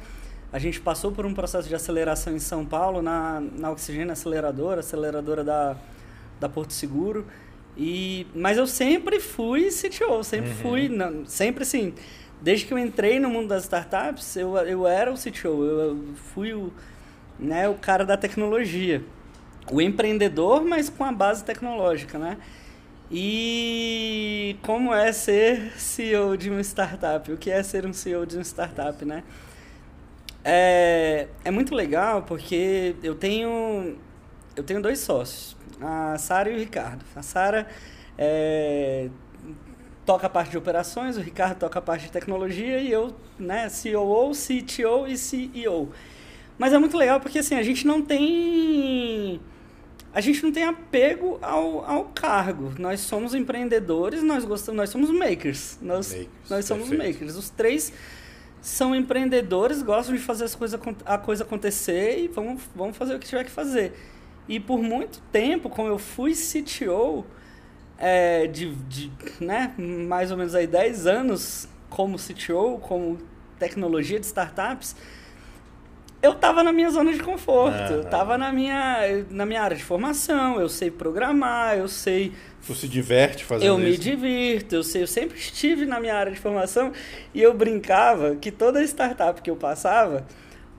[0.53, 4.81] A gente passou por um processo de aceleração em São Paulo, na, na Oxigênio Aceleradora,
[4.81, 5.77] aceleradora da,
[6.39, 7.27] da Porto Seguro.
[7.77, 10.57] E, mas eu sempre fui CTO, sempre Uhum.
[10.57, 11.95] fui, não, sempre assim.
[12.41, 16.05] Desde que eu entrei no mundo das startups, eu, eu era o CTO, eu,
[16.35, 16.70] fui o,
[17.39, 19.03] né, o cara da tecnologia.
[19.70, 22.37] O empreendedor, mas com a base tecnológica, né?
[23.11, 27.31] E como é ser CEO de uma startup?
[27.31, 29.23] O que é ser um CEO de uma startup, né?
[30.44, 33.97] É, é muito legal porque eu tenho
[34.56, 37.05] eu tenho dois sócios, a Sara e o Ricardo.
[37.14, 37.66] A Sara
[38.19, 39.09] é,
[40.05, 43.69] toca a parte de operações, o Ricardo toca a parte de tecnologia e eu, né,
[43.69, 45.90] COO, CTO e CEO.
[46.59, 49.40] Mas é muito legal porque assim, a gente não tem
[50.14, 52.74] a gente não tem apego ao, ao cargo.
[52.78, 55.78] Nós somos empreendedores, nós gostamos, nós somos makers.
[55.81, 57.14] Nós, Makers, nós somos perfeito.
[57.14, 57.36] makers.
[57.36, 57.93] Os três
[58.63, 63.15] são empreendedores, gostam de fazer as coisas, acon- a coisa acontecer e vamos, vamos fazer
[63.15, 63.93] o que tiver que fazer.
[64.49, 67.27] E por muito tempo, como eu fui CTO,
[67.99, 73.19] é, de, de né, mais ou menos aí 10 anos como CTO, como
[73.59, 74.97] tecnologia de startups,
[76.23, 78.11] eu tava na minha zona de conforto, eu Aham.
[78.11, 82.33] tava na minha, na minha área de formação, eu sei programar, eu sei
[82.67, 84.01] Tu se diverte fazendo eu me isso?
[84.01, 86.93] divirto, eu sei, eu sempre estive na minha área de formação
[87.35, 90.25] e eu brincava que toda startup que eu passava,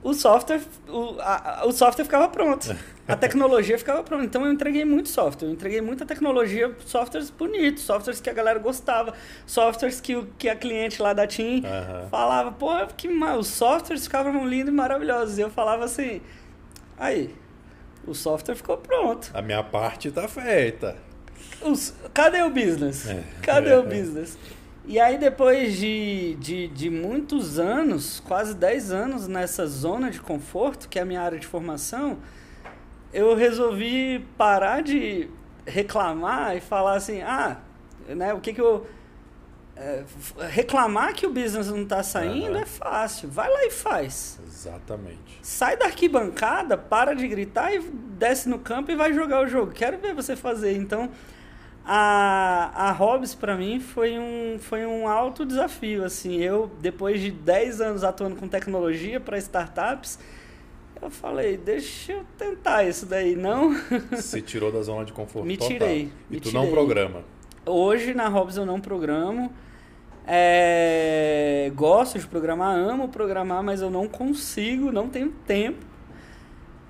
[0.01, 2.73] o software, o, a- o software ficava pronto.
[3.05, 4.23] A tecnologia ficava pronta.
[4.23, 8.57] Então eu entreguei muito software, eu entreguei muita tecnologia, softwares bonitos, softwares que a galera
[8.59, 9.13] gostava,
[9.45, 12.07] softwares que, que a cliente lá da TIM Aham.
[12.09, 15.37] falava, pô, que ma- os softwares ficavam lindos e maravilhosos.
[15.37, 16.21] E eu falava assim,
[16.97, 17.35] aí,
[18.07, 19.29] o software ficou pronto.
[19.33, 20.95] A minha parte tá feita.
[21.65, 23.07] Os- cadê o business?
[23.09, 23.23] É.
[23.41, 23.77] Cadê É.
[23.77, 24.37] o business?
[24.85, 30.89] E aí, depois de, de, de muitos anos, quase 10 anos nessa zona de conforto,
[30.89, 32.17] que é a minha área de formação,
[33.13, 35.29] eu resolvi parar de
[35.65, 37.57] reclamar e falar assim: ah,
[38.09, 38.85] né, o que que eu.
[39.77, 40.03] é,
[40.49, 42.61] reclamar que o business não está saindo Aham.
[42.61, 43.29] é fácil.
[43.29, 44.37] Vai lá e faz.
[44.45, 45.39] Exatamente.
[45.41, 49.71] Sai da arquibancada, para de gritar e desce no campo e vai jogar o jogo.
[49.71, 50.75] Quero ver você fazer.
[50.75, 51.09] Então,
[51.85, 56.03] a, a Hobbs para mim foi um, foi um alto desafio.
[56.03, 60.17] Assim, eu, depois de 10 anos atuando com tecnologia para startups,
[61.01, 63.35] eu falei, deixa eu tentar isso daí.
[63.35, 63.71] Não,
[64.15, 65.71] Se tirou da zona de conforto Me total.
[65.73, 66.75] tirei, E me tu não tirei.
[66.75, 67.21] programa.
[67.65, 69.51] Hoje na Hobbs eu não programo.
[70.25, 75.85] É, gosto de programar, amo programar, mas eu não consigo, não tenho tempo.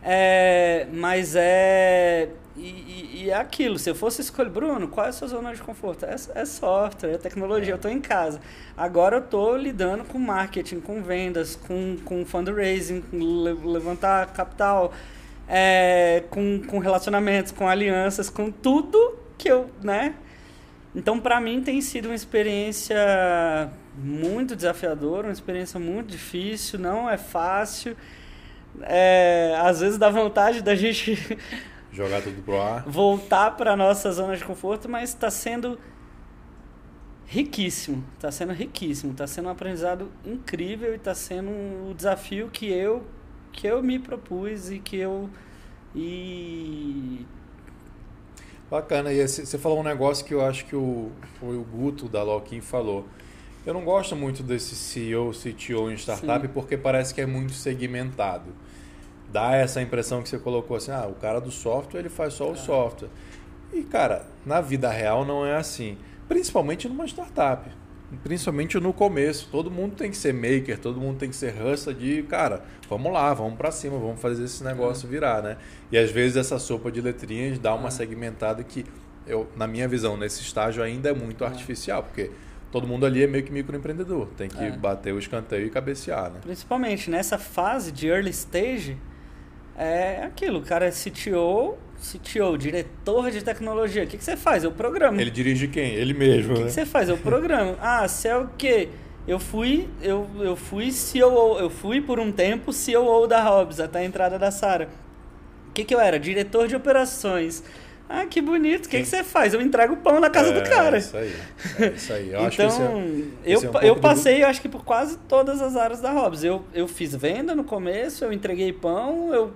[0.03, 2.29] É, mas é.
[2.55, 5.61] E, e- é aquilo, se eu fosse escolher, Bruno, qual é a sua zona de
[5.61, 6.05] conforto?
[6.05, 8.39] É, é software, é tecnologia, eu estou em casa.
[8.77, 14.93] Agora eu estou lidando com marketing, com vendas, com, com fundraising, com le- levantar capital,
[15.47, 20.13] é, com, com relacionamentos, com alianças, com tudo que eu, né?
[20.95, 22.95] Então, para mim, tem sido uma experiência
[23.97, 27.95] muito desafiadora, uma experiência muito difícil, não é fácil.
[28.81, 31.37] É, às vezes dá vontade da gente
[31.93, 32.83] Jogar tudo pro ar.
[32.87, 35.77] voltar para nossa zona de conforto, mas está sendo
[37.25, 42.71] riquíssimo, está sendo riquíssimo, está sendo um aprendizado incrível e está sendo o desafio que
[42.71, 43.03] eu
[43.51, 45.29] que eu me propus e que eu
[45.95, 47.25] e
[48.73, 49.13] Bacana.
[49.13, 52.59] E você falou um negócio que eu acho que o, foi o Guto da Loquim
[52.59, 53.05] falou.
[53.63, 56.51] Eu não gosto muito desse CEO, CTO em startup Sim.
[56.51, 58.51] porque parece que é muito segmentado.
[59.33, 62.51] Dá essa impressão que você colocou assim, ah, o cara do software ele faz só
[62.51, 63.09] o software.
[63.73, 65.97] E cara, na vida real não é assim.
[66.29, 67.67] Principalmente numa startup.
[68.23, 69.49] Principalmente no começo.
[69.51, 73.11] Todo mundo tem que ser maker, todo mundo tem que ser hustler de, cara, vamos
[73.11, 75.57] lá, vamos pra cima, vamos fazer esse negócio virar, né?
[75.91, 77.91] E às vezes essa sopa de letrinhas dá uma É.
[77.91, 78.85] segmentada que,
[79.25, 82.29] eu, na minha visão, nesse estágio ainda é muito artificial, porque
[82.71, 84.27] todo mundo ali é meio que microempreendedor.
[84.37, 84.69] Tem que É.
[84.77, 86.39] bater o escanteio e cabecear, né?
[86.43, 88.95] Principalmente nessa fase de early stage,
[89.77, 94.03] é aquilo, o cara é CTO, CTO, diretor de tecnologia.
[94.03, 94.63] O que, que você faz?
[94.63, 95.19] Eu programo.
[95.19, 95.93] Ele dirige quem?
[95.93, 96.67] Ele mesmo, O que, né?
[96.67, 97.09] que você faz?
[97.09, 97.75] Eu programo.
[97.81, 98.89] Ah, você é o quê?
[99.25, 103.99] Eu fui, eu, eu fui CEO, eu fui por um tempo CEO da Hobbs, até
[103.99, 104.89] a entrada da Sara.
[105.69, 106.19] O que, que eu era?
[106.19, 107.63] Diretor de operações.
[108.09, 108.85] Ah, que bonito.
[108.85, 109.53] O que, que você faz?
[109.53, 110.97] Eu entrego pão na casa é, do cara.
[110.97, 111.33] Isso aí.
[111.79, 112.31] É isso aí.
[112.33, 113.03] Eu acho que então,
[113.45, 116.01] é- eu, é um eu do- passei, eu acho que por quase todas as áreas
[116.01, 116.43] da Hobbs.
[116.43, 119.53] Eu, eu fiz venda no começo, eu entreguei pão, eu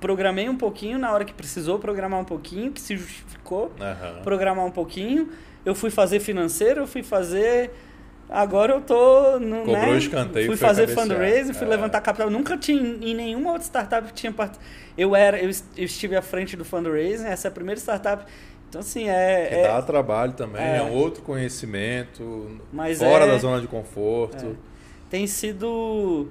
[0.00, 4.22] programei um pouquinho na hora que precisou programar um pouquinho, que se justificou Aham.
[4.22, 5.28] programar um pouquinho.
[5.64, 7.70] Eu fui fazer financeiro, eu fui fazer.
[8.28, 9.58] Agora eu tô no.
[9.64, 9.98] Cobrou né?
[9.98, 11.06] escanteio, Fui fazer cabecear.
[11.06, 11.70] fundraising, fui É.
[11.70, 12.30] levantar capital.
[12.30, 14.56] Nunca tinha em nenhuma outra startup que tinha part...
[14.96, 18.24] Eu era, eu est- eu estive à frente do fundraising, essa é a primeira startup.
[18.68, 19.46] Então assim, é.
[19.48, 20.82] Que é- dá trabalho também, é, é.
[20.82, 24.46] um outro conhecimento, Mas fora é- da zona de conforto.
[24.46, 24.70] É.
[25.10, 26.28] tem sido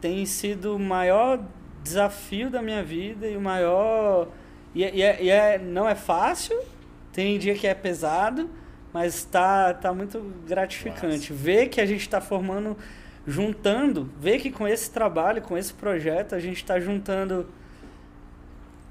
[0.00, 1.40] tem sido maior
[1.82, 4.28] desafio da minha vida e o maior
[4.74, 6.58] e, é- e é- e é- não é fácil
[7.12, 8.48] tem dia que é pesado
[8.92, 12.76] mas tá tá muito gratificante ver que a gente está formando
[13.26, 17.46] juntando ver que com esse trabalho com esse projeto a gente está juntando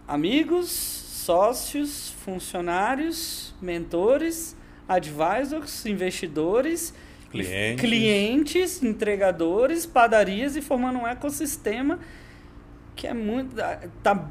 [0.08, 4.56] amigos sócios funcionários mentores
[4.88, 6.94] advisors investidores
[7.30, 7.82] Clientes.
[7.82, 12.00] clientes, entregadores, padarias e formando um ecossistema
[12.98, 13.56] que é muito.
[14.04, 14.28] tá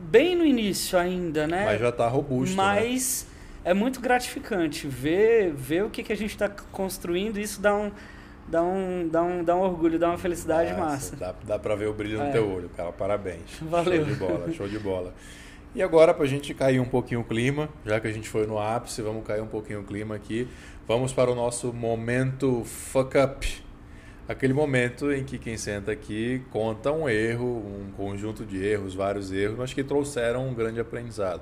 [0.00, 1.64] bem no início ainda, né?
[1.66, 2.62] Mas já tá robusto, né?
[2.62, 3.26] Mas
[3.64, 7.38] é muito gratificante ver, ver o que, que a gente está construindo.
[7.38, 7.90] Isso dá um,
[8.46, 11.16] dá, um, dá, um, dá um orgulho, dá uma felicidade Nossa, massa.
[11.16, 12.30] Dá, dá pra ver o brilho no É.
[12.30, 12.92] teu olho, cara.
[12.92, 13.58] Parabéns.
[13.60, 14.04] Valeu.
[14.04, 15.14] Show de bola, show de bola.
[15.74, 18.58] E agora, pra gente cair um pouquinho o clima, já que a gente foi no
[18.58, 20.48] ápice, vamos cair um pouquinho o clima aqui.
[20.86, 23.62] Vamos para o nosso momento fuck up.
[24.28, 29.32] Aquele momento em que quem senta aqui conta um erro, um conjunto de erros, vários
[29.32, 31.40] erros, mas que trouxeram um grande aprendizado.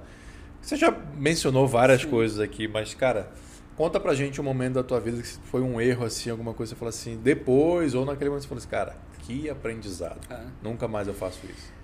[0.62, 2.10] Você já mencionou várias Sim.
[2.10, 3.32] coisas aqui, mas, cara,
[3.76, 6.72] conta pra gente um momento da tua vida que foi um erro, assim, alguma coisa
[6.72, 10.20] que você falou assim, depois, ou naquele momento você falou assim, cara, que aprendizado.
[10.30, 10.40] É.
[10.62, 11.74] Nunca mais eu faço isso.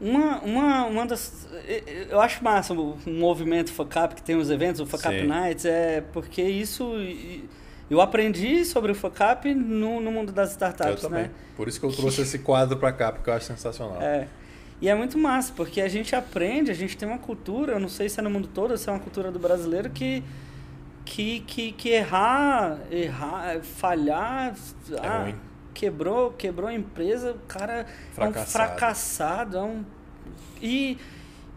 [0.00, 1.48] Uma, uma, uma das.
[2.10, 5.26] Eu acho massa o movimento FOCAP que tem os eventos, o FOCAP Sim.
[5.26, 6.92] Nights, é porque isso.
[7.88, 11.24] Eu aprendi sobre o FOCAP no, no mundo das startups, eu também.
[11.24, 11.30] né?
[11.56, 14.00] Por isso que eu trouxe esse quadro para cá, porque eu acho sensacional.
[14.02, 14.26] É.
[14.80, 17.88] E é muito massa, porque a gente aprende, a gente tem uma cultura, eu não
[17.88, 20.22] sei se é no mundo todo, se é uma cultura do brasileiro que
[21.06, 24.54] que, que, que errar, errar, falhar,
[24.90, 25.32] é ah,
[25.72, 28.36] quebrou, quebrou a empresa, o cara fracassado.
[28.36, 29.84] é um fracassado, é um
[30.60, 30.98] e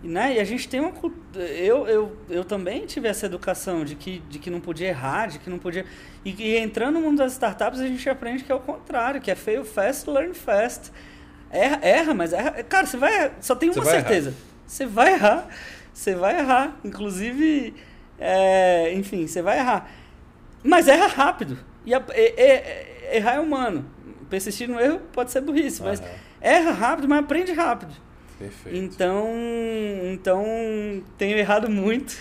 [0.03, 0.35] né?
[0.35, 0.93] E a gente tem uma
[1.35, 5.39] eu, eu, eu também tive essa educação de que, de que não podia errar, de
[5.39, 5.85] que não podia
[6.23, 9.29] e, e entrando no mundo das startups a gente aprende que é o contrário, que
[9.29, 10.91] é fail fast, learn fast.
[11.51, 14.29] Erra, erra mas erra, cara, você vai só tem uma certeza.
[14.29, 14.39] Errar.
[14.65, 15.47] Você vai errar.
[15.91, 17.73] Você vai errar, inclusive
[18.17, 19.89] é, enfim, você vai errar.
[20.63, 21.57] Mas erra rápido.
[21.85, 23.99] E, a, e, e errar é humano
[24.29, 26.01] persistir no erro pode ser burrice, mas
[26.39, 27.93] erra rápido, mas aprende rápido.
[28.39, 28.77] Perfeito.
[28.77, 29.29] Então,
[30.13, 32.17] então tenho errado muito.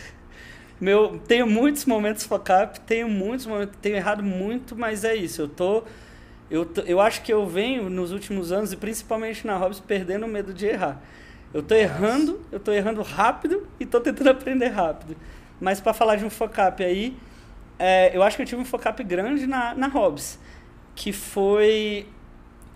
[0.81, 5.43] Meu, tenho muitos momentos focap, tenho muitos momentos, tenho errado muito, mas é isso.
[5.43, 5.85] Eu tô
[6.51, 10.29] eu, eu acho que eu venho nos últimos anos e principalmente na Hobbs perdendo o
[10.29, 11.01] medo de errar.
[11.53, 11.87] Eu tô Nossa.
[11.87, 15.17] errando, eu tô errando rápido e tô tentando aprender rápido.
[15.61, 17.17] Mas para falar de um focap aí,
[17.79, 20.39] é, eu acho que eu tive um focap grande na, na Hobbs
[20.95, 22.07] que foi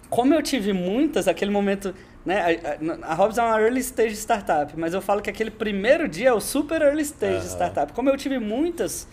[0.08, 1.94] como eu tive muitas, aquele momento,
[2.24, 2.58] né,
[3.02, 6.08] a, a, a Hobbs é uma early stage startup, mas eu falo que aquele primeiro
[6.08, 7.52] dia é o super early stage uhum.
[7.52, 7.92] startup.
[7.92, 9.08] Como eu tive muitas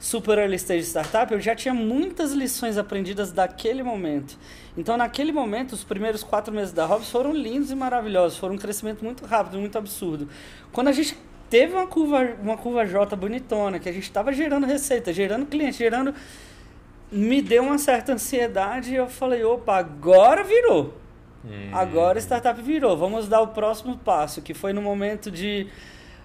[0.00, 4.36] super early stage startup, eu já tinha muitas lições aprendidas daquele momento.
[4.76, 8.58] Então, naquele momento, os primeiros quatro meses da Hobbs foram lindos e maravilhosos, foram um
[8.58, 10.28] crescimento muito rápido, muito absurdo.
[10.72, 11.16] Quando a gente
[11.50, 15.78] teve uma curva, uma curva J bonitona, que a gente estava gerando receita, gerando cliente,
[15.78, 16.14] gerando
[17.12, 20.94] me deu uma certa ansiedade e eu falei, opa, agora virou.
[21.44, 21.70] Hum.
[21.72, 22.96] Agora a startup virou.
[22.96, 25.66] Vamos dar o próximo passo, que foi no momento de.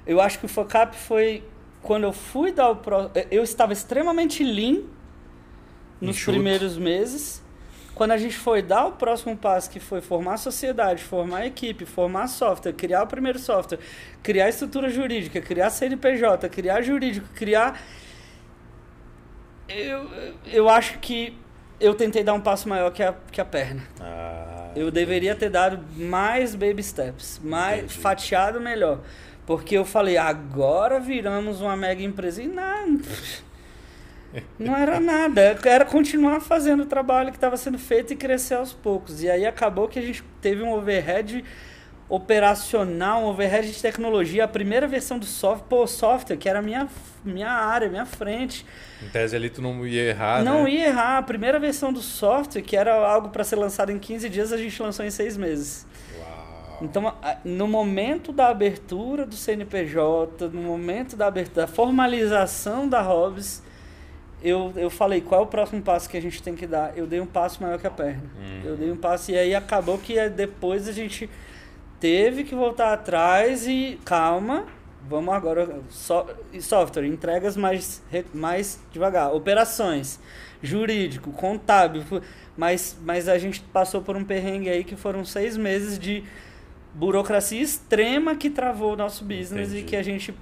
[0.05, 1.43] Eu acho que o Focap foi
[1.81, 3.11] quando eu fui dar o próximo.
[3.31, 4.83] Eu estava extremamente lean
[6.01, 6.33] nos Enxuto.
[6.33, 7.43] primeiros meses.
[7.93, 11.45] Quando a gente foi dar o próximo passo, que foi formar a sociedade, formar a
[11.45, 13.79] equipe, formar software, criar o primeiro software,
[14.21, 17.79] criar estrutura jurídica, criar CNPJ, criar jurídico, criar
[19.67, 20.09] eu,
[20.45, 21.37] eu acho que
[21.79, 23.83] eu tentei dar um passo maior que a, que a perna.
[23.99, 27.99] Ah, eu deveria ter dado mais baby steps, mais entendi.
[27.99, 28.99] fatiado melhor.
[29.45, 32.41] Porque eu falei, agora viramos uma mega empresa.
[32.41, 32.99] E não,
[34.57, 35.57] não era nada.
[35.63, 39.21] Era continuar fazendo o trabalho que estava sendo feito e crescer aos poucos.
[39.21, 41.45] E aí acabou que a gente teve um overhead
[42.07, 46.87] operacional, overhead de tecnologia, a primeira versão do software, pô, software, que era minha,
[47.23, 48.65] minha área, minha frente.
[49.03, 50.71] Em tese ali tu não ia errar, Não né?
[50.71, 51.17] ia errar.
[51.17, 54.57] A primeira versão do software, que era algo para ser lançado em 15 dias, a
[54.57, 55.87] gente lançou em 6 meses.
[56.17, 56.79] Uau.
[56.83, 57.13] Então,
[57.43, 63.63] no momento da abertura do CNPJ, no momento da abertura, da formalização da Hobbs,
[64.43, 66.95] eu, eu falei, qual é o próximo passo que a gente tem que dar?
[66.95, 68.21] Eu dei um passo maior que a perna.
[68.39, 68.61] Hum.
[68.63, 71.27] Eu dei um passo e aí acabou que depois a gente
[71.99, 74.65] teve que voltar atrás e calma,
[75.07, 76.25] vamos agora so,
[76.59, 78.01] software, entregas mais
[78.33, 80.19] mais devagar, operações,
[80.61, 82.03] jurídico, contábil,
[82.57, 86.23] mas mas a gente passou por um perrengue aí que foram seis meses de
[86.93, 89.79] burocracia extrema que travou o nosso business Entendi.
[89.79, 90.33] e que a gente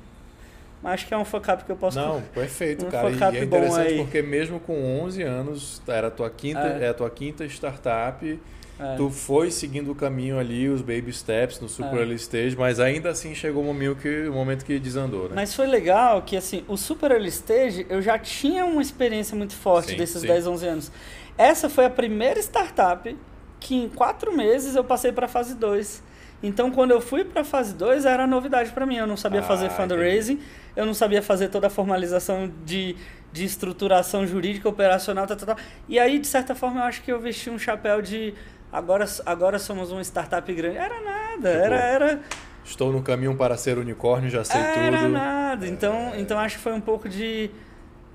[0.83, 3.09] acho que é um focap que eu posso Não, perfeito, um cara.
[3.09, 6.93] E é interessante porque mesmo com 11 anos, era a tua quinta, é, é a
[6.93, 8.39] tua quinta startup
[8.79, 8.95] é.
[8.95, 11.99] Tu foi seguindo o caminho ali, os baby steps no super é.
[11.99, 15.35] early stage, mas ainda assim chegou o momento que, o momento que desandou, né?
[15.35, 19.53] Mas foi legal que assim, o super early stage eu já tinha uma experiência muito
[19.53, 20.27] forte sim, desses sim.
[20.27, 20.91] 10, 11 anos.
[21.37, 23.15] Essa foi a primeira startup
[23.59, 26.03] que em quatro meses eu passei para a fase 2.
[26.43, 28.97] Então, quando eu fui para a fase 2, era novidade para mim.
[28.97, 30.47] Eu não sabia ah, fazer fundraising, entendi.
[30.75, 32.97] eu não sabia fazer toda a formalização de,
[33.31, 35.65] de estruturação jurídica, operacional, tal, tal, tal.
[35.87, 38.33] E aí, de certa forma, eu acho que eu vesti um chapéu de
[38.73, 40.77] agora, agora somos uma startup grande.
[40.77, 42.21] Era nada, tipo, era, era.
[42.65, 44.85] Estou no caminho para ser unicórnio, já sei era tudo.
[44.85, 45.67] Era nada.
[45.67, 46.19] Então, é...
[46.19, 47.51] então acho que foi um pouco de.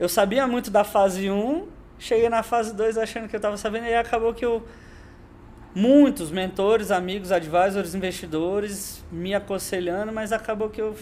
[0.01, 1.67] Eu sabia muito da fase 1,
[1.99, 4.67] cheguei na fase 2 achando que eu estava sabendo, e acabou que eu.
[5.75, 10.97] Muitos mentores, amigos, advisors, investidores me aconselhando, mas acabou que eu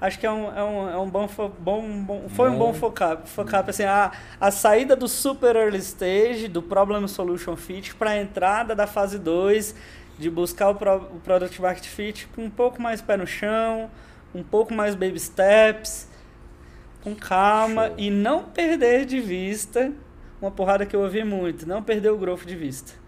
[0.00, 1.28] acho que é um, é um, é um bom,
[1.58, 6.48] bom, bom foi um bom focap, focap assim, a, a saída do super early stage,
[6.48, 9.74] do problem solution fit para a entrada da fase 2,
[10.18, 13.90] de buscar o, pro, o product market fit com um pouco mais pé no chão,
[14.34, 16.08] um pouco mais baby steps,
[17.02, 17.94] com calma Show.
[17.98, 19.92] e não perder de vista
[20.40, 22.99] uma porrada que eu ouvi muito, não perder o growth de vista.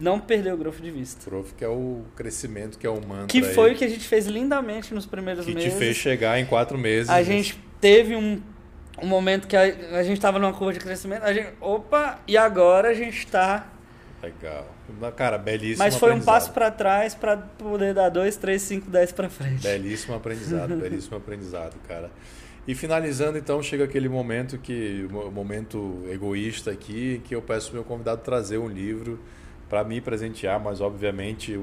[0.00, 1.28] Não perder o growth de vista.
[1.28, 3.88] Prof, que é o crescimento, que é o mantra Que aí, foi o que a
[3.88, 5.72] gente fez lindamente nos primeiros que meses.
[5.72, 7.10] te fez chegar em quatro meses.
[7.10, 8.40] A gente teve um,
[9.00, 11.22] um momento que a, a gente estava numa curva de crescimento.
[11.22, 13.70] A gente, opa, e agora a gente está.
[14.22, 14.66] Legal.
[15.16, 19.12] Cara, belíssimo Mas foi um passo para trás para poder dar 2, 3, 5, 10
[19.12, 19.62] para frente.
[19.62, 22.10] Belíssimo aprendizado, belíssimo aprendizado, cara.
[22.66, 27.74] E finalizando, então, chega aquele momento que o momento egoísta aqui, que eu peço ao
[27.74, 29.18] meu convidado trazer um livro
[29.70, 31.58] para me presentear, mas obviamente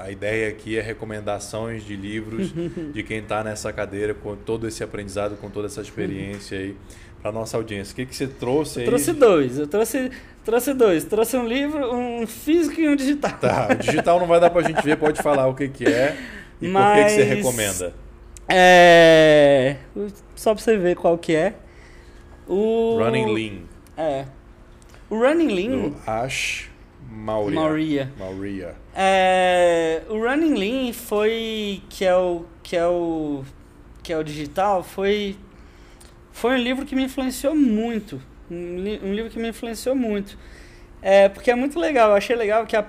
[0.00, 2.52] a ideia aqui é recomendações de livros
[2.92, 6.76] de quem está nessa cadeira com todo esse aprendizado, com toda essa experiência aí
[7.22, 7.92] para nossa audiência.
[7.92, 8.86] O que, que você trouxe Eu aí?
[8.88, 10.10] trouxe dois, eu trouxe,
[10.44, 11.04] trouxe dois.
[11.04, 13.30] Trouxe um livro, um físico e um digital.
[13.38, 15.84] Tá, o digital não vai dar para a gente ver, pode falar o que, que
[15.86, 16.16] é
[16.60, 17.94] e por que, que você Mas- recomenda.
[18.48, 19.76] É.
[20.34, 21.54] Só pra você ver qual que é.
[22.48, 22.96] O.
[22.98, 23.58] Running Lean,
[23.96, 24.24] É.
[25.10, 25.88] O Running Lean.
[25.90, 26.70] do Ash
[27.16, 27.60] Maurya.
[27.60, 28.12] Maria.
[28.18, 28.74] Maurya.
[28.94, 33.42] É, o Running Lean foi que é o que é o
[34.02, 35.36] que é o digital foi
[36.32, 38.20] foi um livro que me influenciou muito
[38.50, 40.36] um, li- um livro que me influenciou muito
[41.02, 42.84] é porque é muito legal eu achei legal que a,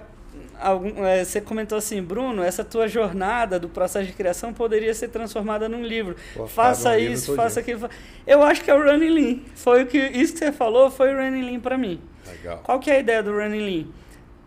[0.59, 5.07] algum, é, você comentou assim Bruno essa tua jornada do processo de criação poderia ser
[5.09, 7.43] transformada num livro Pô, faça cabe um livro isso todinho.
[7.43, 7.89] faça aquilo fa-
[8.27, 11.13] eu acho que é o Running Lean foi o que isso que você falou foi
[11.13, 12.59] o Running Lean para mim Legal.
[12.63, 13.85] qual que é a ideia do Running Lean?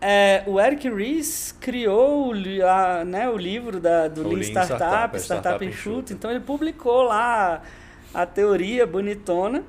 [0.01, 2.33] É, o Eric Ries criou
[2.65, 6.13] a- né, o livro da, do O Lean Lean Startup, Startup, é Startup.
[6.13, 7.61] Então ele publicou lá
[8.11, 9.63] a teoria bonitona.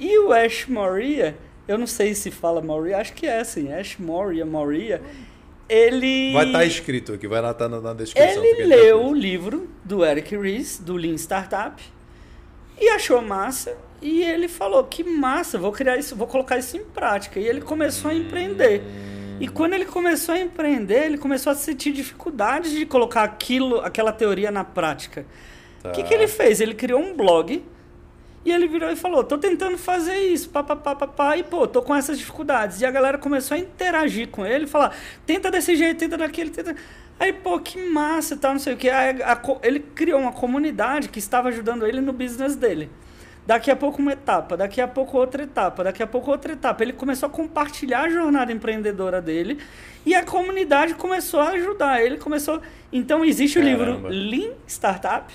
[0.00, 1.36] E o Ash Maurya,
[1.68, 5.00] eu não sei se fala Maurya, acho que é assim, Ash Maurya, Maurya,
[5.68, 6.32] ele...
[6.32, 8.44] Vai estar escrito aqui, vai lá estar na, na descrição.
[8.44, 11.80] Ele leu o livro do Eric Ries, do Lean Startup,
[12.80, 13.76] e achou massa.
[14.00, 17.38] E ele falou: que massa, vou criar isso, vou colocar isso em prática.
[17.38, 18.82] E ele começou a empreender.
[19.42, 24.12] E quando ele começou a empreender, ele começou a sentir dificuldades de colocar aquilo, aquela
[24.12, 25.26] teoria na prática.
[25.84, 26.08] O que, Tá.
[26.08, 26.60] que ele fez?
[26.60, 27.62] Ele criou um blog
[28.44, 31.42] e ele virou e falou: tô tentando fazer isso, pá, pá, pá, pá, pá, e
[31.42, 32.80] pô, tô com essas dificuldades.
[32.80, 34.94] E a galera começou a interagir com ele, falar:
[35.26, 36.76] tenta desse jeito, tenta daquele, tenta.
[37.18, 38.88] Aí, pô, que massa tal, não sei o que.
[38.90, 42.88] Aí, a co- ele criou uma comunidade que estava ajudando ele no business dele.
[43.44, 46.82] Daqui a pouco uma etapa, daqui a pouco outra etapa, daqui a pouco outra etapa.
[46.82, 49.58] Ele começou a compartilhar a jornada empreendedora dele
[50.06, 52.00] e a comunidade começou a ajudar.
[52.00, 52.60] Ele começou.
[52.92, 54.08] Então existe o livro Caramba.
[54.10, 55.32] Lean Startup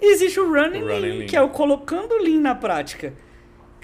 [0.00, 1.26] e existe o Running, O Lean, Running Lean.
[1.26, 3.12] que é o colocando Lean na prática.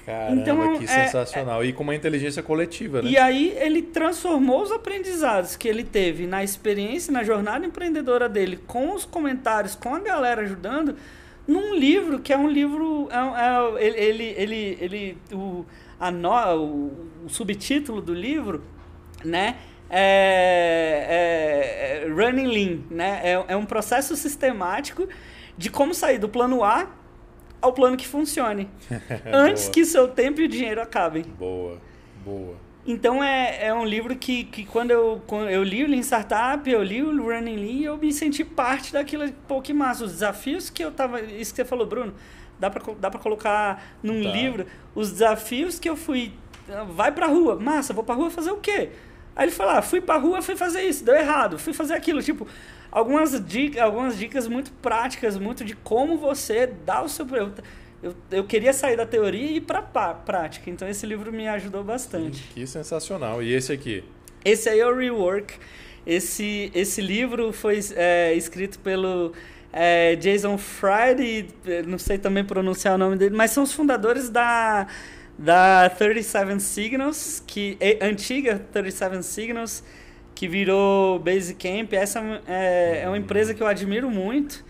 [0.05, 1.63] Caramba, Então, que é- sensacional.
[1.65, 3.11] E com uma inteligência coletiva, né?
[3.11, 8.59] E aí ele transformou os aprendizados que ele teve na experiência, na jornada empreendedora dele,
[8.67, 10.97] com os comentários, com a galera ajudando,
[11.47, 13.09] num livro que é um livro.
[13.11, 15.65] É, é- ele, ele, ele, o,
[15.99, 18.63] a no, o, o subtítulo do livro,
[19.25, 19.57] né?
[19.91, 23.21] É, é- é Running Lean, né?
[23.23, 25.09] É, é um processo sistemático
[25.57, 26.87] de como sair do plano A
[27.61, 28.69] ao plano que funcione.
[29.33, 31.23] antes que seu tempo e o dinheiro acabem.
[31.23, 31.79] Boa,
[32.25, 32.57] boa.
[32.85, 36.69] Então é, é um livro que, que quando, eu, quando eu li o Lean Startup,
[36.69, 40.05] eu li o Running Lean, eu me senti parte daquilo, pô, que massa.
[40.05, 41.21] Os desafios que eu tava.
[41.21, 42.13] Isso que você falou, Bruno,
[42.59, 44.31] dá pra, dá pra colocar num Tá.
[44.31, 46.33] livro os desafios que eu fui.
[46.69, 48.91] ah, Vai pra rua, massa, vou pra rua fazer o quê?
[49.37, 52.21] Aí ele falou, ah, fui pra rua, fui fazer isso, deu errado, fui fazer aquilo.
[52.21, 52.47] Tipo,
[52.91, 57.27] algumas dicas, algumas dicas muito práticas, muito de como você dá o seu.
[57.29, 57.53] Eu,
[58.03, 60.69] eu, eu queria sair da teoria e ir pra pá- prática.
[60.69, 62.43] Então esse livro me ajudou bastante.
[62.55, 63.43] Que sensacional.
[63.43, 64.03] E esse aqui?
[64.45, 65.55] Esse aí é o Rework.
[66.05, 69.33] Esse, esse livro foi é, escrito pelo
[69.73, 74.29] é, Jason Friday, eh, não sei também pronunciar o nome dele, mas são os fundadores
[74.29, 74.89] da,
[75.39, 79.85] da 37 Signals, que é antiga 37 Signals,
[80.35, 81.93] que virou Basecamp.
[81.93, 84.65] Essa é, é uma empresa que eu admiro muito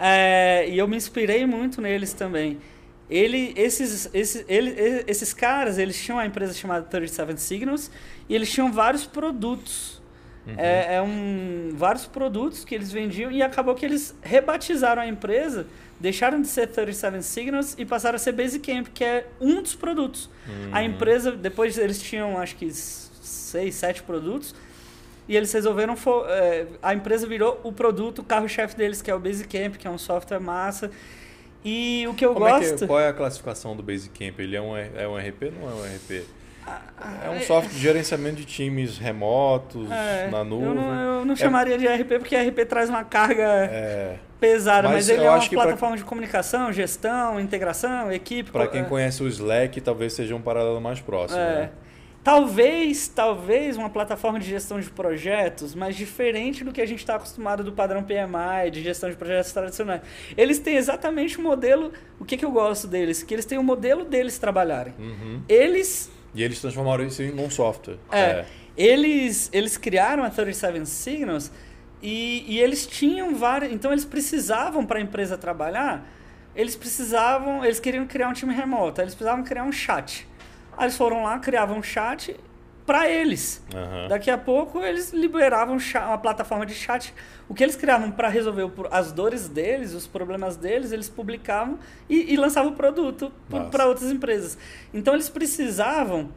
[0.00, 2.58] é, e eu me inspirei muito neles também.
[3.10, 7.90] Ele, esses, esses, ele, esses caras, eles tinham uma empresa chamada 37 Signals
[8.28, 10.00] e eles tinham vários produtos.
[10.56, 15.66] É, é um, vários produtos que eles vendiam e acabou que eles rebatizaram a empresa,
[16.00, 20.30] deixaram de ser 37 Signals e passaram a ser Basecamp, que é um dos produtos.
[20.72, 24.54] A empresa, depois eles tinham acho que seis, sete produtos
[25.30, 25.94] e eles resolveram.
[26.28, 29.90] é, a empresa virou o produto, o carro-chefe deles, que é o Basecamp, que é
[29.90, 30.90] um software massa.
[31.64, 32.78] E o que eu Como é gosto.
[32.78, 34.38] que, qual é a classificação do Basecamp?
[34.40, 36.24] Ele é um, é um RP ou não é um RP?
[37.24, 40.68] É um é- software de gerenciamento de times remotos, É, na nuvem.
[40.68, 44.88] Eu não, eu não É- chamaria de RP porque RP traz uma carga É, pesada,
[44.88, 48.50] mas mas, ele é uma que pra- plataforma de comunicação, gestão, integração, equipe.
[48.50, 51.38] para quem é, conhece o Slack, talvez seja um paralelo mais próximo.
[51.40, 51.54] é.
[51.54, 51.70] né?
[52.22, 57.16] Talvez, talvez uma plataforma de gestão de projetos, mas diferente do que a gente está
[57.16, 60.02] acostumado do padrão PMI, de gestão de projetos tradicionais.
[60.36, 61.92] Eles têm exatamente o modelo.
[62.18, 63.22] O que, que eu gosto deles?
[63.22, 64.92] Que eles têm o modelo deles trabalharem.
[64.98, 65.42] Uhum.
[65.48, 67.96] Eles E eles transformaram isso em um software.
[68.12, 68.44] É,
[68.76, 71.50] Eles, eles criaram a 37 Signals
[72.02, 73.72] e, e eles tinham várias.
[73.72, 76.06] Então eles precisavam para a empresa trabalhar,
[76.54, 77.64] eles precisavam.
[77.64, 80.28] Eles queriam criar um time remoto, eles precisavam criar um chat.
[80.76, 82.34] Aí eles foram lá, criavam um chat
[82.86, 83.62] para eles.
[83.74, 84.08] Aham.
[84.08, 87.14] Daqui a pouco eles liberavam uma plataforma de chat.
[87.48, 91.78] O que eles criavam para resolver as dores deles, os problemas deles, eles publicavam
[92.08, 93.30] e, e lançavam o produto
[93.70, 94.58] para outras empresas.
[94.92, 96.30] Então eles precisavam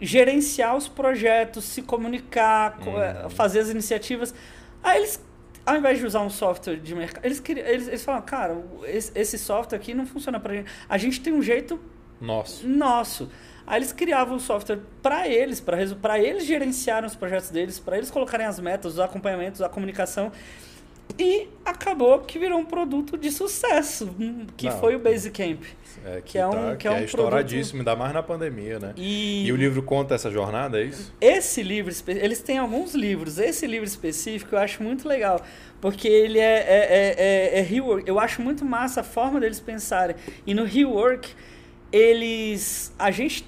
[0.00, 4.34] gerenciar os projetos, se comunicar, co- eh, fazer as iniciativas.
[4.82, 5.20] Aí eles,
[5.66, 9.38] ao invés de usar um software de mercado, eles, eles, eles falaram, cara, esse, esse
[9.38, 10.70] software aqui não funciona para gente.
[10.88, 11.80] A gente tem um jeito
[12.20, 12.66] Nossa.
[12.66, 13.28] nosso.
[13.68, 18.10] Aí eles criavam o software para eles, para eles gerenciarem os projetos deles, para eles
[18.10, 20.32] colocarem as metas, os acompanhamentos, a comunicação.
[21.18, 24.78] E acabou que virou um produto de sucesso, um, que Não.
[24.78, 25.60] foi o Basecamp.
[26.04, 28.22] É, que, Que é um- tá, que que é é um estouradíssimo, ainda mais na
[28.22, 28.92] pandemia, né?
[28.96, 31.12] E, E o livro conta essa jornada, é isso?
[31.20, 33.38] esse livro, eles têm alguns livros.
[33.38, 35.40] Esse livro específico eu acho muito legal,
[35.80, 37.14] porque ele é, é, é,
[37.56, 38.08] é, é rework.
[38.08, 40.14] Eu acho muito massa a forma deles pensarem.
[40.46, 41.30] E no rework,
[41.90, 42.92] eles.
[42.98, 43.44] A gente,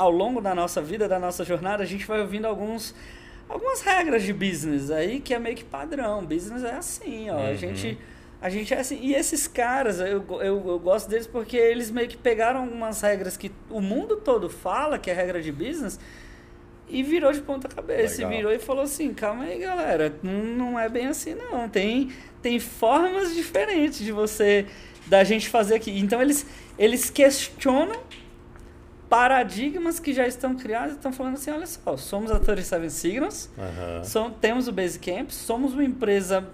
[0.00, 2.94] ao longo da nossa vida, da nossa jornada, a gente vai ouvindo alguns.
[3.48, 6.24] Algumas regras de business aí que é meio que padrão.
[6.24, 7.36] Business é assim, ó.
[7.38, 7.56] A Uhum.
[7.56, 7.98] gente.
[8.40, 8.98] A gente é assim.
[9.02, 13.36] E esses caras, eu, eu, eu gosto deles porque eles meio que pegaram algumas regras
[13.36, 15.98] que o mundo todo fala que é regra de business
[16.88, 18.16] e virou de ponta cabeça.
[18.18, 18.32] Legal.
[18.32, 20.32] E virou e falou assim: calma aí, galera, não,
[20.72, 21.68] não é bem assim, não.
[21.68, 22.10] Tem,
[22.40, 24.64] tem formas diferentes de você,
[25.06, 25.98] da gente fazer aqui.
[25.98, 26.46] Então eles,
[26.78, 27.96] eles questionam
[29.10, 33.50] paradigmas que já estão criados e estão falando assim: olha só, somos a 37 Signals,
[34.04, 36.46] som- temos o Basecamp, somos uma empresa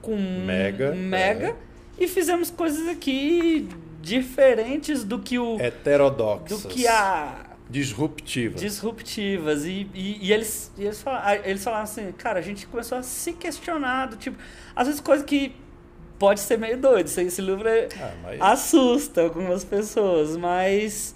[0.00, 1.56] com Mega, mega é.
[1.98, 3.68] e fizemos coisas aqui
[4.00, 6.62] diferentes do que o Heterodoxas.
[6.62, 8.60] do que a Disruptivas.
[8.60, 12.98] disruptivas e, e, e eles e eles falaram, eles falaram assim, cara, a gente começou
[12.98, 14.36] a se questionar do tipo,
[14.74, 15.54] às vezes coisa que
[16.18, 18.40] pode ser meio doido, esse, esse livro é- Ah, mas...
[18.40, 21.14] assusta algumas pessoas, mas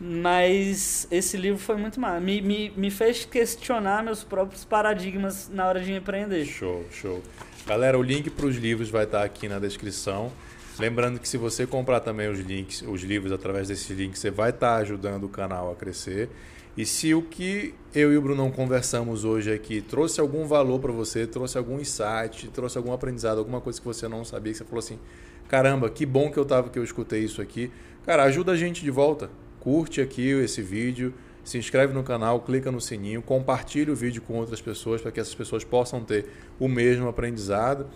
[0.00, 5.66] mas esse livro foi muito mal, me, me, me fez questionar meus próprios paradigmas na
[5.66, 6.44] hora de empreender.
[6.44, 7.22] Show, show.
[7.66, 10.30] Galera, o link para os livros vai estar aqui na descrição.
[10.78, 14.50] Lembrando que se você comprar também os links, os livros através desses links, você vai
[14.50, 16.28] estar ajudando o canal a crescer.
[16.76, 20.90] E se o que eu e o Brunão conversamos hoje aqui trouxe algum valor para
[20.90, 24.64] você, trouxe algum insight, trouxe algum aprendizado, alguma coisa que você não sabia, que você
[24.64, 24.98] falou assim:
[25.46, 27.70] "Caramba, que bom que eu tava que eu escutei isso aqui".
[28.04, 29.30] Cara, ajuda a gente de volta.
[29.64, 34.34] Curte aqui esse vídeo, se inscreve no canal, clica no sininho, compartilha o vídeo com
[34.34, 36.26] outras pessoas para que essas pessoas possam ter
[36.60, 37.86] o mesmo aprendizado.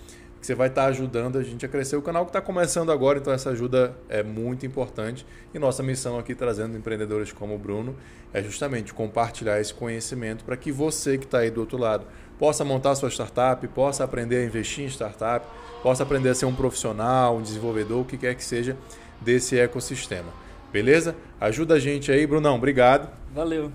[0.40, 1.96] Que você vai estar ajudando a gente a crescer.
[1.96, 5.26] O canal que está começando agora, então essa ajuda é muito importante.
[5.52, 7.94] E nossa missão aqui, trazendo empreendedores como o Bruno,
[8.32, 12.06] é justamente compartilhar esse conhecimento para que você que está aí do outro lado
[12.38, 15.44] possa montar sua startup, possa aprender a investir em startup,
[15.82, 18.74] possa aprender a ser um profissional, um desenvolvedor, o que quer que seja
[19.20, 20.47] desse ecossistema.
[20.72, 21.16] Beleza?
[21.40, 22.56] Ajuda a gente aí, Brunão.
[22.56, 23.10] Obrigado.
[23.34, 23.72] Valeu.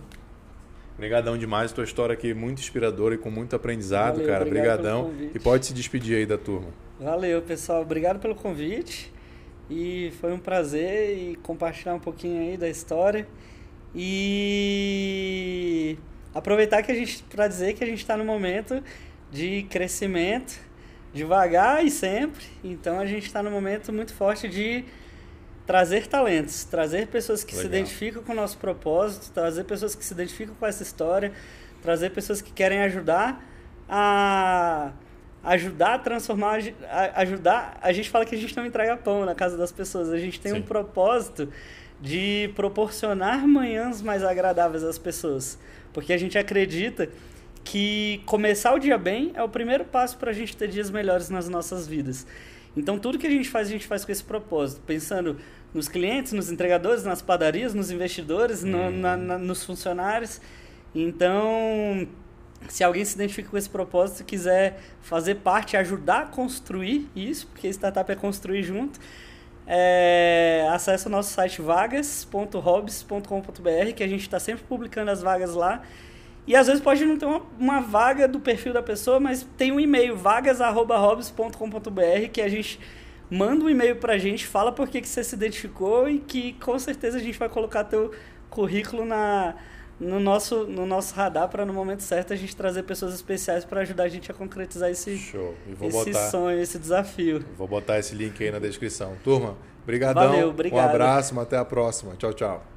[0.95, 4.45] Obrigadão demais, tua história aqui é muito inspiradora e com muito aprendizado, Valeu, cara.
[4.45, 5.11] Obrigadão.
[5.33, 6.67] E pode se despedir aí da turma.
[6.99, 7.81] Valeu, pessoal.
[7.81, 9.11] Obrigado pelo convite.
[9.69, 13.27] E foi um prazer e compartilhar um pouquinho aí da história.
[13.95, 14.77] E
[16.33, 18.83] aproveitar que a gente para dizer que a gente está no momento
[19.31, 20.59] de crescimento,
[21.11, 22.45] devagar e sempre.
[22.63, 24.85] Então a gente está no momento muito forte de
[25.65, 27.73] trazer talentos, trazer pessoas que se Legal.
[27.79, 31.31] identificam com o nosso propósito, trazer pessoas que se identificam com essa história,
[31.81, 33.43] trazer pessoas que querem ajudar
[33.87, 34.91] a
[35.43, 36.59] ajudar a transformar,
[36.89, 37.77] a- ajudar.
[37.81, 40.39] A gente fala que a gente não entrega pão na casa das pessoas, a gente
[40.39, 40.59] tem Sim.
[40.59, 41.49] um propósito
[41.99, 45.57] de proporcionar manhãs mais agradáveis às pessoas,
[45.91, 47.09] porque a gente acredita
[47.63, 51.29] que começar o dia bem é o primeiro passo para a gente ter dias melhores
[51.29, 52.25] nas nossas vidas.
[52.75, 55.37] Então tudo que a gente faz, a gente faz com esse propósito, pensando
[55.73, 58.91] nos clientes, nos entregadores, nas padarias, nos investidores, no- Uhum.
[58.99, 60.39] na- na- nos funcionários.
[60.95, 62.07] Então
[62.69, 67.45] Se alguém se identifica com esse propósito e quiser fazer parte, ajudar a construir isso,
[67.47, 69.01] porque startup é construir junto,
[69.67, 75.81] é, acesse o nosso site vagas.hobs.com.br, que a gente está sempre publicando as vagas lá.
[76.45, 79.71] E às vezes pode não ter uma, uma vaga do perfil da pessoa, mas tem
[79.71, 82.79] um e-mail, vagas.hobs.com.br, que a gente
[83.29, 86.77] manda um e-mail pra gente, fala por que, que você se identificou e que com
[86.77, 88.11] certeza a gente vai colocar teu
[88.49, 89.55] currículo na,
[89.99, 93.81] no, nosso, no nosso radar para no momento certo a gente trazer pessoas especiais para
[93.81, 95.55] ajudar a gente a concretizar esse, Show.
[95.67, 97.43] E vou esse botar, sonho, esse desafio.
[97.57, 99.15] vou botar esse link aí na descrição.
[99.23, 100.29] Turma, brigadão.
[100.29, 100.85] Valeu, obrigado.
[100.85, 102.15] Um abraço, até a próxima.
[102.15, 102.72] Tchau, tchau.